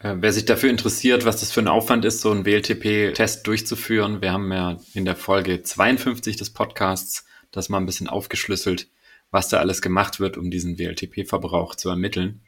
Äh, 0.02 0.16
wer 0.18 0.32
sich 0.32 0.44
dafür 0.44 0.70
interessiert, 0.70 1.24
was 1.24 1.40
das 1.40 1.52
für 1.52 1.60
ein 1.60 1.68
Aufwand 1.68 2.04
ist, 2.04 2.20
so 2.20 2.30
einen 2.30 2.44
WLTP-Test 2.44 3.46
durchzuführen, 3.46 4.20
wir 4.20 4.32
haben 4.32 4.52
ja 4.52 4.78
in 4.94 5.04
der 5.04 5.16
Folge 5.16 5.62
52 5.62 6.36
des 6.36 6.50
Podcasts 6.50 7.24
das 7.52 7.68
mal 7.68 7.78
ein 7.78 7.86
bisschen 7.86 8.08
aufgeschlüsselt, 8.08 8.88
was 9.30 9.48
da 9.48 9.58
alles 9.58 9.80
gemacht 9.80 10.18
wird, 10.18 10.36
um 10.36 10.50
diesen 10.50 10.78
WLTP-Verbrauch 10.78 11.76
zu 11.76 11.88
ermitteln 11.88 12.40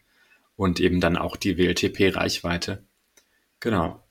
und 0.57 0.81
eben 0.81 1.01
dann 1.01 1.17
auch 1.17 1.37
die 1.37 1.57
WLTP-Reichweite. 1.57 2.85
Genau. 3.61 4.03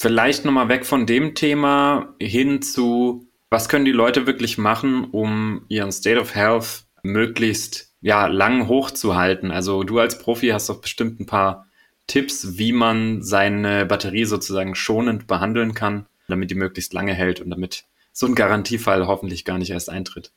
Vielleicht 0.00 0.44
nochmal 0.44 0.68
weg 0.68 0.86
von 0.86 1.06
dem 1.06 1.34
Thema 1.34 2.14
hin 2.20 2.62
zu, 2.62 3.28
was 3.50 3.68
können 3.68 3.84
die 3.84 3.92
Leute 3.92 4.26
wirklich 4.26 4.58
machen, 4.58 5.04
um 5.04 5.64
ihren 5.68 5.92
State 5.92 6.18
of 6.18 6.34
Health 6.34 6.84
möglichst 7.02 7.92
ja, 8.00 8.26
lang 8.26 8.66
hochzuhalten? 8.66 9.50
Also 9.50 9.84
du 9.84 9.98
als 9.98 10.18
Profi 10.18 10.48
hast 10.48 10.70
doch 10.70 10.80
bestimmt 10.80 11.20
ein 11.20 11.26
paar 11.26 11.66
Tipps, 12.10 12.58
wie 12.58 12.72
man 12.72 13.22
seine 13.22 13.86
Batterie 13.86 14.24
sozusagen 14.24 14.74
schonend 14.74 15.28
behandeln 15.28 15.74
kann, 15.74 16.06
damit 16.26 16.50
die 16.50 16.56
möglichst 16.56 16.92
lange 16.92 17.14
hält 17.14 17.40
und 17.40 17.50
damit 17.50 17.84
so 18.12 18.26
ein 18.26 18.34
Garantiefall 18.34 19.06
hoffentlich 19.06 19.44
gar 19.44 19.58
nicht 19.58 19.70
erst 19.70 19.90
eintritt. 19.90 20.32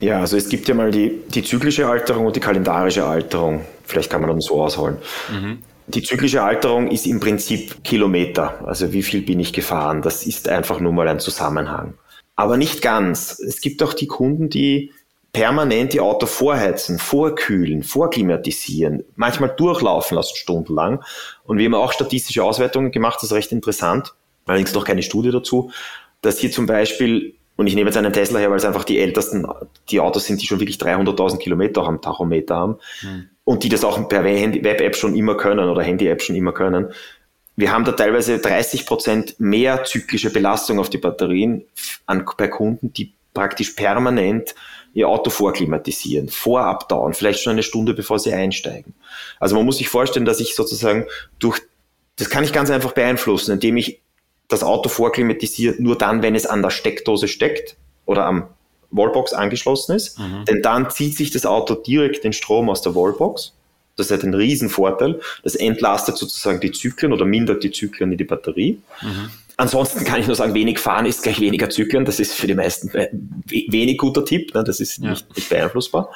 Ja, 0.00 0.20
also 0.20 0.38
es 0.38 0.48
gibt 0.48 0.66
ja 0.66 0.74
mal 0.74 0.90
die, 0.90 1.20
die 1.28 1.44
zyklische 1.44 1.86
Alterung 1.86 2.24
und 2.24 2.36
die 2.36 2.40
kalendarische 2.40 3.04
Alterung. 3.04 3.66
Vielleicht 3.84 4.10
kann 4.10 4.22
man 4.22 4.30
dann 4.30 4.40
so 4.40 4.62
ausholen. 4.62 4.96
Mhm. 5.30 5.58
Die 5.88 6.02
zyklische 6.02 6.42
Alterung 6.42 6.90
ist 6.90 7.06
im 7.06 7.20
Prinzip 7.20 7.84
Kilometer, 7.84 8.66
also 8.66 8.94
wie 8.94 9.02
viel 9.02 9.20
bin 9.20 9.38
ich 9.40 9.52
gefahren. 9.52 10.00
Das 10.00 10.24
ist 10.24 10.48
einfach 10.48 10.80
nur 10.80 10.92
mal 10.92 11.06
ein 11.06 11.20
Zusammenhang. 11.20 11.92
Aber 12.34 12.56
nicht 12.56 12.80
ganz. 12.80 13.38
Es 13.38 13.60
gibt 13.60 13.82
auch 13.82 13.92
die 13.92 14.06
Kunden, 14.06 14.48
die 14.48 14.90
permanent 15.34 15.92
die 15.92 16.00
Auto 16.00 16.26
vorheizen, 16.26 16.98
vorkühlen, 16.98 17.82
vorklimatisieren, 17.82 19.04
manchmal 19.16 19.50
durchlaufen 19.50 20.14
lassen 20.14 20.36
stundenlang. 20.36 21.02
Und 21.42 21.58
wir 21.58 21.66
haben 21.66 21.74
auch 21.74 21.92
statistische 21.92 22.42
Auswertungen 22.42 22.92
gemacht, 22.92 23.16
das 23.16 23.24
ist 23.24 23.32
recht 23.32 23.52
interessant, 23.52 24.14
allerdings 24.46 24.72
noch 24.72 24.84
keine 24.84 25.02
Studie 25.02 25.32
dazu, 25.32 25.72
dass 26.22 26.38
hier 26.38 26.52
zum 26.52 26.66
Beispiel, 26.66 27.34
und 27.56 27.66
ich 27.66 27.74
nehme 27.74 27.90
jetzt 27.90 27.96
einen 27.96 28.12
Tesla 28.12 28.38
her, 28.38 28.50
weil 28.50 28.56
es 28.56 28.64
einfach 28.64 28.84
die 28.84 29.00
ältesten, 29.00 29.44
die 29.90 30.00
Autos 30.00 30.24
sind, 30.24 30.40
die 30.40 30.46
schon 30.46 30.60
wirklich 30.60 30.76
300.000 30.76 31.38
Kilometer 31.38 31.82
auch 31.82 31.88
am 31.88 32.00
Tachometer 32.00 32.54
haben 32.54 32.76
mhm. 33.02 33.28
und 33.42 33.64
die 33.64 33.68
das 33.68 33.84
auch 33.84 34.08
per 34.08 34.24
Web-App 34.24 34.94
schon 34.94 35.16
immer 35.16 35.36
können 35.36 35.68
oder 35.68 35.82
Handy-App 35.82 36.22
schon 36.22 36.36
immer 36.36 36.52
können. 36.52 36.92
Wir 37.56 37.72
haben 37.72 37.84
da 37.84 37.92
teilweise 37.92 38.38
30 38.38 38.86
Prozent 38.86 39.34
mehr 39.38 39.82
zyklische 39.82 40.32
Belastung 40.32 40.78
auf 40.78 40.90
die 40.90 40.98
Batterien 40.98 41.64
an, 42.06 42.24
bei 42.36 42.46
Kunden, 42.46 42.92
die 42.92 43.12
praktisch 43.32 43.70
permanent 43.70 44.54
ihr 44.94 45.08
Auto 45.08 45.30
vorklimatisieren, 45.30 46.28
vorab 46.28 46.88
dauern, 46.88 47.14
vielleicht 47.14 47.40
schon 47.40 47.52
eine 47.52 47.62
Stunde 47.62 47.94
bevor 47.94 48.18
sie 48.18 48.32
einsteigen. 48.32 48.94
Also 49.40 49.56
man 49.56 49.64
muss 49.64 49.78
sich 49.78 49.88
vorstellen, 49.88 50.24
dass 50.24 50.40
ich 50.40 50.54
sozusagen 50.54 51.06
durch, 51.38 51.60
das 52.16 52.30
kann 52.30 52.44
ich 52.44 52.52
ganz 52.52 52.70
einfach 52.70 52.92
beeinflussen, 52.92 53.52
indem 53.52 53.76
ich 53.76 54.00
das 54.48 54.62
Auto 54.62 54.88
vorklimatisiere, 54.88 55.74
nur 55.78 55.98
dann, 55.98 56.22
wenn 56.22 56.34
es 56.34 56.46
an 56.46 56.62
der 56.62 56.70
Steckdose 56.70 57.28
steckt 57.28 57.76
oder 58.06 58.26
am 58.26 58.48
Wallbox 58.90 59.32
angeschlossen 59.32 59.96
ist. 59.96 60.18
Mhm. 60.18 60.44
Denn 60.46 60.62
dann 60.62 60.90
zieht 60.90 61.16
sich 61.16 61.30
das 61.30 61.46
Auto 61.46 61.74
direkt 61.74 62.24
den 62.24 62.32
Strom 62.32 62.70
aus 62.70 62.82
der 62.82 62.94
Wallbox. 62.94 63.52
Das 63.96 64.10
hat 64.10 64.22
einen 64.22 64.34
riesen 64.34 64.68
Vorteil. 64.68 65.20
Das 65.42 65.54
entlastet 65.54 66.16
sozusagen 66.16 66.60
die 66.60 66.72
Zyklen 66.72 67.12
oder 67.12 67.24
mindert 67.24 67.64
die 67.64 67.70
Zyklen 67.70 68.12
in 68.12 68.18
die 68.18 68.24
Batterie. 68.24 68.80
Mhm. 69.02 69.30
Ansonsten 69.56 70.04
kann 70.04 70.20
ich 70.20 70.26
nur 70.26 70.34
sagen, 70.34 70.54
wenig 70.54 70.78
fahren 70.78 71.06
ist 71.06 71.22
gleich 71.22 71.40
weniger 71.40 71.70
Zyklen. 71.70 72.04
Das 72.04 72.18
ist 72.18 72.34
für 72.34 72.48
die 72.48 72.54
meisten 72.54 72.92
wenig 72.92 73.98
guter 73.98 74.24
Tipp. 74.24 74.54
Ne? 74.54 74.64
Das 74.64 74.80
ist 74.80 74.98
ja. 74.98 75.10
nicht, 75.10 75.36
nicht 75.36 75.48
beeinflussbar. 75.48 76.10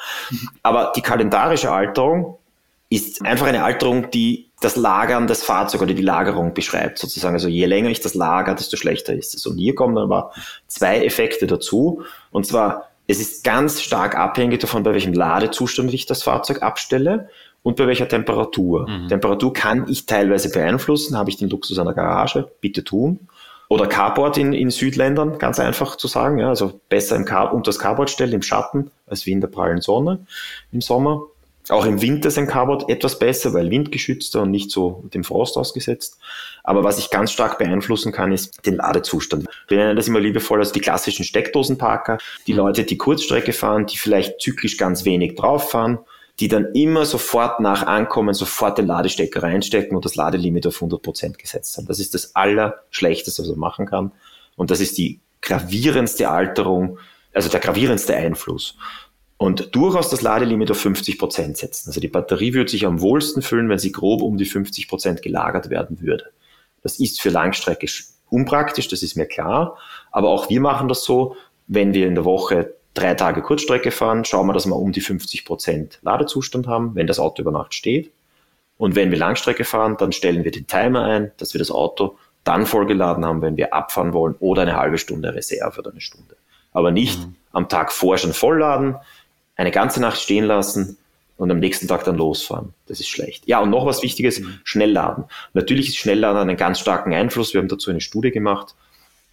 Aber 0.61 0.91
die 0.95 1.01
kalendarische 1.01 1.71
Alterung 1.71 2.37
ist 2.89 3.23
einfach 3.25 3.47
eine 3.47 3.63
Alterung, 3.63 4.09
die 4.11 4.49
das 4.61 4.75
Lagern 4.75 5.27
des 5.27 5.43
Fahrzeugs 5.43 5.81
oder 5.81 5.93
die 5.93 6.01
Lagerung 6.01 6.53
beschreibt, 6.53 6.97
sozusagen. 6.97 7.35
Also 7.35 7.47
je 7.47 7.65
länger 7.65 7.89
ich 7.89 8.01
das 8.01 8.13
lager, 8.13 8.55
desto 8.55 8.75
schlechter 8.75 9.13
ist 9.13 9.35
es. 9.35 9.45
Und 9.45 9.57
hier 9.57 9.73
kommen 9.73 9.95
dann 9.95 10.05
aber 10.05 10.33
zwei 10.67 11.05
Effekte 11.05 11.47
dazu. 11.47 12.03
Und 12.31 12.45
zwar, 12.45 12.89
es 13.07 13.21
ist 13.21 13.43
ganz 13.45 13.81
stark 13.81 14.17
abhängig 14.17 14.59
davon, 14.59 14.83
bei 14.83 14.91
welchem 14.91 15.13
Ladezustand 15.13 15.93
ich 15.93 16.07
das 16.07 16.23
Fahrzeug 16.23 16.61
abstelle 16.61 17.29
und 17.63 17.75
bei 17.75 17.87
welcher 17.87 18.07
Temperatur. 18.07 18.87
Mhm. 18.87 19.07
Temperatur 19.09 19.53
kann 19.53 19.85
ich 19.89 20.05
teilweise 20.05 20.49
beeinflussen. 20.49 21.17
Habe 21.17 21.29
ich 21.29 21.37
den 21.37 21.49
Luxus 21.49 21.77
einer 21.79 21.93
Garage? 21.93 22.49
Bitte 22.61 22.83
tun. 22.83 23.27
Oder 23.67 23.85
Carport 23.85 24.37
in, 24.37 24.53
in 24.53 24.71
Südländern, 24.71 25.37
ganz 25.37 25.59
einfach 25.59 25.95
zu 25.95 26.07
sagen. 26.07 26.39
Ja, 26.39 26.49
also 26.49 26.79
besser 26.89 27.15
im 27.15 27.25
Car 27.25 27.53
unter 27.53 27.69
das 27.69 27.77
Carport 27.77 28.09
stellen, 28.09 28.33
im 28.33 28.41
Schatten, 28.41 28.89
als 29.05 29.25
wie 29.25 29.31
in 29.31 29.41
der 29.41 29.47
prallen 29.47 29.81
Sonne 29.81 30.25
im 30.71 30.81
Sommer. 30.81 31.21
Auch 31.69 31.85
im 31.85 32.01
Winter 32.01 32.29
ist 32.29 32.39
ein 32.39 32.47
Carport 32.47 32.89
etwas 32.89 33.19
besser, 33.19 33.53
weil 33.53 33.69
windgeschützter 33.69 34.41
und 34.41 34.49
nicht 34.49 34.71
so 34.71 35.03
dem 35.13 35.23
Frost 35.23 35.55
ausgesetzt. 35.55 36.17
Aber 36.63 36.83
was 36.83 36.97
ich 36.97 37.11
ganz 37.11 37.31
stark 37.31 37.59
beeinflussen 37.59 38.11
kann, 38.11 38.31
ist 38.31 38.65
den 38.65 38.77
Ladezustand. 38.77 39.45
Wir 39.67 39.77
nennen 39.77 39.95
das 39.95 40.07
immer 40.07 40.19
liebevoll 40.19 40.59
als 40.59 40.71
die 40.71 40.79
klassischen 40.79 41.23
Steckdosenparker. 41.23 42.17
Die 42.47 42.53
Leute, 42.53 42.85
die 42.85 42.97
Kurzstrecke 42.97 43.53
fahren, 43.53 43.85
die 43.85 43.97
vielleicht 43.97 44.41
zyklisch 44.41 44.77
ganz 44.77 45.05
wenig 45.05 45.35
drauf 45.35 45.69
fahren 45.69 45.99
die 46.39 46.47
dann 46.47 46.73
immer 46.73 47.05
sofort 47.05 47.59
nach 47.59 47.85
Ankommen 47.85 48.33
sofort 48.33 48.77
den 48.77 48.87
Ladestecker 48.87 49.43
reinstecken 49.43 49.95
und 49.95 50.05
das 50.05 50.15
Ladelimit 50.15 50.65
auf 50.67 50.75
100 50.75 51.01
Prozent 51.01 51.37
gesetzt 51.37 51.77
haben. 51.77 51.87
Das 51.87 51.99
ist 51.99 52.13
das 52.13 52.35
Allerschlechteste, 52.35 53.41
was 53.41 53.49
man 53.49 53.59
machen 53.59 53.85
kann. 53.85 54.11
Und 54.55 54.71
das 54.71 54.79
ist 54.79 54.97
die 54.97 55.19
gravierendste 55.41 56.29
Alterung, 56.29 56.97
also 57.33 57.49
der 57.49 57.59
gravierendste 57.59 58.15
Einfluss. 58.15 58.77
Und 59.37 59.75
durchaus 59.75 60.09
das 60.09 60.21
Ladelimit 60.21 60.71
auf 60.71 60.79
50 60.79 61.17
Prozent 61.17 61.57
setzen. 61.57 61.89
Also 61.89 61.99
die 61.99 62.07
Batterie 62.07 62.53
würde 62.53 62.71
sich 62.71 62.85
am 62.85 63.01
wohlsten 63.01 63.41
füllen, 63.41 63.69
wenn 63.69 63.79
sie 63.79 63.91
grob 63.91 64.21
um 64.21 64.37
die 64.37 64.45
50 64.45 64.87
Prozent 64.87 65.21
gelagert 65.21 65.69
werden 65.69 66.01
würde. 66.01 66.25
Das 66.83 66.99
ist 66.99 67.21
für 67.21 67.29
Langstrecke 67.29 67.87
unpraktisch, 68.29 68.87
das 68.87 69.03
ist 69.03 69.15
mir 69.15 69.25
klar. 69.25 69.77
Aber 70.11 70.29
auch 70.29 70.49
wir 70.49 70.61
machen 70.61 70.87
das 70.87 71.03
so, 71.03 71.35
wenn 71.67 71.93
wir 71.93 72.07
in 72.07 72.15
der 72.15 72.25
Woche 72.25 72.75
drei 72.93 73.13
Tage 73.13 73.41
Kurzstrecke 73.41 73.91
fahren, 73.91 74.25
schauen 74.25 74.47
wir, 74.47 74.53
dass 74.53 74.65
wir 74.65 74.75
um 74.75 74.91
die 74.91 75.01
50 75.01 75.45
Prozent 75.45 75.99
Ladezustand 76.01 76.67
haben, 76.67 76.95
wenn 76.95 77.07
das 77.07 77.19
Auto 77.19 77.41
über 77.41 77.51
Nacht 77.51 77.73
steht. 77.73 78.11
Und 78.77 78.95
wenn 78.95 79.11
wir 79.11 79.17
Langstrecke 79.17 79.65
fahren, 79.65 79.97
dann 79.97 80.11
stellen 80.11 80.43
wir 80.43 80.51
den 80.51 80.67
Timer 80.67 81.03
ein, 81.03 81.31
dass 81.37 81.53
wir 81.53 81.59
das 81.59 81.71
Auto 81.71 82.17
dann 82.43 82.65
vollgeladen 82.65 83.25
haben, 83.25 83.41
wenn 83.41 83.57
wir 83.57 83.73
abfahren 83.73 84.13
wollen 84.13 84.35
oder 84.39 84.61
eine 84.61 84.77
halbe 84.77 84.97
Stunde 84.97 85.33
Reserve 85.33 85.79
oder 85.79 85.91
eine 85.91 86.01
Stunde. 86.01 86.35
Aber 86.71 86.91
nicht 86.91 87.19
mhm. 87.19 87.35
am 87.51 87.67
Tag 87.67 87.91
vor 87.91 88.17
schon 88.17 88.33
vollladen, 88.33 88.95
eine 89.55 89.71
ganze 89.71 89.99
Nacht 89.99 90.19
stehen 90.19 90.45
lassen 90.45 90.97
und 91.35 91.51
am 91.51 91.59
nächsten 91.59 91.87
Tag 91.87 92.05
dann 92.05 92.15
losfahren. 92.15 92.73
Das 92.87 92.99
ist 92.99 93.09
schlecht. 93.09 93.47
Ja, 93.47 93.59
und 93.59 93.69
noch 93.69 93.85
was 93.85 94.03
Wichtiges, 94.03 94.39
mhm. 94.39 94.59
Schnellladen. 94.63 95.25
Natürlich 95.53 95.89
ist 95.89 95.97
Schnellladen 95.97 96.41
einen 96.41 96.57
ganz 96.57 96.79
starken 96.79 97.13
Einfluss. 97.13 97.53
Wir 97.53 97.61
haben 97.61 97.67
dazu 97.67 97.89
eine 97.89 98.01
Studie 98.01 98.31
gemacht. 98.31 98.75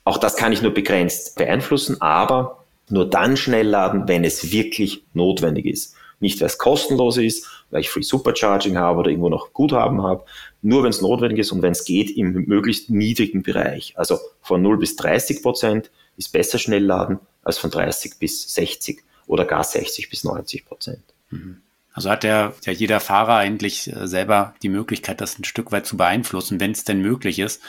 Auch 0.05 0.18
das 0.18 0.37
kann 0.37 0.53
ich 0.53 0.62
nur 0.62 0.74
begrenzt 0.74 1.37
beeinflussen, 1.37 2.01
aber 2.01 2.64
nur 2.89 3.09
dann 3.09 3.37
schnell 3.37 3.66
laden, 3.66 4.09
wenn 4.09 4.24
es 4.24 4.53
wirklich 4.53 5.05
notwendig 5.12 5.66
ist. 5.66 5.95
Nicht, 6.18 6.41
weil 6.41 6.47
es 6.47 6.59
kostenlos 6.59 7.18
ist, 7.18 7.47
weil 7.70 7.80
ich 7.80 7.91
Free 7.91 8.03
Supercharging 8.03 8.78
habe 8.78 9.01
oder 9.01 9.11
irgendwo 9.11 9.28
noch 9.28 9.53
Guthaben 9.53 10.03
habe. 10.03 10.24
Nur 10.62 10.82
wenn 10.82 10.91
es 10.91 11.03
notwendig 11.03 11.41
ist 11.41 11.53
und 11.53 11.62
wenn 11.62 11.72
es 11.72 11.84
geht, 11.84 12.16
im 12.16 12.32
möglichst 12.47 12.89
niedrigen 12.89 13.43
Bereich. 13.43 13.93
Also 13.97 14.18
von 14.41 14.62
0 14.62 14.78
bis 14.78 14.97
30 14.97 15.43
Prozent 15.43 15.91
ist 16.16 16.32
besser 16.32 16.59
schnell 16.59 16.84
laden 16.84 17.18
als 17.43 17.59
von 17.59 17.70
30 17.70 18.18
bis 18.18 18.55
60 18.55 19.03
oder 19.26 19.45
gar 19.45 19.64
60 19.64 20.09
bis 20.09 20.24
90 20.24 20.64
Prozent. 20.64 21.03
Mhm. 21.30 21.61
Also 21.97 22.11
hat 22.11 22.24
der, 22.24 22.53
ja 22.64 22.72
jeder 22.74 23.01
Fahrer 23.01 23.36
eigentlich 23.36 23.90
äh, 23.90 24.07
selber 24.07 24.55
die 24.62 24.68
Möglichkeit, 24.68 25.22
das 25.22 25.38
ein 25.38 25.44
Stück 25.44 25.72
weit 25.72 25.86
zu 25.86 25.97
beeinflussen, 25.97 26.61
wenn 26.61 26.72
es 26.72 26.84
denn 26.84 27.01
möglich 27.01 27.38
ist. 27.38 27.62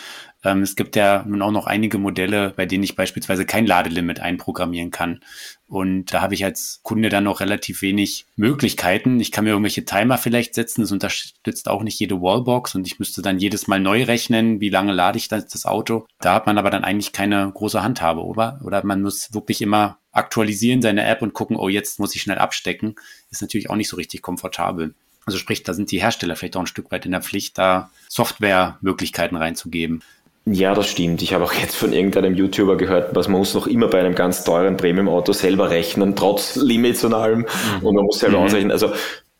Ähm, 0.44 0.62
es 0.62 0.76
gibt 0.76 0.98
ja 0.98 1.24
nun 1.26 1.42
auch 1.42 1.52
noch 1.52 1.66
einige 1.66 1.98
Modelle, 1.98 2.54
bei 2.56 2.66
denen 2.66 2.84
ich 2.84 2.98
beispielsweise 2.98 3.46
kein 3.46 3.66
Ladelimit 3.66 4.20
einprogrammieren 4.20 4.92
kann. 4.92 5.22
Und 5.66 6.14
da 6.14 6.22
habe 6.22 6.34
ich 6.34 6.44
als 6.44 6.82
Kunde 6.84 7.08
dann 7.08 7.24
noch 7.24 7.40
relativ 7.40 7.82
wenig 7.82 8.26
Möglichkeiten. 8.36 9.22
Ich 9.22 9.32
kann 9.32 9.46
mir 9.46 9.52
irgendwelche 9.52 9.86
Timer 9.86 10.18
vielleicht 10.18 10.56
setzen. 10.56 10.82
Das 10.82 10.92
unterstützt 10.92 11.70
auch 11.70 11.84
nicht 11.84 11.98
jede 11.98 12.22
Wallbox 12.22 12.76
und 12.76 12.86
ich 12.86 13.00
müsste 13.00 13.22
dann 13.22 13.40
jedes 13.40 13.68
Mal 13.68 13.80
neu 13.80 14.04
rechnen, 14.04 14.60
wie 14.60 14.70
lange 14.70 14.92
lade 14.92 15.18
ich 15.18 15.30
das, 15.30 15.48
das 15.48 15.66
Auto. 15.66 16.06
Da 16.20 16.34
hat 16.34 16.48
man 16.48 16.58
aber 16.58 16.70
dann 16.70 16.84
eigentlich 16.84 17.14
keine 17.14 17.50
große 17.50 17.82
Handhabe, 17.82 18.26
oder? 18.26 18.60
Oder 18.66 18.86
man 18.86 19.02
muss 19.02 19.34
wirklich 19.34 19.62
immer 19.62 20.00
aktualisieren 20.18 20.82
seine 20.82 21.06
App 21.06 21.22
und 21.22 21.34
gucken, 21.34 21.58
oh, 21.58 21.70
jetzt 21.70 22.00
muss 22.00 22.16
ich 22.16 22.22
schnell 22.22 22.38
abstecken, 22.38 22.96
ist 23.32 23.42
natürlich 23.42 23.70
auch 23.70 23.76
nicht 23.76 23.90
so 23.90 23.96
richtig 23.96 24.22
komfortabel. 24.22 24.94
Also 25.26 25.38
sprich, 25.38 25.64
da 25.64 25.74
sind 25.74 25.92
die 25.92 26.02
Hersteller 26.02 26.36
vielleicht 26.36 26.56
auch 26.56 26.62
ein 26.62 26.68
Stück 26.68 26.92
weit 26.92 27.06
in 27.06 27.12
der 27.12 27.22
Pflicht, 27.22 27.58
da 27.58 27.90
Softwaremöglichkeiten 28.10 29.38
reinzugeben. 29.38 30.02
Ja, 30.46 30.74
das 30.74 30.88
stimmt. 30.88 31.22
Ich 31.22 31.34
habe 31.34 31.44
auch 31.44 31.54
jetzt 31.54 31.76
von 31.76 31.92
irgendeinem 31.92 32.34
YouTuber 32.34 32.78
gehört, 32.78 33.14
was 33.14 33.28
man 33.28 33.40
muss 33.40 33.54
noch 33.54 33.68
immer 33.68 33.88
bei 33.88 34.00
einem 34.00 34.16
ganz 34.16 34.46
teuren 34.46 34.78
Premium-Auto 34.78 35.34
selber 35.34 35.70
rechnen, 35.70 36.16
trotz 36.16 36.56
Limits 36.56 37.04
und 37.04 37.14
allem. 37.14 37.40
Mhm. 37.40 37.86
Und 37.86 37.96
man 37.96 38.06
muss 38.06 38.20
selber 38.20 38.40
mhm. 38.40 38.46
ausrechnen. 38.46 38.72
Also 38.72 38.94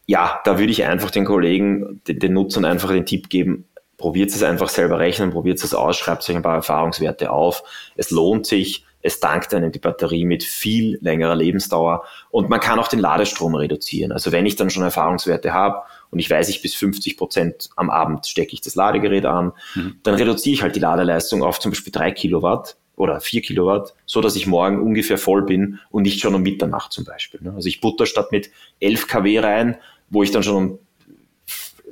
ja, 0.06 0.42
da 0.44 0.60
würde 0.60 0.72
ich 0.72 0.84
einfach 0.84 1.12
den 1.12 1.24
Kollegen, 1.24 2.02
den, 2.08 2.20
den 2.20 2.34
Nutzern 2.34 2.66
einfach 2.66 2.90
den 2.90 3.06
Tipp 3.06 3.30
geben, 3.30 3.66
probiert 3.98 4.32
es 4.32 4.44
einfach 4.44 4.70
selber 4.70 5.00
rechnen, 5.00 5.32
probiert 5.32 5.64
es 5.64 5.74
aus, 5.74 5.98
schreibt 5.98 6.30
euch 6.30 6.36
ein 6.36 6.42
paar 6.42 6.56
Erfahrungswerte 6.56 7.32
auf. 7.32 7.64
Es 7.96 8.12
lohnt 8.12 8.46
sich, 8.46 8.86
es 9.08 9.22
tankt 9.22 9.54
einem 9.54 9.72
die 9.72 9.80
Batterie 9.80 10.26
mit 10.26 10.44
viel 10.44 11.00
längerer 11.02 11.36
Lebensdauer 11.36 12.04
und 12.30 12.50
man 12.50 12.60
kann 12.60 12.78
auch 12.78 12.90
den 12.90 13.00
Ladestrom 13.00 13.56
reduzieren. 13.56 14.12
Also 14.12 14.34
wenn 14.34 14.46
ich 14.46 14.58
dann 14.58 14.70
schon 14.70 14.84
Erfahrungswerte 14.84 15.54
habe 15.54 15.82
und 16.12 16.20
ich 16.20 16.30
weiß, 16.30 16.50
ich 16.50 16.62
bis 16.62 16.76
50 16.76 17.16
Prozent 17.18 17.70
am 17.78 17.90
Abend 17.90 18.28
stecke 18.28 18.54
ich 18.54 18.60
das 18.60 18.76
Ladegerät 18.76 19.26
an, 19.26 19.54
mhm. 19.76 19.96
dann 20.04 20.16
reduziere 20.16 20.54
ich 20.54 20.62
halt 20.62 20.76
die 20.76 20.82
Ladeleistung 20.82 21.42
auf 21.42 21.60
zum 21.60 21.72
Beispiel 21.72 21.94
drei 21.94 22.12
Kilowatt 22.12 22.76
oder 22.98 23.22
vier 23.22 23.42
Kilowatt, 23.42 23.94
so 24.06 24.20
dass 24.20 24.36
ich 24.36 24.46
morgen 24.46 24.82
ungefähr 24.82 25.18
voll 25.18 25.44
bin 25.44 25.80
und 25.90 26.04
nicht 26.04 26.20
schon 26.20 26.36
um 26.36 26.42
Mitternacht 26.42 26.92
zum 26.92 27.06
Beispiel. 27.06 27.40
Ne? 27.42 27.54
Also 27.56 27.70
ich 27.70 27.80
butter 27.80 28.06
statt 28.06 28.34
mit 28.34 28.52
11 28.82 29.08
kW 29.08 29.40
rein, 29.40 29.78
wo 30.10 30.22
ich 30.22 30.32
dann 30.32 30.44
schon 30.44 30.56
um, 30.56 30.80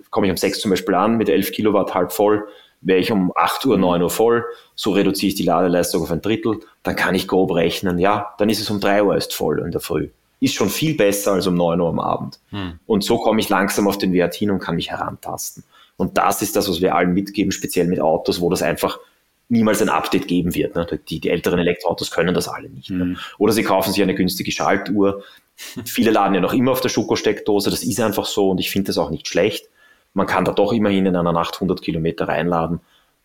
komme 0.10 0.28
ich 0.28 0.32
um 0.32 0.38
sechs 0.38 0.60
zum 0.60 0.72
Beispiel 0.72 0.96
an 0.96 1.16
mit 1.16 1.30
11 1.30 1.54
Kilowatt 1.54 1.94
halb 1.94 2.12
voll, 2.12 2.46
wäre 2.86 3.00
ich 3.00 3.12
um 3.12 3.34
8 3.36 3.66
Uhr, 3.66 3.78
9 3.78 4.02
Uhr 4.02 4.10
voll, 4.10 4.46
so 4.76 4.92
reduziere 4.92 5.30
ich 5.30 5.36
die 5.36 5.44
Ladeleistung 5.44 6.04
auf 6.04 6.12
ein 6.12 6.22
Drittel, 6.22 6.60
dann 6.84 6.96
kann 6.96 7.16
ich 7.16 7.28
grob 7.28 7.54
rechnen, 7.54 8.00
ja, 8.00 8.34
dann 8.38 8.50
ist 8.50 8.62
es 8.62 8.70
um 8.70 8.80
3 8.80 9.04
Uhr 9.04 9.16
erst 9.16 9.34
voll 9.34 9.60
in 9.60 9.72
der 9.72 9.82
Früh. 9.82 10.10
Ist 10.40 10.54
schon 10.54 10.70
viel 10.70 10.96
besser 10.96 11.34
als 11.34 11.48
um 11.48 11.56
9 11.56 11.82
Uhr 11.82 11.90
am 11.90 12.00
Abend. 12.00 12.40
Hm. 12.52 12.80
Und 12.86 13.04
so 13.04 13.18
komme 13.18 13.40
ich 13.40 13.50
langsam 13.50 13.88
auf 13.88 13.98
den 13.98 14.14
Wert 14.14 14.36
hin 14.36 14.52
und 14.52 14.60
kann 14.60 14.76
mich 14.76 14.92
herantasten. 14.92 15.64
Und 15.98 16.18
das 16.18 16.42
ist 16.42 16.56
das, 16.56 16.70
was 16.70 16.82
wir 16.82 16.94
allen 16.94 17.14
mitgeben, 17.14 17.52
speziell 17.52 17.88
mit 17.88 18.00
Autos, 18.00 18.42
wo 18.42 18.50
das 18.50 18.62
einfach 18.62 19.00
niemals 19.48 19.82
ein 19.82 19.90
Update 19.90 20.28
geben 20.28 20.54
wird. 20.54 20.76
Ne? 20.76 20.86
Die, 21.10 21.20
die 21.20 21.30
älteren 21.30 21.60
Elektroautos 21.60 22.12
können 22.12 22.34
das 22.34 22.48
alle 22.48 22.70
nicht. 22.70 22.90
Ne? 22.90 23.06
Mhm. 23.06 23.18
Oder 23.38 23.54
sie 23.54 23.64
kaufen 23.64 23.94
sich 23.94 24.04
eine 24.04 24.16
günstige 24.16 24.52
Schaltuhr. 24.52 25.24
Viele 25.86 26.12
laden 26.12 26.36
ja 26.36 26.42
noch 26.42 26.54
immer 26.54 26.72
auf 26.72 26.82
der 26.82 26.90
Schokosteckdose. 26.90 27.70
Das 27.70 27.84
ist 27.84 28.00
einfach 28.00 28.26
so 28.26 28.50
und 28.50 28.60
ich 28.60 28.70
finde 28.70 28.88
das 28.88 28.98
auch 28.98 29.10
nicht 29.10 29.28
schlecht. 29.28 29.70
Man 30.16 30.26
kann 30.26 30.46
da 30.46 30.52
doch 30.52 30.74
immerhin 30.74 31.06
in 31.06 31.16
einer 31.16 31.34
Nacht 31.34 31.56
100 31.56 31.82
Kilometer 31.82 32.28
reinladen. 32.28 32.80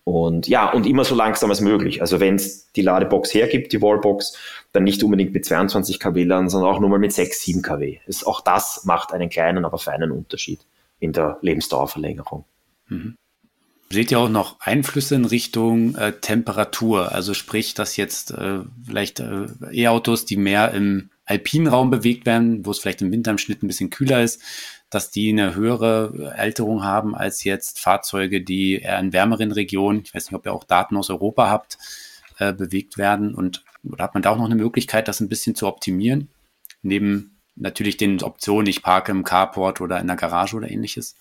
Und 0.05 0.49
ja, 0.49 0.71
und 0.73 0.87
immer 0.87 1.05
so 1.05 1.15
langsam 1.15 1.51
als 1.51 1.61
möglich. 1.61 2.01
Also 2.01 2.21
wenn 2.21 2.35
es 2.35 2.73
die 2.73 2.83
Ladebox 2.83 3.33
hergibt, 3.33 3.73
die 3.73 3.81
Wallbox, 3.81 4.37
dann 4.73 4.85
nicht 4.85 5.03
unbedingt 5.03 5.33
mit 5.33 5.45
22 5.45 6.01
kW 6.01 6.25
laden, 6.25 6.49
sondern 6.49 6.71
auch 6.71 6.81
nur 6.81 6.91
mal 6.91 6.99
mit 6.99 7.13
6, 7.13 7.41
7 7.43 7.63
kW. 7.63 7.99
Das, 8.07 8.25
auch 8.25 8.41
das 8.41 8.85
macht 8.85 9.13
einen 9.13 9.31
kleinen, 9.31 9.65
aber 9.65 9.79
feinen 9.79 10.11
Unterschied 10.11 10.61
in 10.99 11.13
der 11.13 11.39
Lebensdauerverlängerung. 11.43 12.45
Mhm. 12.89 13.17
Seht 13.93 14.11
ihr 14.11 14.21
auch 14.21 14.29
noch 14.29 14.61
Einflüsse 14.61 15.17
in 15.17 15.25
Richtung 15.25 15.97
äh, 15.97 16.13
Temperatur? 16.13 17.13
Also 17.13 17.35
sprich, 17.35 17.75
dass 17.75 17.97
jetzt 17.97 18.31
äh, 18.33 18.61
vielleicht 18.87 19.21
äh, 19.21 19.47
E-Autos, 19.73 20.25
die 20.25 20.37
mehr 20.37 20.73
im 20.73 21.11
alpinen 21.25 21.69
Raum 21.69 21.91
bewegt 21.91 22.27
werden, 22.27 22.65
wo 22.67 22.71
es 22.71 22.79
vielleicht 22.79 23.03
im 23.03 23.13
Winter 23.13 23.33
im 23.33 23.39
Schnitt 23.39 23.63
ein 23.63 23.67
bisschen 23.67 23.91
kühler 23.91 24.23
ist, 24.23 24.41
dass 24.91 25.11
die 25.11 25.31
eine 25.31 25.55
höhere 25.55 26.35
Älterung 26.37 26.83
haben 26.83 27.15
als 27.15 27.45
jetzt 27.45 27.79
Fahrzeuge, 27.79 28.43
die 28.43 28.81
eher 28.81 28.99
in 28.99 29.13
wärmeren 29.13 29.53
Regionen, 29.53 30.03
ich 30.05 30.15
weiß 30.15 30.27
nicht, 30.27 30.35
ob 30.35 30.45
ihr 30.45 30.53
auch 30.53 30.65
Daten 30.65 30.97
aus 30.97 31.11
Europa 31.11 31.49
habt, 31.49 31.79
äh, 32.39 32.53
bewegt 32.53 32.99
werden. 32.99 33.35
Und 33.35 33.65
oder 33.89 34.05
hat 34.05 34.15
man 34.15 34.23
da 34.23 34.31
auch 34.31 34.37
noch 34.37 34.47
eine 34.47 34.57
Möglichkeit, 34.57 35.09
das 35.09 35.21
ein 35.21 35.29
bisschen 35.29 35.55
zu 35.55 35.67
optimieren? 35.67 36.29
Neben 36.83 37.39
natürlich 37.57 37.97
den 37.97 38.23
Optionen, 38.23 38.67
ich 38.67 38.83
parke 38.83 39.13
im 39.13 39.25
Carport 39.25 39.81
oder 39.81 40.01
in 40.01 40.07
der 40.07 40.17
Garage 40.17 40.57
oder 40.57 40.71
ähnliches? 40.71 41.17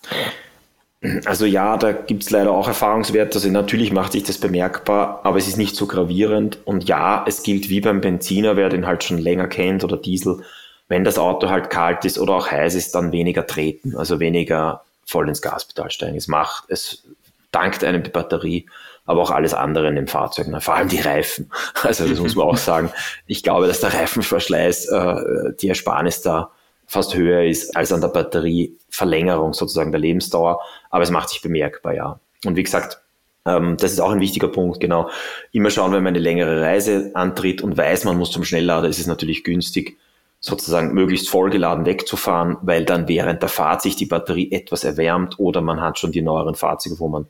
Also 1.24 1.46
ja, 1.46 1.78
da 1.78 1.92
gibt 1.92 2.24
es 2.24 2.30
leider 2.30 2.50
auch 2.50 2.68
Erfahrungswerte. 2.68 3.36
Also 3.36 3.50
natürlich 3.50 3.92
macht 3.92 4.12
sich 4.12 4.24
das 4.24 4.38
bemerkbar, 4.38 5.20
aber 5.24 5.38
es 5.38 5.48
ist 5.48 5.56
nicht 5.56 5.74
so 5.74 5.86
gravierend. 5.86 6.58
Und 6.66 6.88
ja, 6.88 7.24
es 7.26 7.42
gilt 7.42 7.70
wie 7.70 7.80
beim 7.80 8.00
Benziner, 8.00 8.56
wer 8.56 8.68
den 8.68 8.86
halt 8.86 9.04
schon 9.04 9.18
länger 9.18 9.46
kennt 9.46 9.82
oder 9.82 9.96
Diesel, 9.96 10.42
wenn 10.90 11.04
das 11.04 11.18
Auto 11.18 11.48
halt 11.48 11.70
kalt 11.70 12.04
ist 12.04 12.18
oder 12.18 12.34
auch 12.34 12.50
heiß 12.50 12.74
ist, 12.74 12.96
dann 12.96 13.12
weniger 13.12 13.46
treten, 13.46 13.96
also 13.96 14.18
weniger 14.18 14.82
voll 15.06 15.28
ins 15.28 15.40
Gaspedal 15.40 15.88
steigen. 15.90 16.16
Es 16.16 16.26
macht, 16.26 16.64
es 16.68 17.04
dankt 17.52 17.84
einem 17.84 18.02
die 18.02 18.10
Batterie, 18.10 18.66
aber 19.06 19.22
auch 19.22 19.30
alles 19.30 19.54
andere 19.54 19.86
in 19.86 19.94
dem 19.94 20.08
Fahrzeug, 20.08 20.48
vor 20.60 20.74
allem 20.74 20.88
die 20.88 21.00
Reifen. 21.00 21.50
Also 21.82 22.08
das 22.08 22.18
muss 22.18 22.34
man 22.34 22.48
auch 22.48 22.56
sagen. 22.56 22.92
Ich 23.26 23.44
glaube, 23.44 23.68
dass 23.68 23.80
der 23.80 23.94
Reifenverschleiß, 23.94 24.88
äh, 24.88 25.14
die 25.60 25.68
Ersparnis 25.68 26.22
da 26.22 26.50
fast 26.88 27.14
höher 27.14 27.44
ist 27.44 27.76
als 27.76 27.92
an 27.92 28.00
der 28.00 28.08
Batterieverlängerung 28.08 29.54
sozusagen 29.54 29.92
der 29.92 30.00
Lebensdauer. 30.00 30.60
Aber 30.90 31.04
es 31.04 31.12
macht 31.12 31.28
sich 31.28 31.40
bemerkbar, 31.40 31.94
ja. 31.94 32.18
Und 32.44 32.56
wie 32.56 32.64
gesagt, 32.64 33.00
ähm, 33.46 33.76
das 33.78 33.92
ist 33.92 34.00
auch 34.00 34.10
ein 34.10 34.20
wichtiger 34.20 34.48
Punkt, 34.48 34.80
genau. 34.80 35.08
Immer 35.52 35.70
schauen, 35.70 35.92
wenn 35.92 36.02
man 36.02 36.14
eine 36.14 36.22
längere 36.22 36.60
Reise 36.62 37.12
antritt 37.14 37.62
und 37.62 37.76
weiß, 37.76 38.04
man 38.04 38.18
muss 38.18 38.32
zum 38.32 38.44
Schnelllader, 38.44 38.88
ist 38.88 38.98
es 38.98 39.06
natürlich 39.06 39.44
günstig, 39.44 39.96
sozusagen 40.42 40.94
möglichst 40.94 41.28
vollgeladen 41.28 41.84
wegzufahren, 41.84 42.56
weil 42.62 42.86
dann 42.86 43.08
während 43.08 43.42
der 43.42 43.50
Fahrt 43.50 43.82
sich 43.82 43.94
die 43.94 44.06
Batterie 44.06 44.50
etwas 44.50 44.84
erwärmt 44.84 45.38
oder 45.38 45.60
man 45.60 45.82
hat 45.82 45.98
schon 45.98 46.12
die 46.12 46.22
neueren 46.22 46.54
Fahrzeuge, 46.54 46.98
wo 46.98 47.08
man 47.08 47.26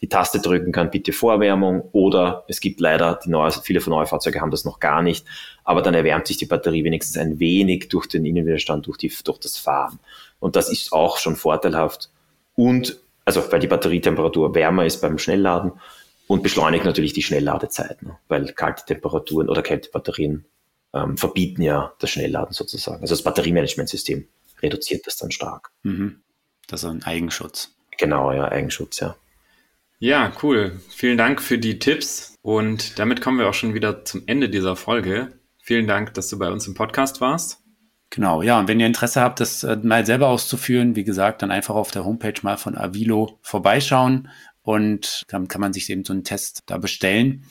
die 0.00 0.08
Taste 0.08 0.40
drücken 0.40 0.72
kann, 0.72 0.90
bitte 0.90 1.12
Vorwärmung 1.12 1.82
oder 1.92 2.44
es 2.48 2.60
gibt 2.60 2.80
leider, 2.80 3.20
die 3.22 3.28
neue, 3.28 3.52
viele 3.52 3.82
von 3.82 3.92
neuen 3.92 4.06
Fahrzeugen 4.06 4.40
haben 4.40 4.50
das 4.50 4.64
noch 4.64 4.80
gar 4.80 5.02
nicht, 5.02 5.26
aber 5.62 5.82
dann 5.82 5.92
erwärmt 5.92 6.26
sich 6.26 6.38
die 6.38 6.46
Batterie 6.46 6.84
wenigstens 6.84 7.18
ein 7.18 7.38
wenig 7.38 7.90
durch 7.90 8.06
den 8.06 8.24
Innenwiderstand, 8.24 8.86
durch, 8.86 8.96
die, 8.96 9.12
durch 9.24 9.38
das 9.38 9.58
Fahren. 9.58 9.98
Und 10.40 10.56
das 10.56 10.70
ist 10.70 10.92
auch 10.92 11.18
schon 11.18 11.36
vorteilhaft. 11.36 12.10
Und, 12.54 12.98
also 13.26 13.42
weil 13.52 13.60
die 13.60 13.66
Batterietemperatur 13.66 14.54
wärmer 14.54 14.86
ist 14.86 15.02
beim 15.02 15.18
Schnellladen 15.18 15.72
und 16.28 16.42
beschleunigt 16.42 16.86
natürlich 16.86 17.12
die 17.12 17.22
Schnellladezeiten, 17.22 18.12
weil 18.28 18.52
kalte 18.54 18.86
Temperaturen 18.86 19.50
oder 19.50 19.62
kalte 19.62 19.90
Batterien 19.90 20.46
ähm, 20.94 21.16
verbieten 21.16 21.62
ja 21.62 21.92
das 21.98 22.10
Schnellladen 22.10 22.54
sozusagen. 22.54 23.02
Also 23.02 23.14
das 23.14 23.22
Batteriemanagementsystem 23.22 24.26
reduziert 24.62 25.06
das 25.06 25.16
dann 25.16 25.30
stark. 25.30 25.70
Mhm. 25.82 26.22
Das 26.66 26.84
ist 26.84 26.90
ein 26.90 27.02
Eigenschutz. 27.02 27.74
Genau, 27.98 28.32
ja, 28.32 28.48
Eigenschutz, 28.48 29.00
ja. 29.00 29.16
Ja, 29.98 30.32
cool. 30.42 30.80
Vielen 30.90 31.18
Dank 31.18 31.40
für 31.40 31.58
die 31.58 31.78
Tipps. 31.78 32.36
Und 32.42 32.98
damit 32.98 33.20
kommen 33.20 33.38
wir 33.38 33.48
auch 33.48 33.54
schon 33.54 33.74
wieder 33.74 34.04
zum 34.04 34.22
Ende 34.26 34.48
dieser 34.48 34.76
Folge. 34.76 35.32
Vielen 35.62 35.86
Dank, 35.86 36.14
dass 36.14 36.28
du 36.28 36.38
bei 36.38 36.50
uns 36.50 36.66
im 36.66 36.74
Podcast 36.74 37.20
warst. 37.20 37.60
Genau, 38.10 38.42
ja, 38.42 38.60
und 38.60 38.68
wenn 38.68 38.78
ihr 38.78 38.86
Interesse 38.86 39.20
habt, 39.20 39.40
das 39.40 39.64
äh, 39.64 39.76
mal 39.82 40.06
selber 40.06 40.28
auszuführen, 40.28 40.94
wie 40.94 41.04
gesagt, 41.04 41.42
dann 41.42 41.50
einfach 41.50 41.74
auf 41.74 41.90
der 41.90 42.04
Homepage 42.04 42.34
mal 42.42 42.56
von 42.56 42.76
Avilo 42.76 43.38
vorbeischauen 43.42 44.28
und 44.62 45.24
dann 45.28 45.48
kann 45.48 45.60
man 45.60 45.72
sich 45.72 45.90
eben 45.90 46.04
so 46.04 46.12
einen 46.12 46.22
Test 46.22 46.62
da 46.66 46.78
bestellen. 46.78 47.44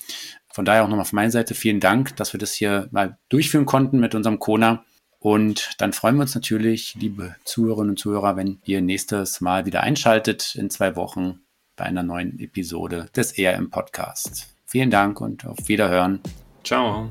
Von 0.53 0.65
daher 0.65 0.83
auch 0.83 0.87
nochmal 0.87 1.05
von 1.05 1.15
meiner 1.15 1.31
Seite 1.31 1.55
vielen 1.55 1.79
Dank, 1.79 2.15
dass 2.15 2.31
wir 2.31 2.39
das 2.39 2.53
hier 2.53 2.87
mal 2.91 3.17
durchführen 3.27 3.65
konnten 3.65 3.99
mit 3.99 4.13
unserem 4.13 4.37
Kona. 4.37 4.85
Und 5.17 5.71
dann 5.79 5.93
freuen 5.93 6.15
wir 6.15 6.21
uns 6.21 6.35
natürlich, 6.35 6.95
liebe 6.95 7.35
Zuhörerinnen 7.43 7.91
und 7.91 7.97
Zuhörer, 7.97 8.35
wenn 8.35 8.59
ihr 8.65 8.81
nächstes 8.81 9.41
Mal 9.41 9.65
wieder 9.65 9.81
einschaltet 9.81 10.53
in 10.55 10.69
zwei 10.69 10.95
Wochen 10.95 11.39
bei 11.75 11.85
einer 11.85 12.03
neuen 12.03 12.39
Episode 12.39 13.07
des 13.15 13.31
ERM 13.31 13.71
Podcast. 13.71 14.47
Vielen 14.65 14.91
Dank 14.91 15.21
und 15.21 15.45
auf 15.45 15.67
Wiederhören. 15.67 16.19
Ciao. 16.63 17.09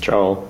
Ciao. 0.00 0.48